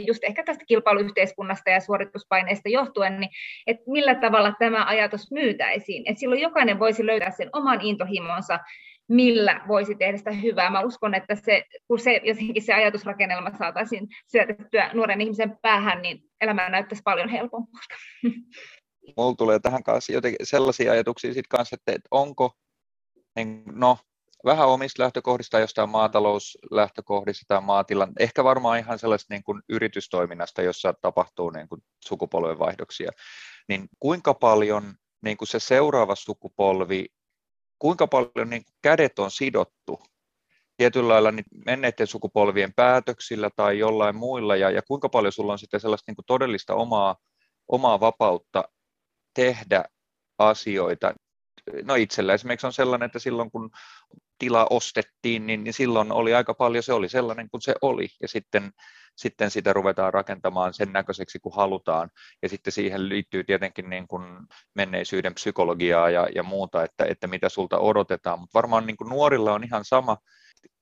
just 0.08 0.24
ehkä 0.24 0.44
tästä 0.44 0.66
kilpailuyhteiskunnasta 0.68 1.70
ja 1.70 1.80
suorituspaineista 1.80 2.70
johtuen, 2.70 3.20
niin 3.20 3.30
että 3.68 3.84
millä 3.88 4.16
tavalla 4.16 4.54
tämä 4.60 4.86
ajatus 4.86 5.32
myytäisiin, 5.32 6.04
että 6.06 6.20
silloin 6.20 6.42
jokainen 6.42 6.80
voisi 6.80 7.06
löytää 7.06 7.32
sen 7.32 7.50
oman 7.54 7.82
intohimonsa, 7.82 8.60
millä 9.08 9.62
voisi 9.68 9.96
tehdä 9.96 10.18
sitä 10.18 10.32
hyvää. 10.32 10.70
Mä 10.70 10.82
uskon, 10.82 11.16
että 11.16 11.36
se, 11.36 11.64
kun 11.88 12.00
se, 12.00 12.22
jotenkin 12.24 12.64
se 12.64 12.74
ajatusrakennelma 12.74 13.58
saataisiin 13.58 14.08
syötettyä 14.32 14.92
nuoren 14.94 15.22
ihmisen 15.22 15.58
päähän, 15.62 16.02
niin 16.02 16.20
elämä 16.42 16.70
näyttäisi 16.70 17.04
paljon 17.04 17.30
helpommalta. 17.30 17.96
mulla 19.18 19.36
tulee 19.36 19.60
tähän 19.60 19.84
kanssa 19.84 20.14
jotenkin 20.14 20.46
sellaisia 20.46 20.92
ajatuksia 20.92 21.34
sit 21.34 21.48
kanssa, 21.48 21.78
että, 21.88 22.08
onko, 22.12 22.54
niin, 23.36 23.64
no 23.66 23.98
vähän 24.46 24.68
omista 24.68 25.04
lähtökohdista, 25.04 25.60
jostain 25.60 25.90
maatalouslähtökohdista 25.90 27.46
tai 27.48 27.62
maatilan, 27.62 28.14
ehkä 28.20 28.44
varmaan 28.44 28.80
ihan 28.80 29.00
sellaista 29.00 29.34
niin 29.34 29.44
kuin 29.44 29.62
yritystoiminnasta, 29.70 30.62
jossa 30.62 30.94
tapahtuu 31.02 31.50
niin 31.50 31.68
kuin 31.70 31.82
sukupolvenvaihdoksia, 32.06 33.12
niin 33.68 33.90
kuinka 34.00 34.34
paljon 34.34 34.94
niin 35.22 35.38
kuin 35.38 35.48
se 35.48 35.60
seuraava 35.60 36.16
sukupolvi, 36.16 37.06
kuinka 37.80 38.08
paljon 38.08 38.50
niin 38.50 38.64
kädet 38.82 39.20
on 39.20 39.32
sidottu 39.32 40.00
tietyllä 40.78 41.10
lailla 41.10 41.32
niin 41.32 41.46
menneiden 41.66 42.08
sukupolvien 42.08 42.74
päätöksillä 42.74 43.50
tai 43.56 43.80
jollain 43.80 44.16
muilla, 44.16 44.56
ja, 44.56 44.70
ja 44.70 44.82
kuinka 44.82 45.10
paljon 45.10 45.32
sulla 45.32 45.52
on 45.52 45.60
sitten 45.60 45.80
sellaista 45.80 46.10
niin 46.10 46.16
kuin 46.16 46.26
todellista 46.26 46.76
omaa, 46.76 47.16
omaa 47.68 48.00
vapautta 48.00 48.64
tehdä 49.34 49.86
asioita. 50.38 51.14
No 51.84 51.96
itsellä 51.96 52.34
esimerkiksi 52.34 52.68
on 52.68 52.74
sellainen, 52.74 53.06
että 53.06 53.20
silloin 53.20 53.52
kun 53.52 53.70
tila 54.38 54.68
ostettiin, 54.70 55.48
niin, 55.48 55.64
niin 55.64 55.74
silloin 55.74 56.12
oli 56.12 56.34
aika 56.34 56.54
paljon, 56.54 56.84
se 56.84 56.94
oli 56.94 57.10
sellainen 57.10 57.50
kuin 57.50 57.62
se 57.62 57.76
oli, 57.82 58.08
ja 58.22 58.28
sitten, 58.28 58.72
sitten 59.16 59.52
sitä 59.52 59.74
ruvetaan 59.74 60.14
rakentamaan 60.14 60.74
sen 60.74 60.94
näköiseksi 60.94 61.40
kuin 61.40 61.56
halutaan, 61.56 62.10
ja 62.42 62.50
sitten 62.50 62.74
siihen 62.74 63.10
liittyy 63.10 63.44
tietenkin 63.44 63.90
niin 63.90 64.08
kuin 64.08 64.24
menneisyyden 64.76 65.34
psykologiaa 65.34 66.10
ja, 66.10 66.28
ja 66.36 66.44
muuta, 66.44 66.84
että, 66.84 67.06
että 67.06 67.28
mitä 67.28 67.50
sulta 67.50 67.80
odotetaan, 67.80 68.40
mutta 68.40 68.54
varmaan 68.54 68.88
niin 68.88 68.98
kuin 68.98 69.10
nuorilla 69.10 69.54
on 69.54 69.64
ihan 69.64 69.86
sama, 69.86 70.18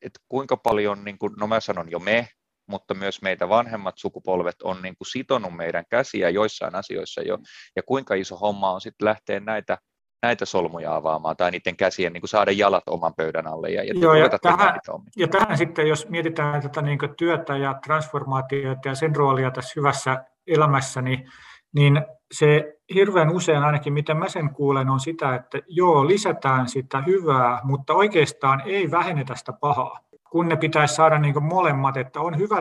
että 0.01 0.19
kuinka 0.29 0.57
paljon, 0.57 1.03
niin 1.03 1.17
kuin, 1.17 1.33
no 1.37 1.47
mä 1.47 1.59
sanon 1.59 1.91
jo 1.91 1.99
me, 1.99 2.27
mutta 2.67 2.93
myös 2.93 3.21
meitä 3.21 3.49
vanhemmat 3.49 3.97
sukupolvet 3.97 4.61
on 4.61 4.81
niin 4.81 4.95
kuin 4.95 5.07
sitonut 5.07 5.55
meidän 5.55 5.85
käsiä 5.89 6.29
joissain 6.29 6.75
asioissa 6.75 7.21
jo, 7.21 7.37
ja 7.75 7.83
kuinka 7.83 8.15
iso 8.15 8.37
homma 8.37 8.71
on 8.71 8.81
sitten 8.81 9.05
lähteä 9.05 9.39
näitä 9.39 9.77
näitä 10.23 10.45
solmuja 10.45 10.95
avaamaan 10.95 11.37
tai 11.37 11.51
niiden 11.51 11.77
käsien 11.77 12.13
niin 12.13 12.21
kuin 12.21 12.29
saada 12.29 12.51
jalat 12.51 12.83
oman 12.87 13.13
pöydän 13.13 13.47
alle 13.47 13.69
ja, 13.69 13.83
ja, 13.83 13.93
Joo, 13.97 14.13
ja, 14.13 14.29
tähän, 14.41 14.79
ja 15.17 15.27
tähän 15.27 15.57
sitten, 15.57 15.87
jos 15.87 16.09
mietitään 16.09 16.61
tätä 16.61 16.81
niin 16.81 16.99
työtä 17.17 17.57
ja 17.57 17.75
transformaatiota 17.85 18.89
ja 18.89 18.95
sen 18.95 19.15
roolia 19.15 19.51
tässä 19.51 19.73
hyvässä 19.75 20.25
elämässä, 20.47 21.01
niin, 21.01 21.31
niin 21.75 22.01
se 22.31 22.77
hirveän 22.93 23.29
usein 23.29 23.63
ainakin, 23.63 23.93
miten 23.93 24.17
mä 24.17 24.29
sen 24.29 24.49
kuulen, 24.53 24.89
on 24.89 24.99
sitä, 24.99 25.35
että 25.35 25.59
joo, 25.67 26.07
lisätään 26.07 26.69
sitä 26.69 27.01
hyvää, 27.01 27.59
mutta 27.63 27.93
oikeastaan 27.93 28.61
ei 28.65 28.91
vähennetä 28.91 29.35
sitä 29.35 29.53
pahaa. 29.53 29.99
Kun 30.29 30.47
ne 30.47 30.55
pitäisi 30.55 30.95
saada 30.95 31.19
niin 31.19 31.43
molemmat, 31.43 31.97
että 31.97 32.19
on 32.19 32.37
hyvä, 32.37 32.57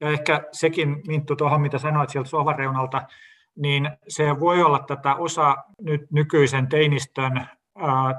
ja 0.00 0.10
ehkä 0.10 0.42
sekin 0.52 1.02
Minttu 1.06 1.36
tuohon, 1.36 1.60
mitä 1.60 1.78
sanoit 1.78 2.10
sieltä 2.10 2.30
sohvan 2.30 2.56
reunalta, 2.56 3.02
niin 3.56 3.90
se 4.08 4.40
voi 4.40 4.62
olla 4.62 4.78
tätä 4.78 5.14
osa 5.14 5.56
nyt 5.80 6.10
nykyisen 6.10 6.68
teinistön 6.68 7.46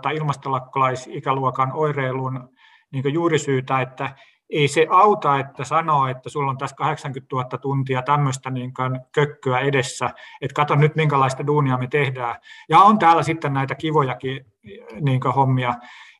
tai 0.01 0.15
ilmastolakkolaisikäluokan 0.15 1.71
oireilun 1.73 2.49
niin 2.91 3.13
juurisyytä, 3.13 3.81
että 3.81 4.15
ei 4.49 4.67
se 4.67 4.87
auta, 4.89 5.39
että 5.39 5.63
sanoo, 5.63 6.07
että 6.07 6.29
sulla 6.29 6.51
on 6.51 6.57
tässä 6.57 6.75
80 6.75 7.35
000 7.35 7.57
tuntia 7.57 8.01
tämmöistä 8.01 8.49
niin 8.49 8.73
kökköä 9.11 9.59
edessä, 9.59 10.09
että 10.41 10.53
kato 10.53 10.75
nyt 10.75 10.95
minkälaista 10.95 11.47
duunia 11.47 11.77
me 11.77 11.87
tehdään. 11.87 12.35
Ja 12.69 12.79
on 12.79 12.99
täällä 12.99 13.23
sitten 13.23 13.53
näitä 13.53 13.75
kivojakin 13.75 14.45
niin 15.01 15.21
hommia, 15.35 15.73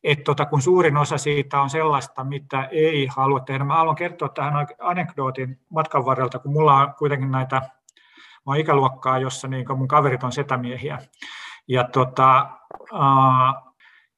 että 0.04 0.24
tota, 0.24 0.46
kun 0.46 0.62
suurin 0.62 0.96
osa 0.96 1.18
siitä 1.18 1.60
on 1.60 1.70
sellaista, 1.70 2.24
mitä 2.24 2.64
ei 2.64 3.06
halua 3.06 3.40
tehdä. 3.40 3.64
Mä 3.64 3.76
haluan 3.76 3.96
kertoa 3.96 4.28
tähän 4.28 4.66
anekdootin 4.80 5.60
matkan 5.70 6.04
varrelta, 6.04 6.38
kun 6.38 6.52
mulla 6.52 6.74
on 6.74 6.94
kuitenkin 6.98 7.30
näitä 7.30 7.62
oon 8.52 8.60
ikäluokkaa, 8.60 9.18
jossa 9.18 9.48
niin 9.48 9.66
mun 9.76 9.88
kaverit 9.88 10.24
on 10.24 10.32
setämiehiä. 10.32 10.98
Ja, 11.68 11.84
tota, 11.84 12.50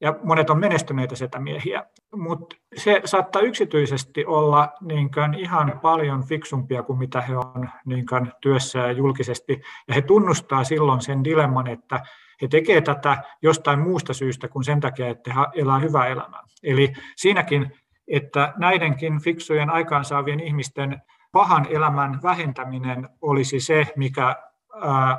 ja 0.01 0.15
monet 0.25 0.51
on 0.51 0.59
menestyneitä 0.59 1.17
setämiehiä, 1.17 1.85
mutta 2.17 2.57
se 2.77 3.01
saattaa 3.05 3.43
yksityisesti 3.43 4.27
olla 4.27 4.73
niin 4.81 5.11
ihan 5.39 5.81
paljon 5.83 6.25
fiksumpia 6.25 6.83
kuin 6.83 6.99
mitä 6.99 7.21
he 7.21 7.37
on 7.37 7.69
niin 7.85 8.07
työssä 8.41 8.79
ja 8.79 8.93
julkisesti. 8.93 9.63
Ja 9.89 9.95
he 9.95 10.03
tunnustaa 10.03 10.65
silloin 10.65 11.01
sen 11.01 11.25
dilemman, 11.25 11.67
että 11.67 12.01
he 12.43 12.49
tekevät 12.49 12.85
tätä 12.85 13.23
jostain 13.43 13.79
muusta 13.79 14.15
syystä 14.15 14.49
kuin 14.49 14.65
sen 14.65 14.81
takia, 14.81 15.09
että 15.09 15.35
he 15.35 15.41
elää 15.55 15.79
hyvää 15.79 16.07
elämää. 16.07 16.43
Eli 16.63 16.93
siinäkin, 17.17 17.73
että 18.09 18.55
näidenkin 18.57 19.23
fiksujen 19.23 19.71
aikaansaavien 19.71 20.41
ihmisten 20.41 21.03
pahan 21.33 21.67
elämän 21.71 22.21
vähentäminen 22.23 23.09
olisi 23.21 23.61
se, 23.61 23.87
mikä 23.97 24.37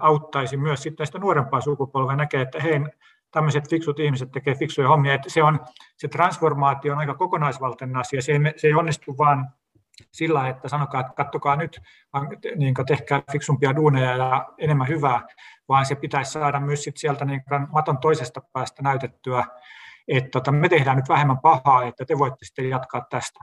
auttaisi 0.02 0.58
myös 0.58 0.84
sitten 0.84 1.06
sitä 1.06 1.20
nuorempaa 1.20 1.62
sukupolvea 1.62 2.16
näkee, 2.16 2.42
että 2.42 2.62
hei, 2.62 2.80
tämmöiset 3.32 3.70
fiksut 3.70 4.00
ihmiset 4.00 4.32
tekee 4.32 4.56
fiksuja 4.56 4.88
hommia. 4.88 5.14
Että 5.14 5.30
se, 5.30 5.44
on, 5.44 5.60
se 5.98 6.08
transformaatio 6.08 6.94
on 6.94 7.00
aika 7.00 7.14
kokonaisvaltainen 7.14 7.98
asia. 7.98 8.22
Se 8.22 8.32
ei, 8.32 8.40
se 8.58 8.68
ei 8.68 8.74
onnistu 8.74 9.18
vain 9.18 9.46
sillä, 10.12 10.50
että 10.50 10.70
sanokaa, 10.70 11.02
että 11.02 11.14
kattokaa 11.14 11.56
nyt, 11.56 11.82
niin 12.56 12.74
tehkää 12.88 13.22
fiksumpia 13.32 13.76
duuneja 13.76 14.18
ja 14.18 14.48
enemmän 14.58 14.88
hyvää, 14.88 15.22
vaan 15.68 15.86
se 15.86 15.96
pitäisi 15.96 16.32
saada 16.32 16.60
myös 16.60 16.84
sit 16.84 16.98
sieltä 16.98 17.26
niin 17.26 17.44
maton 17.72 17.98
toisesta 17.98 18.42
päästä 18.54 18.82
näytettyä, 18.82 19.46
että 20.08 20.30
tota, 20.30 20.52
me 20.52 20.70
tehdään 20.70 20.98
nyt 20.98 21.10
vähemmän 21.10 21.40
pahaa, 21.40 21.84
että 21.84 22.06
te 22.06 22.18
voitte 22.18 22.46
sitten 22.46 22.70
jatkaa 22.70 23.06
tästä. 23.10 23.40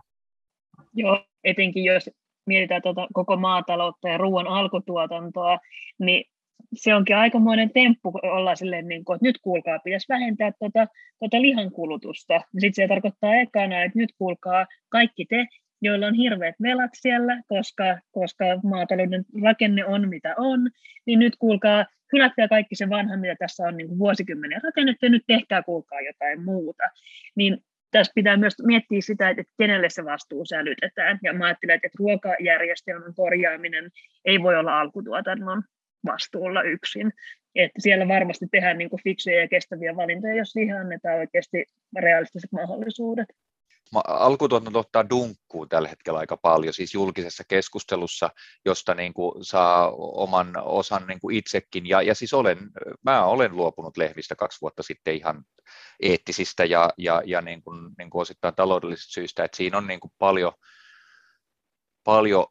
Joo, 0.94 1.24
etenkin 1.44 1.84
jos 1.84 2.10
mietitään 2.48 2.82
tuota 2.82 3.06
koko 3.14 3.36
maataloutta 3.36 4.08
ja 4.08 4.18
ruoan 4.18 4.46
alkutuotantoa, 4.46 5.58
niin 5.98 6.24
se 6.74 6.94
onkin 6.94 7.16
aikamoinen 7.16 7.70
temppu 7.70 8.12
olla 8.22 8.54
silleen, 8.54 8.88
niin 8.88 9.04
kuin, 9.04 9.16
että 9.16 9.26
nyt 9.26 9.38
kuulkaa, 9.42 9.78
pitäisi 9.78 10.06
vähentää 10.08 10.52
tuota, 10.58 10.86
tuota 11.18 11.42
lihankulutusta. 11.42 12.40
Sitten 12.58 12.74
se 12.74 12.88
tarkoittaa 12.88 13.34
ekana, 13.34 13.82
että 13.82 13.98
nyt 13.98 14.10
kuulkaa 14.18 14.66
kaikki 14.88 15.24
te, 15.24 15.46
joilla 15.82 16.06
on 16.06 16.14
hirveät 16.14 16.54
velat 16.62 16.90
siellä, 16.94 17.42
koska, 17.48 17.98
koska 18.10 18.44
maatalouden 18.64 19.24
rakenne 19.42 19.84
on 19.84 20.08
mitä 20.08 20.34
on, 20.38 20.70
niin 21.06 21.18
nyt 21.18 21.36
kuulkaa, 21.38 21.86
hylätkää 22.12 22.48
kaikki 22.48 22.74
se 22.74 22.88
vanha, 22.88 23.16
mitä 23.16 23.36
tässä 23.38 23.64
on 23.64 23.76
niin 23.76 23.98
vuosikymmeniä 23.98 24.60
rakennettu, 24.64 25.06
ja 25.06 25.10
nyt 25.10 25.24
tehkää 25.26 25.62
kuulkaa 25.62 26.00
jotain 26.00 26.44
muuta. 26.44 26.84
Niin 27.36 27.58
tässä 27.90 28.12
pitää 28.14 28.36
myös 28.36 28.54
miettiä 28.66 29.00
sitä, 29.00 29.28
että 29.30 29.42
kenelle 29.58 29.90
se 29.90 30.04
vastuu 30.04 30.44
sälytetään. 30.44 31.18
Ja 31.22 31.32
mä 31.32 31.44
ajattelen, 31.44 31.76
että 31.76 31.88
ruokajärjestelmän 31.98 33.14
korjaaminen 33.14 33.90
ei 34.24 34.42
voi 34.42 34.56
olla 34.56 34.80
alkutuotannon 34.80 35.62
vastuulla 36.04 36.62
yksin. 36.62 37.12
Että 37.54 37.82
siellä 37.82 38.08
varmasti 38.08 38.46
tehdään 38.50 38.78
niin 38.78 38.90
kuin 38.90 39.02
fiksuja 39.04 39.40
ja 39.40 39.48
kestäviä 39.48 39.96
valintoja, 39.96 40.36
jos 40.36 40.50
siihen 40.50 40.76
annetaan 40.76 41.18
oikeasti 41.18 41.64
realistiset 41.98 42.52
mahdollisuudet 42.52 43.26
alkutuotanto 44.06 44.78
ottaa 44.78 45.10
dunkkuun 45.10 45.68
tällä 45.68 45.88
hetkellä 45.88 46.18
aika 46.18 46.36
paljon, 46.36 46.74
siis 46.74 46.94
julkisessa 46.94 47.44
keskustelussa, 47.48 48.30
josta 48.64 48.94
niin 48.94 49.14
kuin 49.14 49.44
saa 49.44 49.90
oman 49.96 50.52
osan 50.56 51.06
niin 51.06 51.20
kuin 51.20 51.36
itsekin. 51.36 51.86
Ja, 51.86 52.02
ja 52.02 52.14
siis 52.14 52.34
olen, 52.34 52.58
mä 53.04 53.24
olen 53.24 53.56
luopunut 53.56 53.96
lehvistä 53.96 54.36
kaksi 54.36 54.60
vuotta 54.60 54.82
sitten 54.82 55.14
ihan 55.14 55.44
eettisistä 56.02 56.64
ja, 56.64 56.90
ja, 56.98 57.22
ja 57.26 57.40
niin 57.40 57.62
kuin, 57.62 57.90
niin 57.98 58.10
kuin 58.10 58.22
osittain 58.22 58.54
taloudellisista 58.54 59.12
syistä, 59.12 59.44
että 59.44 59.56
siinä 59.56 59.78
on 59.78 59.86
niin 59.86 60.00
kuin 60.00 60.12
paljon, 60.18 60.52
paljon 62.04 62.46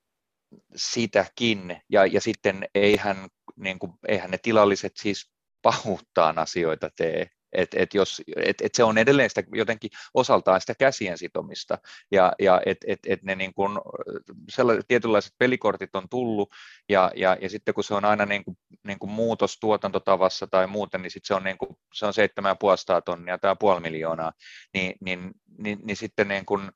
sitäkin, 0.75 1.81
ja, 1.89 2.05
ja 2.05 2.21
sitten 2.21 2.67
eihän, 2.75 3.27
niin 3.55 3.79
kuin, 3.79 3.93
eihän 4.07 4.31
ne 4.31 4.37
tilalliset 4.37 4.93
siis 4.95 5.31
pahuuttaan 5.61 6.39
asioita 6.39 6.89
tee, 6.97 7.29
et, 7.57 7.73
et 7.73 7.93
jos, 7.93 8.21
et, 8.35 8.61
et 8.61 8.75
se 8.75 8.83
on 8.83 8.97
edelleen 8.97 9.29
sitä, 9.29 9.43
jotenkin 9.53 9.89
osaltaan 10.13 10.61
sitä 10.61 10.75
käsien 10.79 11.17
sitomista, 11.17 11.77
ja, 12.11 12.33
ja 12.39 12.61
et, 12.65 12.77
et, 12.87 12.99
et 13.07 13.23
ne 13.23 13.35
niin 13.35 13.53
kuin, 13.53 13.79
tietynlaiset 14.87 15.33
pelikortit 15.37 15.95
on 15.95 16.09
tullut, 16.09 16.49
ja, 16.89 17.11
ja, 17.15 17.37
ja 17.41 17.49
sitten 17.49 17.73
kun 17.73 17.83
se 17.83 17.93
on 17.93 18.05
aina 18.05 18.25
niin 18.25 18.43
kuin, 18.43 18.57
niin 18.83 18.99
kuin 18.99 19.11
muutos 19.11 19.59
tuotantotavassa 19.59 20.47
tai 20.47 20.67
muuten, 20.67 21.01
niin 21.01 21.11
sitten 21.11 21.27
se 21.27 21.33
on, 21.33 21.43
niin 21.43 21.57
kuin, 21.57 21.69
se 21.93 22.05
on 22.05 22.13
7,5 22.95 23.01
tonnia 23.05 23.37
tai 23.37 23.55
puoli 23.59 23.79
miljoonaa, 23.79 24.31
niin, 24.73 24.93
niin, 25.01 25.31
niin, 25.57 25.79
niin 25.83 25.97
sitten 25.97 26.27
niin 26.27 26.45
kuin, 26.45 26.71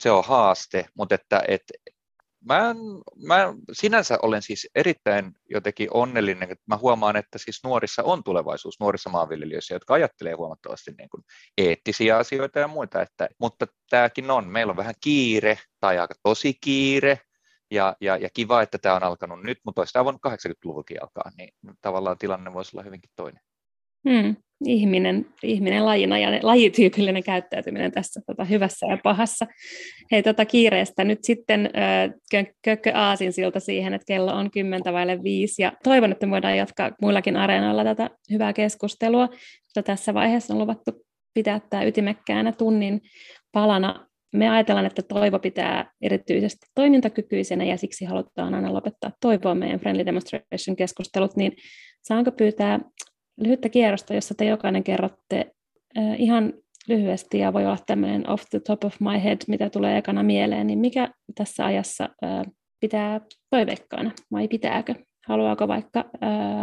se 0.00 0.10
on 0.10 0.24
haaste, 0.24 0.86
mutta 0.94 1.14
että 1.14 1.42
et, 1.48 1.62
Mä, 2.44 2.74
mä 3.26 3.54
sinänsä 3.72 4.18
olen 4.22 4.42
siis 4.42 4.68
erittäin 4.74 5.32
jotenkin 5.50 5.88
onnellinen, 5.94 6.50
että 6.50 6.64
mä 6.66 6.76
huomaan, 6.76 7.16
että 7.16 7.38
siis 7.38 7.64
nuorissa 7.64 8.02
on 8.02 8.24
tulevaisuus, 8.24 8.80
nuorissa 8.80 9.10
maanviljelijöissä, 9.10 9.74
jotka 9.74 9.94
ajattelee 9.94 10.32
huomattavasti 10.32 10.90
niin 10.98 11.08
kuin 11.08 11.24
eettisiä 11.58 12.16
asioita 12.16 12.58
ja 12.58 12.68
muita, 12.68 13.02
että, 13.02 13.28
mutta 13.40 13.66
tämäkin 13.90 14.30
on, 14.30 14.48
meillä 14.48 14.70
on 14.70 14.76
vähän 14.76 14.94
kiire 15.00 15.58
tai 15.80 15.98
aika 15.98 16.14
tosi 16.22 16.54
kiire, 16.60 17.20
ja, 17.70 17.96
ja, 18.00 18.16
ja 18.16 18.28
kiva, 18.34 18.62
että 18.62 18.78
tämä 18.78 18.94
on 18.94 19.02
alkanut 19.02 19.42
nyt, 19.42 19.58
mutta 19.64 19.80
olisi 19.80 19.92
tämä 19.92 20.04
voinut 20.04 20.20
80-luvullakin 20.28 21.02
alkaa, 21.02 21.30
niin 21.36 21.50
tavallaan 21.80 22.18
tilanne 22.18 22.52
voisi 22.52 22.76
olla 22.76 22.84
hyvinkin 22.84 23.10
toinen. 23.16 23.42
Hmm. 24.08 24.36
Ihminen, 24.66 25.26
ihminen 25.42 25.86
lajina 25.86 26.18
ja 26.18 26.30
lajityypillinen 26.42 27.22
käyttäytyminen 27.22 27.92
tässä 27.92 28.20
tota, 28.26 28.44
hyvässä 28.44 28.86
ja 28.86 28.98
pahassa. 29.02 29.46
Hei, 30.12 30.22
tota 30.22 30.44
kiireestä 30.44 31.04
nyt 31.04 31.18
sitten 31.22 31.70
kökkö 32.64 32.92
aasin 32.94 33.32
siltä 33.32 33.60
siihen, 33.60 33.94
että 33.94 34.06
kello 34.06 34.32
on 34.32 34.50
kymmentä 34.50 34.92
vaille 34.92 35.22
viisi. 35.22 35.62
Ja 35.62 35.72
toivon, 35.84 36.12
että 36.12 36.26
me 36.26 36.30
voidaan 36.30 36.56
jatkaa 36.56 36.90
muillakin 37.02 37.36
areenoilla 37.36 37.84
tätä 37.84 38.10
hyvää 38.30 38.52
keskustelua, 38.52 39.28
mutta 39.64 39.82
tässä 39.84 40.14
vaiheessa 40.14 40.54
on 40.54 40.60
luvattu 40.60 40.90
pitää 41.34 41.60
tämä 41.70 41.84
ytimekkäänä 41.84 42.52
tunnin 42.52 43.00
palana. 43.52 44.08
Me 44.34 44.48
ajatellaan, 44.50 44.86
että 44.86 45.02
toivo 45.02 45.38
pitää 45.38 45.92
erityisesti 46.02 46.66
toimintakykyisenä 46.74 47.64
ja 47.64 47.76
siksi 47.76 48.04
halutaan 48.04 48.54
aina 48.54 48.74
lopettaa 48.74 49.12
toivoa 49.20 49.54
meidän 49.54 49.80
Friendly 49.80 50.06
Demonstration-keskustelut, 50.06 51.36
niin 51.36 51.52
saanko 52.02 52.32
pyytää 52.32 52.80
lyhyttä 53.38 53.68
kierrosta, 53.68 54.14
jossa 54.14 54.34
te 54.34 54.44
jokainen 54.44 54.84
kerrotte 54.84 55.52
ihan 56.18 56.52
lyhyesti 56.88 57.38
ja 57.38 57.52
voi 57.52 57.66
olla 57.66 57.78
tämmöinen 57.86 58.30
off 58.30 58.44
the 58.50 58.60
top 58.60 58.84
of 58.84 59.00
my 59.00 59.22
head, 59.24 59.38
mitä 59.48 59.70
tulee 59.70 59.98
ekana 59.98 60.22
mieleen, 60.22 60.66
niin 60.66 60.78
mikä 60.78 61.08
tässä 61.34 61.64
ajassa 61.64 62.08
pitää 62.80 63.20
toiveikkaana 63.50 64.10
vai 64.32 64.48
pitääkö? 64.48 64.94
Haluaako 65.26 65.68
vaikka 65.68 66.04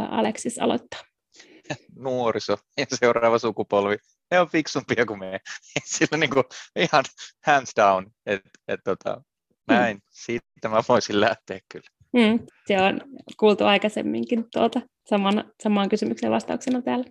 Aleksis 0.09 0.59
aloittaa? 0.59 0.99
Nuoriso 2.05 2.57
ja 2.77 2.85
seuraava 2.99 3.39
sukupolvi 3.39 3.97
he 4.31 4.39
on 4.39 4.49
fiksumpia 4.49 5.05
kuin 5.05 5.19
me. 5.19 5.39
Sillä 5.85 6.17
niin 6.17 6.29
kuin 6.29 6.43
ihan 6.75 7.03
hands 7.45 7.71
down, 7.75 8.11
että 8.25 8.49
et, 8.67 8.79
tota, 8.83 9.21
näin, 9.67 9.97
mm. 9.97 10.01
siitä 10.09 10.69
mä 10.69 10.83
voisin 10.89 11.21
lähteä 11.21 11.59
kyllä. 11.71 11.89
Mm, 12.15 12.39
se 12.67 12.81
on 12.81 13.01
kuultu 13.39 13.63
aikaisemminkin 13.63 14.45
tuota, 14.53 14.81
saman, 15.09 15.43
samaan 15.63 15.89
kysymykseen 15.89 16.31
vastauksena 16.31 16.81
täällä. 16.81 17.05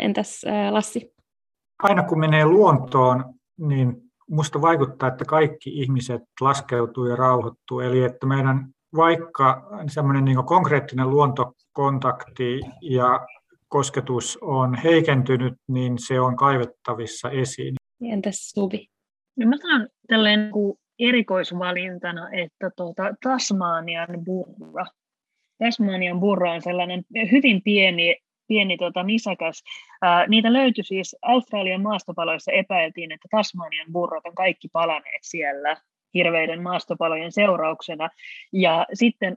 Entäs 0.00 0.42
Lassi? 0.70 1.12
Aina 1.82 2.02
kun 2.02 2.18
menee 2.20 2.44
luontoon, 2.44 3.34
niin 3.58 3.96
musta 4.30 4.60
vaikuttaa, 4.60 5.08
että 5.08 5.24
kaikki 5.24 5.70
ihmiset 5.80 6.22
laskeutuu 6.40 7.06
ja 7.06 7.16
rauhoittuu. 7.16 7.80
Eli 7.80 8.02
että 8.02 8.26
meidän 8.26 8.68
vaikka 8.96 9.70
semmoinen 9.88 10.24
niin 10.24 10.44
konkreettinen 10.44 11.10
luontokontakti 11.10 12.60
ja 12.82 13.26
kosketus 13.68 14.38
on 14.40 14.74
heikentynyt, 14.74 15.54
niin 15.68 15.98
se 15.98 16.20
on 16.20 16.36
kaivettavissa 16.36 17.30
esiin. 17.30 17.74
Entäs 18.02 18.50
Suvi? 18.50 18.86
No 19.36 19.46
mä 19.46 19.56
sanon 19.62 19.88
tälleen 20.08 20.40
niin 20.40 20.78
erikoisvalintana, 21.00 22.28
että 22.32 22.70
tuota, 22.76 23.02
Tasmanian 23.22 24.24
burra. 24.24 24.86
Tasmanian 25.58 26.20
burra 26.20 26.52
on 26.52 26.62
sellainen 26.62 27.02
hyvin 27.32 27.62
pieni, 27.62 28.16
pieni 28.48 28.76
tuota, 28.76 29.02
nisäkäs. 29.02 29.62
Ää, 30.02 30.26
niitä 30.26 30.52
löytyi 30.52 30.84
siis 30.84 31.16
Australian 31.22 31.82
maastopaloissa 31.82 32.52
epäiltiin, 32.52 33.12
että 33.12 33.28
Tasmanian 33.30 33.92
burrat 33.92 34.26
on 34.26 34.34
kaikki 34.34 34.68
palaneet 34.72 35.22
siellä 35.22 35.76
hirveiden 36.14 36.62
maastopalojen 36.62 37.32
seurauksena. 37.32 38.08
Ja 38.52 38.86
sitten 38.94 39.36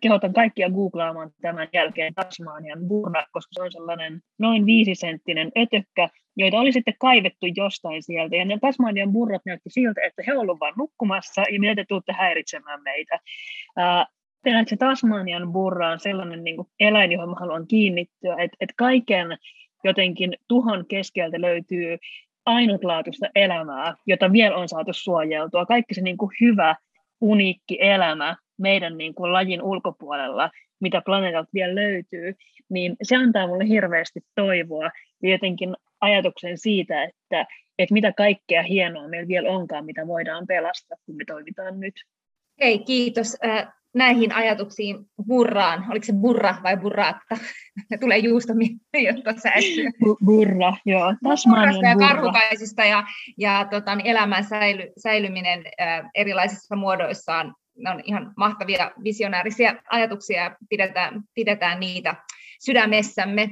kehotan 0.00 0.32
kaikkia 0.32 0.70
googlaamaan 0.70 1.30
tämän 1.40 1.68
jälkeen 1.72 2.14
Tasmanian 2.14 2.78
burna, 2.88 3.26
koska 3.32 3.50
se 3.52 3.62
on 3.62 3.72
sellainen 3.72 4.20
noin 4.38 4.66
viisisenttinen 4.66 5.52
ötökkä, 5.58 6.08
joita 6.36 6.58
oli 6.58 6.72
sitten 6.72 6.94
kaivettu 7.00 7.46
jostain 7.56 8.02
sieltä. 8.02 8.36
Ja 8.36 8.44
ne 8.44 8.58
Tasmanian 8.60 9.12
burrat 9.12 9.42
näytti 9.46 9.70
siltä, 9.70 10.00
että 10.06 10.22
he 10.26 10.34
ovat 10.34 10.60
vain 10.60 10.74
nukkumassa 10.78 11.42
ja 11.52 11.60
mitä 11.60 11.74
te 11.74 11.84
tuutte 11.88 12.12
häiritsemään 12.12 12.82
meitä. 12.82 13.18
Ää, 13.76 14.06
se 14.66 14.76
Tasmanian 14.76 15.52
burra 15.52 15.90
on 15.90 16.00
sellainen 16.00 16.44
niin 16.44 16.56
kuin 16.56 16.68
eläin, 16.80 17.12
johon 17.12 17.28
mä 17.28 17.36
haluan 17.40 17.66
kiinnittyä, 17.66 18.36
että, 18.38 18.56
että 18.60 18.74
kaiken 18.76 19.38
jotenkin 19.84 20.36
tuhon 20.48 20.86
keskeltä 20.86 21.40
löytyy 21.40 21.98
ainutlaatuista 22.46 23.26
elämää, 23.34 23.94
jota 24.06 24.32
vielä 24.32 24.56
on 24.56 24.68
saatu 24.68 24.92
suojeltua. 24.92 25.66
Kaikki 25.66 25.94
se 25.94 26.00
niin 26.00 26.16
kuin 26.16 26.30
hyvä, 26.40 26.76
uniikki 27.20 27.78
elämä 27.80 28.36
meidän 28.58 28.98
niin 28.98 29.14
kuin 29.14 29.32
lajin 29.32 29.62
ulkopuolella, 29.62 30.50
mitä 30.80 31.02
planeetalta 31.04 31.50
vielä 31.54 31.74
löytyy, 31.74 32.34
niin 32.70 32.96
se 33.02 33.16
antaa 33.16 33.46
mulle 33.46 33.68
hirveästi 33.68 34.20
toivoa 34.34 34.90
ja 35.22 35.30
jotenkin 35.30 35.76
ajatuksen 36.00 36.58
siitä, 36.58 37.02
että, 37.02 37.46
että 37.78 37.92
mitä 37.92 38.12
kaikkea 38.12 38.62
hienoa 38.62 39.08
meillä 39.08 39.28
vielä 39.28 39.50
onkaan, 39.50 39.84
mitä 39.84 40.06
voidaan 40.06 40.46
pelastaa, 40.46 40.98
kun 41.06 41.16
me 41.16 41.24
toimitaan 41.26 41.80
nyt. 41.80 41.94
Hei, 42.60 42.78
kiitos 42.78 43.36
näihin 43.94 44.32
ajatuksiin 44.32 44.96
burraan. 45.26 45.86
Oliko 45.90 46.04
se 46.04 46.12
burra 46.12 46.56
vai 46.62 46.76
burraatta? 46.76 47.36
Tulee 48.00 48.18
juusto 48.18 48.52
jotta 49.02 49.40
säästyy. 49.40 49.90
Burra, 50.24 50.76
joo. 50.86 51.14
Tasmanian 51.24 52.00
ja 52.00 52.08
karhukaisista 52.08 52.84
ja, 52.84 53.04
ja 53.38 53.66
tota, 53.70 53.94
niin 53.96 54.06
elämän 54.06 54.44
säily, 54.44 54.92
säilyminen 54.98 55.64
äh, 55.80 56.10
erilaisissa 56.14 56.76
muodoissaan 56.76 57.54
ne 57.76 57.90
on 57.90 58.00
ihan 58.04 58.32
mahtavia 58.36 58.90
visionäärisiä 59.04 59.82
ajatuksia 59.90 60.42
ja 60.42 60.56
pidetään, 60.68 61.22
pidetään 61.34 61.80
niitä 61.80 62.14
sydämessämme. 62.64 63.48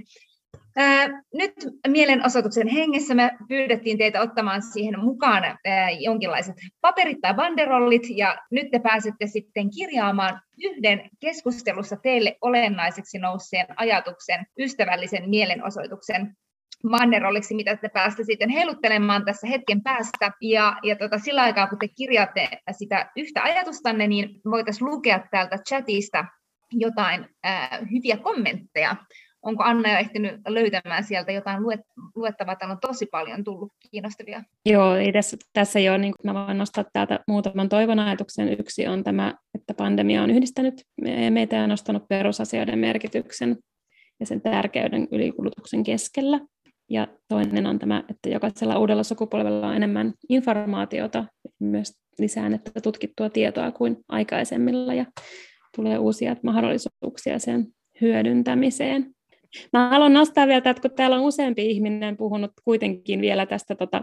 Nyt 1.34 1.54
mielenosoituksen 1.88 2.68
hengessä 2.68 3.14
me 3.14 3.30
pyydettiin 3.48 3.98
teitä 3.98 4.20
ottamaan 4.20 4.62
siihen 4.62 5.00
mukaan 5.00 5.58
jonkinlaiset 5.98 6.56
paperit 6.80 7.20
tai 7.20 7.34
banderollit, 7.34 8.02
ja 8.10 8.38
nyt 8.50 8.70
te 8.70 8.78
pääsette 8.78 9.26
sitten 9.26 9.70
kirjaamaan 9.70 10.40
yhden 10.64 11.10
keskustelussa 11.20 11.96
teille 11.96 12.36
olennaiseksi 12.40 13.18
nousseen 13.18 13.66
ajatuksen, 13.76 14.46
ystävällisen 14.58 15.30
mielenosoituksen 15.30 16.36
mannerolliksi, 16.84 17.54
mitä 17.54 17.76
te 17.76 17.88
päästä 17.88 18.24
sitten 18.24 18.48
heiluttelemaan 18.48 19.24
tässä 19.24 19.46
hetken 19.46 19.82
päästä. 19.82 20.32
Ja, 20.40 20.76
ja 20.82 20.96
tota, 20.96 21.18
sillä 21.18 21.42
aikaa, 21.42 21.66
kun 21.66 21.78
te 21.78 21.88
kirjaatte 21.88 22.48
sitä 22.72 23.10
yhtä 23.16 23.42
ajatustanne, 23.42 24.06
niin 24.06 24.40
voitaisiin 24.50 24.90
lukea 24.90 25.20
täältä 25.30 25.58
chatista 25.68 26.24
jotain 26.72 27.26
ää, 27.42 27.78
hyviä 27.92 28.16
kommentteja. 28.16 28.96
Onko 29.42 29.62
Anna 29.62 29.92
jo 29.92 29.98
ehtinyt 29.98 30.40
löytämään 30.48 31.04
sieltä 31.04 31.32
jotain 31.32 31.62
luet, 31.62 31.80
luettavaa? 32.14 32.56
Täällä 32.56 32.72
on 32.72 32.80
tosi 32.80 33.06
paljon 33.06 33.44
tullut 33.44 33.72
kiinnostavia. 33.90 34.42
Joo, 34.66 34.94
ei 34.94 35.12
tässä, 35.12 35.36
tässä 35.52 35.78
ole, 35.78 35.98
niin 35.98 36.14
mä 36.24 36.34
voin 36.34 36.58
nostaa 36.58 36.84
täältä 36.92 37.20
muutaman 37.28 37.68
toivon 37.68 37.98
ajatuksen. 37.98 38.60
Yksi 38.60 38.86
on 38.86 39.04
tämä, 39.04 39.34
että 39.54 39.74
pandemia 39.74 40.22
on 40.22 40.30
yhdistänyt 40.30 40.84
meitä 41.30 41.56
ja 41.56 41.66
nostanut 41.66 42.08
perusasioiden 42.08 42.78
merkityksen 42.78 43.56
ja 44.20 44.26
sen 44.26 44.40
tärkeyden 44.40 45.08
ylikulutuksen 45.10 45.84
keskellä. 45.84 46.40
Ja 46.90 47.08
toinen 47.28 47.66
on 47.66 47.78
tämä, 47.78 48.04
että 48.08 48.28
jokaisella 48.28 48.78
uudella 48.78 49.02
sukupolvella 49.02 49.68
on 49.68 49.76
enemmän 49.76 50.12
informaatiota, 50.28 51.24
myös 51.58 51.92
lisää 52.18 52.50
että 52.54 52.80
tutkittua 52.80 53.30
tietoa 53.30 53.72
kuin 53.72 53.96
aikaisemmilla 54.08 54.94
ja 54.94 55.06
tulee 55.76 55.98
uusia 55.98 56.36
mahdollisuuksia 56.42 57.38
sen 57.38 57.66
hyödyntämiseen. 58.00 59.14
Mä 59.72 59.88
haluan 59.88 60.14
nostaa 60.14 60.46
vielä, 60.46 60.58
että 60.58 60.82
kun 60.82 60.90
täällä 60.96 61.16
on 61.16 61.22
useampi 61.22 61.70
ihminen 61.70 62.16
puhunut 62.16 62.50
kuitenkin 62.64 63.20
vielä 63.20 63.46
tästä, 63.46 63.74
tota, 63.74 64.02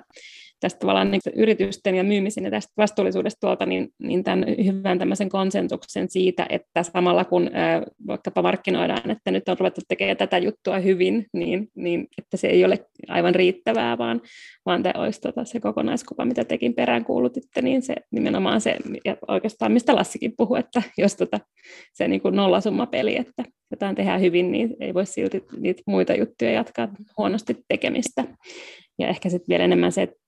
tästä 0.59 0.79
tavallaan 0.79 1.11
niin 1.11 1.21
yritysten 1.35 1.95
ja 1.95 2.03
myymisen 2.03 2.43
ja 2.43 2.51
tästä 2.51 2.73
vastuullisuudesta 2.77 3.39
tuolta, 3.41 3.65
niin, 3.65 3.89
niin 3.99 4.23
tämän 4.23 4.45
hyvän 4.65 4.99
tämmöisen 4.99 5.29
konsensuksen 5.29 6.09
siitä, 6.09 6.45
että 6.49 6.83
samalla 6.83 7.25
kun 7.25 7.49
ää, 7.53 7.83
vaikkapa 8.07 8.41
markkinoidaan, 8.41 9.11
että 9.11 9.31
nyt 9.31 9.49
on 9.49 9.57
ruvettu 9.59 9.81
tekemään 9.87 10.17
tätä 10.17 10.37
juttua 10.37 10.79
hyvin, 10.79 11.25
niin, 11.33 11.67
niin 11.75 12.07
että 12.17 12.37
se 12.37 12.47
ei 12.47 12.65
ole 12.65 12.79
aivan 13.07 13.35
riittävää, 13.35 13.97
vaan, 13.97 14.21
vaan 14.65 14.83
te 14.83 14.93
olisi 14.97 15.21
tota, 15.21 15.45
se 15.45 15.59
kokonaiskuva, 15.59 16.25
mitä 16.25 16.43
tekin 16.43 16.73
peräänkuulutitte, 16.73 17.61
niin 17.61 17.81
se 17.81 17.95
nimenomaan 18.11 18.61
se, 18.61 18.77
ja 19.05 19.17
oikeastaan 19.27 19.71
mistä 19.71 19.95
Lassikin 19.95 20.33
puhui, 20.37 20.59
että 20.59 20.81
jos 20.97 21.15
tota, 21.15 21.39
se 21.93 22.07
niin 22.07 22.21
kuin 22.21 22.35
nollasummapeli, 22.35 23.17
että 23.17 23.43
jotain 23.71 23.95
tehdään 23.95 24.21
hyvin, 24.21 24.51
niin 24.51 24.75
ei 24.79 24.93
voi 24.93 25.05
silti 25.05 25.43
niitä 25.57 25.81
muita 25.87 26.13
juttuja 26.13 26.51
jatkaa 26.51 26.87
huonosti 27.17 27.57
tekemistä. 27.67 28.23
Ja 28.99 29.07
ehkä 29.07 29.29
sitten 29.29 29.49
vielä 29.49 29.63
enemmän 29.63 29.91
se, 29.91 30.01
että 30.01 30.26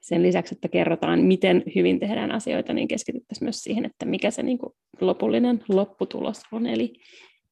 sen 0.00 0.22
lisäksi, 0.22 0.54
että 0.54 0.68
kerrotaan, 0.68 1.20
miten 1.20 1.62
hyvin 1.74 2.00
tehdään 2.00 2.32
asioita, 2.32 2.72
niin 2.72 2.88
keskityttäisiin 2.88 3.46
myös 3.46 3.60
siihen, 3.60 3.84
että 3.84 4.06
mikä 4.06 4.30
se 4.30 4.42
niin 4.42 4.58
kuin 4.58 4.72
lopullinen 5.00 5.64
lopputulos 5.68 6.42
on, 6.52 6.66
eli 6.66 6.92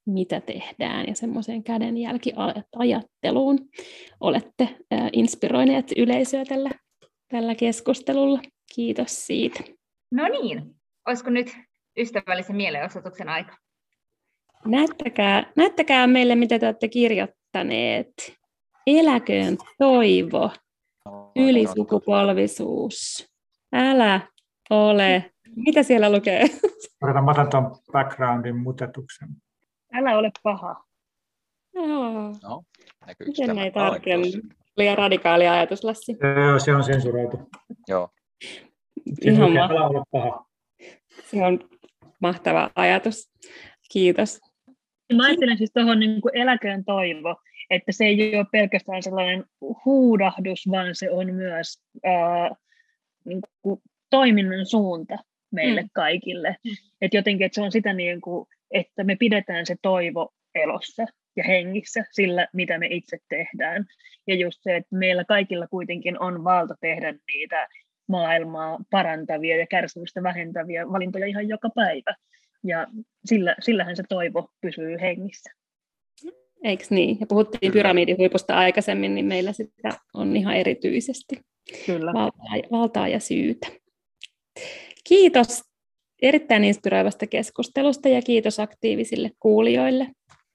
mitä 0.07 0.41
tehdään 0.41 1.07
ja 1.09 1.15
semmoiseen 1.15 1.65
kädenjälkiajatteluun 1.65 3.59
olette 4.21 4.69
inspiroineet 5.13 5.93
yleisöä 5.97 6.45
tällä, 6.45 6.71
tällä 7.29 7.55
keskustelulla. 7.55 8.41
Kiitos 8.75 9.27
siitä. 9.27 9.61
No 10.11 10.29
niin, 10.29 10.75
olisiko 11.07 11.31
nyt 11.31 11.57
ystävällisen 11.99 12.57
mielenosoituksen 12.57 13.29
aika? 13.29 13.57
Näyttäkää, 14.67 15.53
näyttäkää 15.57 16.07
meille, 16.07 16.35
mitä 16.35 16.59
te 16.59 16.67
olette 16.67 16.89
kirjoittaneet. 16.89 18.13
Eläköön 18.87 19.57
toivo, 19.79 20.51
ylisukupolvisuus. 21.37 23.29
Älä 23.73 24.21
ole. 24.71 25.31
Mitä 25.57 25.83
siellä 25.83 26.13
lukee? 26.13 26.45
Odotan, 27.03 27.25
mä 27.25 27.31
otan 27.31 27.51
tuon 27.51 27.77
backgroundin 27.93 28.57
mutetuksen. 28.57 29.29
Älä 29.93 30.19
ole 30.19 30.31
paha. 30.43 30.85
No, 31.75 32.63
Miten 33.27 33.57
näin 33.57 33.73
tarkemmin? 33.73 34.33
Liian 34.77 34.99
radikaali 34.99 35.49
ajatus, 35.49 35.85
Lassi. 35.85 36.17
Joo, 36.47 36.59
se 36.59 36.75
on 36.75 36.85
sensuroitu. 36.85 37.39
Joo. 37.89 38.09
Ihan 39.23 39.53
mahtava. 39.53 40.47
Se 41.31 41.45
on 41.47 41.59
mahtava 42.21 42.71
ajatus. 42.75 43.31
Kiitos. 43.93 44.41
Mä 45.17 45.27
ajattelen 45.27 45.59
siis 45.59 45.71
tuohon 45.75 46.01
niin 46.01 46.21
eläköön 46.33 46.85
toivo, 46.85 47.37
että 47.71 47.93
se 47.93 48.05
ei 48.05 48.37
ole 48.37 48.47
pelkästään 48.53 49.03
sellainen 49.03 49.45
huudahdus, 49.85 50.71
vaan 50.71 50.95
se 50.95 51.11
on 51.11 51.35
myös 51.35 51.81
ää, 52.05 52.51
niin 53.25 53.41
kuin 53.63 53.81
toiminnan 54.11 54.67
suunta 54.67 55.19
meille 55.53 55.83
mm. 55.83 55.89
kaikille. 55.93 56.57
Mm. 56.65 56.71
Et 57.01 57.15
jotenkin, 57.15 57.45
että 57.45 57.55
se 57.55 57.63
on 57.63 57.73
sitä, 57.73 57.93
niin 57.93 58.21
kuin, 58.21 58.47
että 58.71 59.05
me 59.05 59.17
pidetään 59.17 59.67
se 59.67 59.77
toivo 59.83 60.33
elossa 60.55 61.05
ja 61.37 61.45
hengissä 61.45 62.05
sillä, 62.11 62.49
mitä 62.53 62.79
me 62.79 62.87
itse 62.87 63.19
tehdään. 63.29 63.85
Ja 64.27 64.35
just 64.35 64.59
se, 64.63 64.77
että 64.77 64.97
meillä 64.97 65.25
kaikilla 65.25 65.67
kuitenkin 65.67 66.23
on 66.23 66.45
valta 66.45 66.75
tehdä 66.81 67.15
niitä 67.27 67.69
maailmaa 68.09 68.79
parantavia 68.91 69.57
ja 69.57 69.67
kärsimystä 69.67 70.23
vähentäviä 70.23 70.89
valintoja 70.93 71.27
ihan 71.27 71.49
joka 71.49 71.71
päivä. 71.75 72.15
Ja 72.65 72.87
sillä, 73.25 73.57
sillähän 73.61 73.97
se 73.97 74.03
toivo 74.09 74.51
pysyy 74.61 75.01
hengissä. 75.01 75.60
Eikö 76.65 76.85
niin? 76.91 77.17
Ja 77.21 77.27
puhuttiin 77.27 77.73
pyramidihuipusta 77.73 78.57
aikaisemmin, 78.57 79.15
niin 79.15 79.27
meillä 79.27 79.53
sitä 79.53 79.89
on 80.15 80.37
ihan 80.37 80.57
erityisesti 80.57 81.37
Kyllä. 81.87 82.13
Valtaa, 82.13 82.71
valtaa 82.73 83.09
ja 83.09 83.21
syytä. 83.21 83.67
Kiitos 85.05 85.63
erittäin 86.23 86.65
inspiroivasta 86.65 87.27
keskustelusta 87.27 88.09
ja 88.09 88.23
kiitos 88.23 88.61
aktiivisille 88.61 89.31
kuulijoille. 89.41 90.07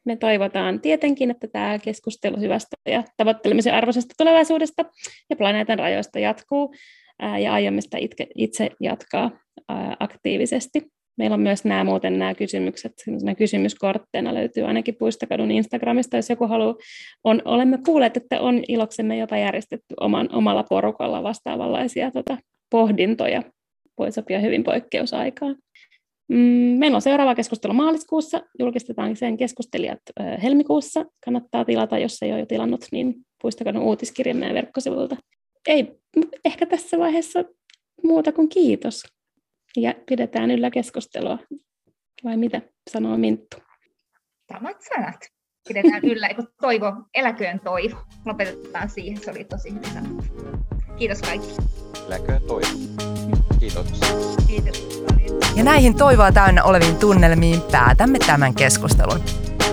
Me 0.06 0.16
toivotaan 0.16 0.82
tietenkin, 0.82 1.32
että 1.32 1.48
tämä 1.48 1.80
keskustelu 1.80 2.40
hyvästä 2.40 2.78
ja 2.86 3.04
tavoittelemisen 3.18 3.74
arvoisesta 3.74 4.14
tulevaisuudesta 4.18 4.86
ja 5.30 5.36
planeetan 5.36 5.80
rajoista 5.80 6.20
jatkuu 6.20 6.76
ja 7.44 7.54
aiomme 7.54 7.82
sitä 7.82 7.98
itse 8.36 8.70
jatkaa 8.80 9.32
aktiivisesti. 10.00 10.82
Meillä 11.18 11.34
on 11.34 11.40
myös 11.40 11.66
nämä 11.66 11.84
muuten 11.84 12.20
nämä 12.20 12.36
kysymykset, 12.36 12.94
kysymyskortteina 13.38 14.34
löytyy 14.34 14.64
ainakin 14.64 14.96
Puistokadun 15.00 15.52
Instagramista, 15.52 16.16
jos 16.16 16.30
joku 16.30 16.48
haluaa. 16.48 16.76
On, 17.24 17.42
olemme 17.46 17.80
kuulleet, 17.86 18.18
että 18.18 18.42
on 18.42 18.64
iloksemme 18.68 19.18
jopa 19.18 19.38
järjestetty 19.38 19.96
oman, 20.00 20.36
omalla 20.36 20.64
porukalla 20.64 21.24
vastaavanlaisia 21.24 22.12
tota, 22.12 22.38
pohdintoja. 22.70 23.44
Voi 23.98 24.12
sopia 24.12 24.40
hyvin 24.40 24.64
poikkeusaikaan. 24.64 25.56
Mm, 26.28 26.78
meillä 26.80 26.96
on 26.96 27.02
seuraava 27.02 27.36
keskustelu 27.36 27.74
maaliskuussa, 27.74 28.42
julkistetaan 28.60 29.16
sen 29.16 29.38
keskustelijat 29.38 30.00
helmikuussa. 30.44 31.06
Kannattaa 31.26 31.66
tilata, 31.66 32.00
jos 32.00 32.24
ei 32.24 32.32
ole 32.32 32.40
jo 32.40 32.46
tilannut, 32.46 32.86
niin 32.92 33.16
Puistokadun 33.42 33.82
uutiskirjan 33.82 34.38
meidän 34.38 34.56
verkkosivulta. 34.56 35.16
Ei 35.68 35.96
ehkä 36.46 36.66
tässä 36.66 37.00
vaiheessa 37.00 37.44
muuta 38.04 38.32
kuin 38.32 38.50
kiitos 38.50 39.04
ja 39.78 39.94
pidetään 40.10 40.52
yllä 40.52 40.72
keskustelua. 40.72 41.38
Vai 42.24 42.38
mitä 42.38 42.62
sanoo 42.92 43.18
Minttu? 43.18 43.58
Samat 44.54 44.78
sanat. 44.82 45.20
Pidetään 45.68 46.02
yllä, 46.04 46.30
kun 46.36 46.48
toivo, 46.62 46.94
eläköön 47.14 47.60
toivo. 47.60 47.98
Lopetetaan 48.26 48.90
siihen, 48.90 49.18
se 49.22 49.32
oli 49.32 49.44
tosi 49.44 49.74
hyvin 49.74 49.94
sanottu. 49.94 50.26
Kiitos 50.98 51.22
kaikki. 51.22 51.48
Eläköön 52.08 52.42
toivo. 52.48 52.68
Kiitos. 53.60 53.86
Kiitos 54.48 54.98
Ja 55.56 55.64
näihin 55.64 55.96
toivoa 55.96 56.32
täynnä 56.32 56.64
oleviin 56.64 56.96
tunnelmiin 56.96 57.62
päätämme 57.72 58.20
tämän 58.20 58.56
keskustelun. 58.56 59.20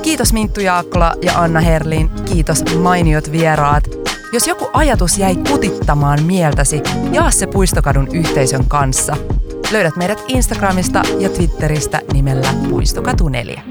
Kiitos 0.03 0.33
Minttu 0.33 0.61
Jaakkola 0.61 1.15
ja 1.23 1.33
Anna 1.35 1.61
Herlin. 1.61 2.11
Kiitos 2.33 2.65
mainiot 2.79 3.33
vieraat. 3.33 3.85
Jos 4.33 4.47
joku 4.47 4.71
ajatus 4.73 5.19
jäi 5.19 5.37
kutittamaan 5.37 6.23
mieltäsi, 6.23 6.83
jaa 7.13 7.31
se 7.31 7.47
Puistokadun 7.47 8.09
yhteisön 8.15 8.69
kanssa– 8.69 9.17
Löydät 9.73 9.97
meidät 9.97 10.25
Instagramista 10.29 11.03
ja 11.19 11.29
Twitteristä 11.29 12.01
nimellä 12.13 12.55
Puistokatu 12.71 13.29
4. 13.29 13.63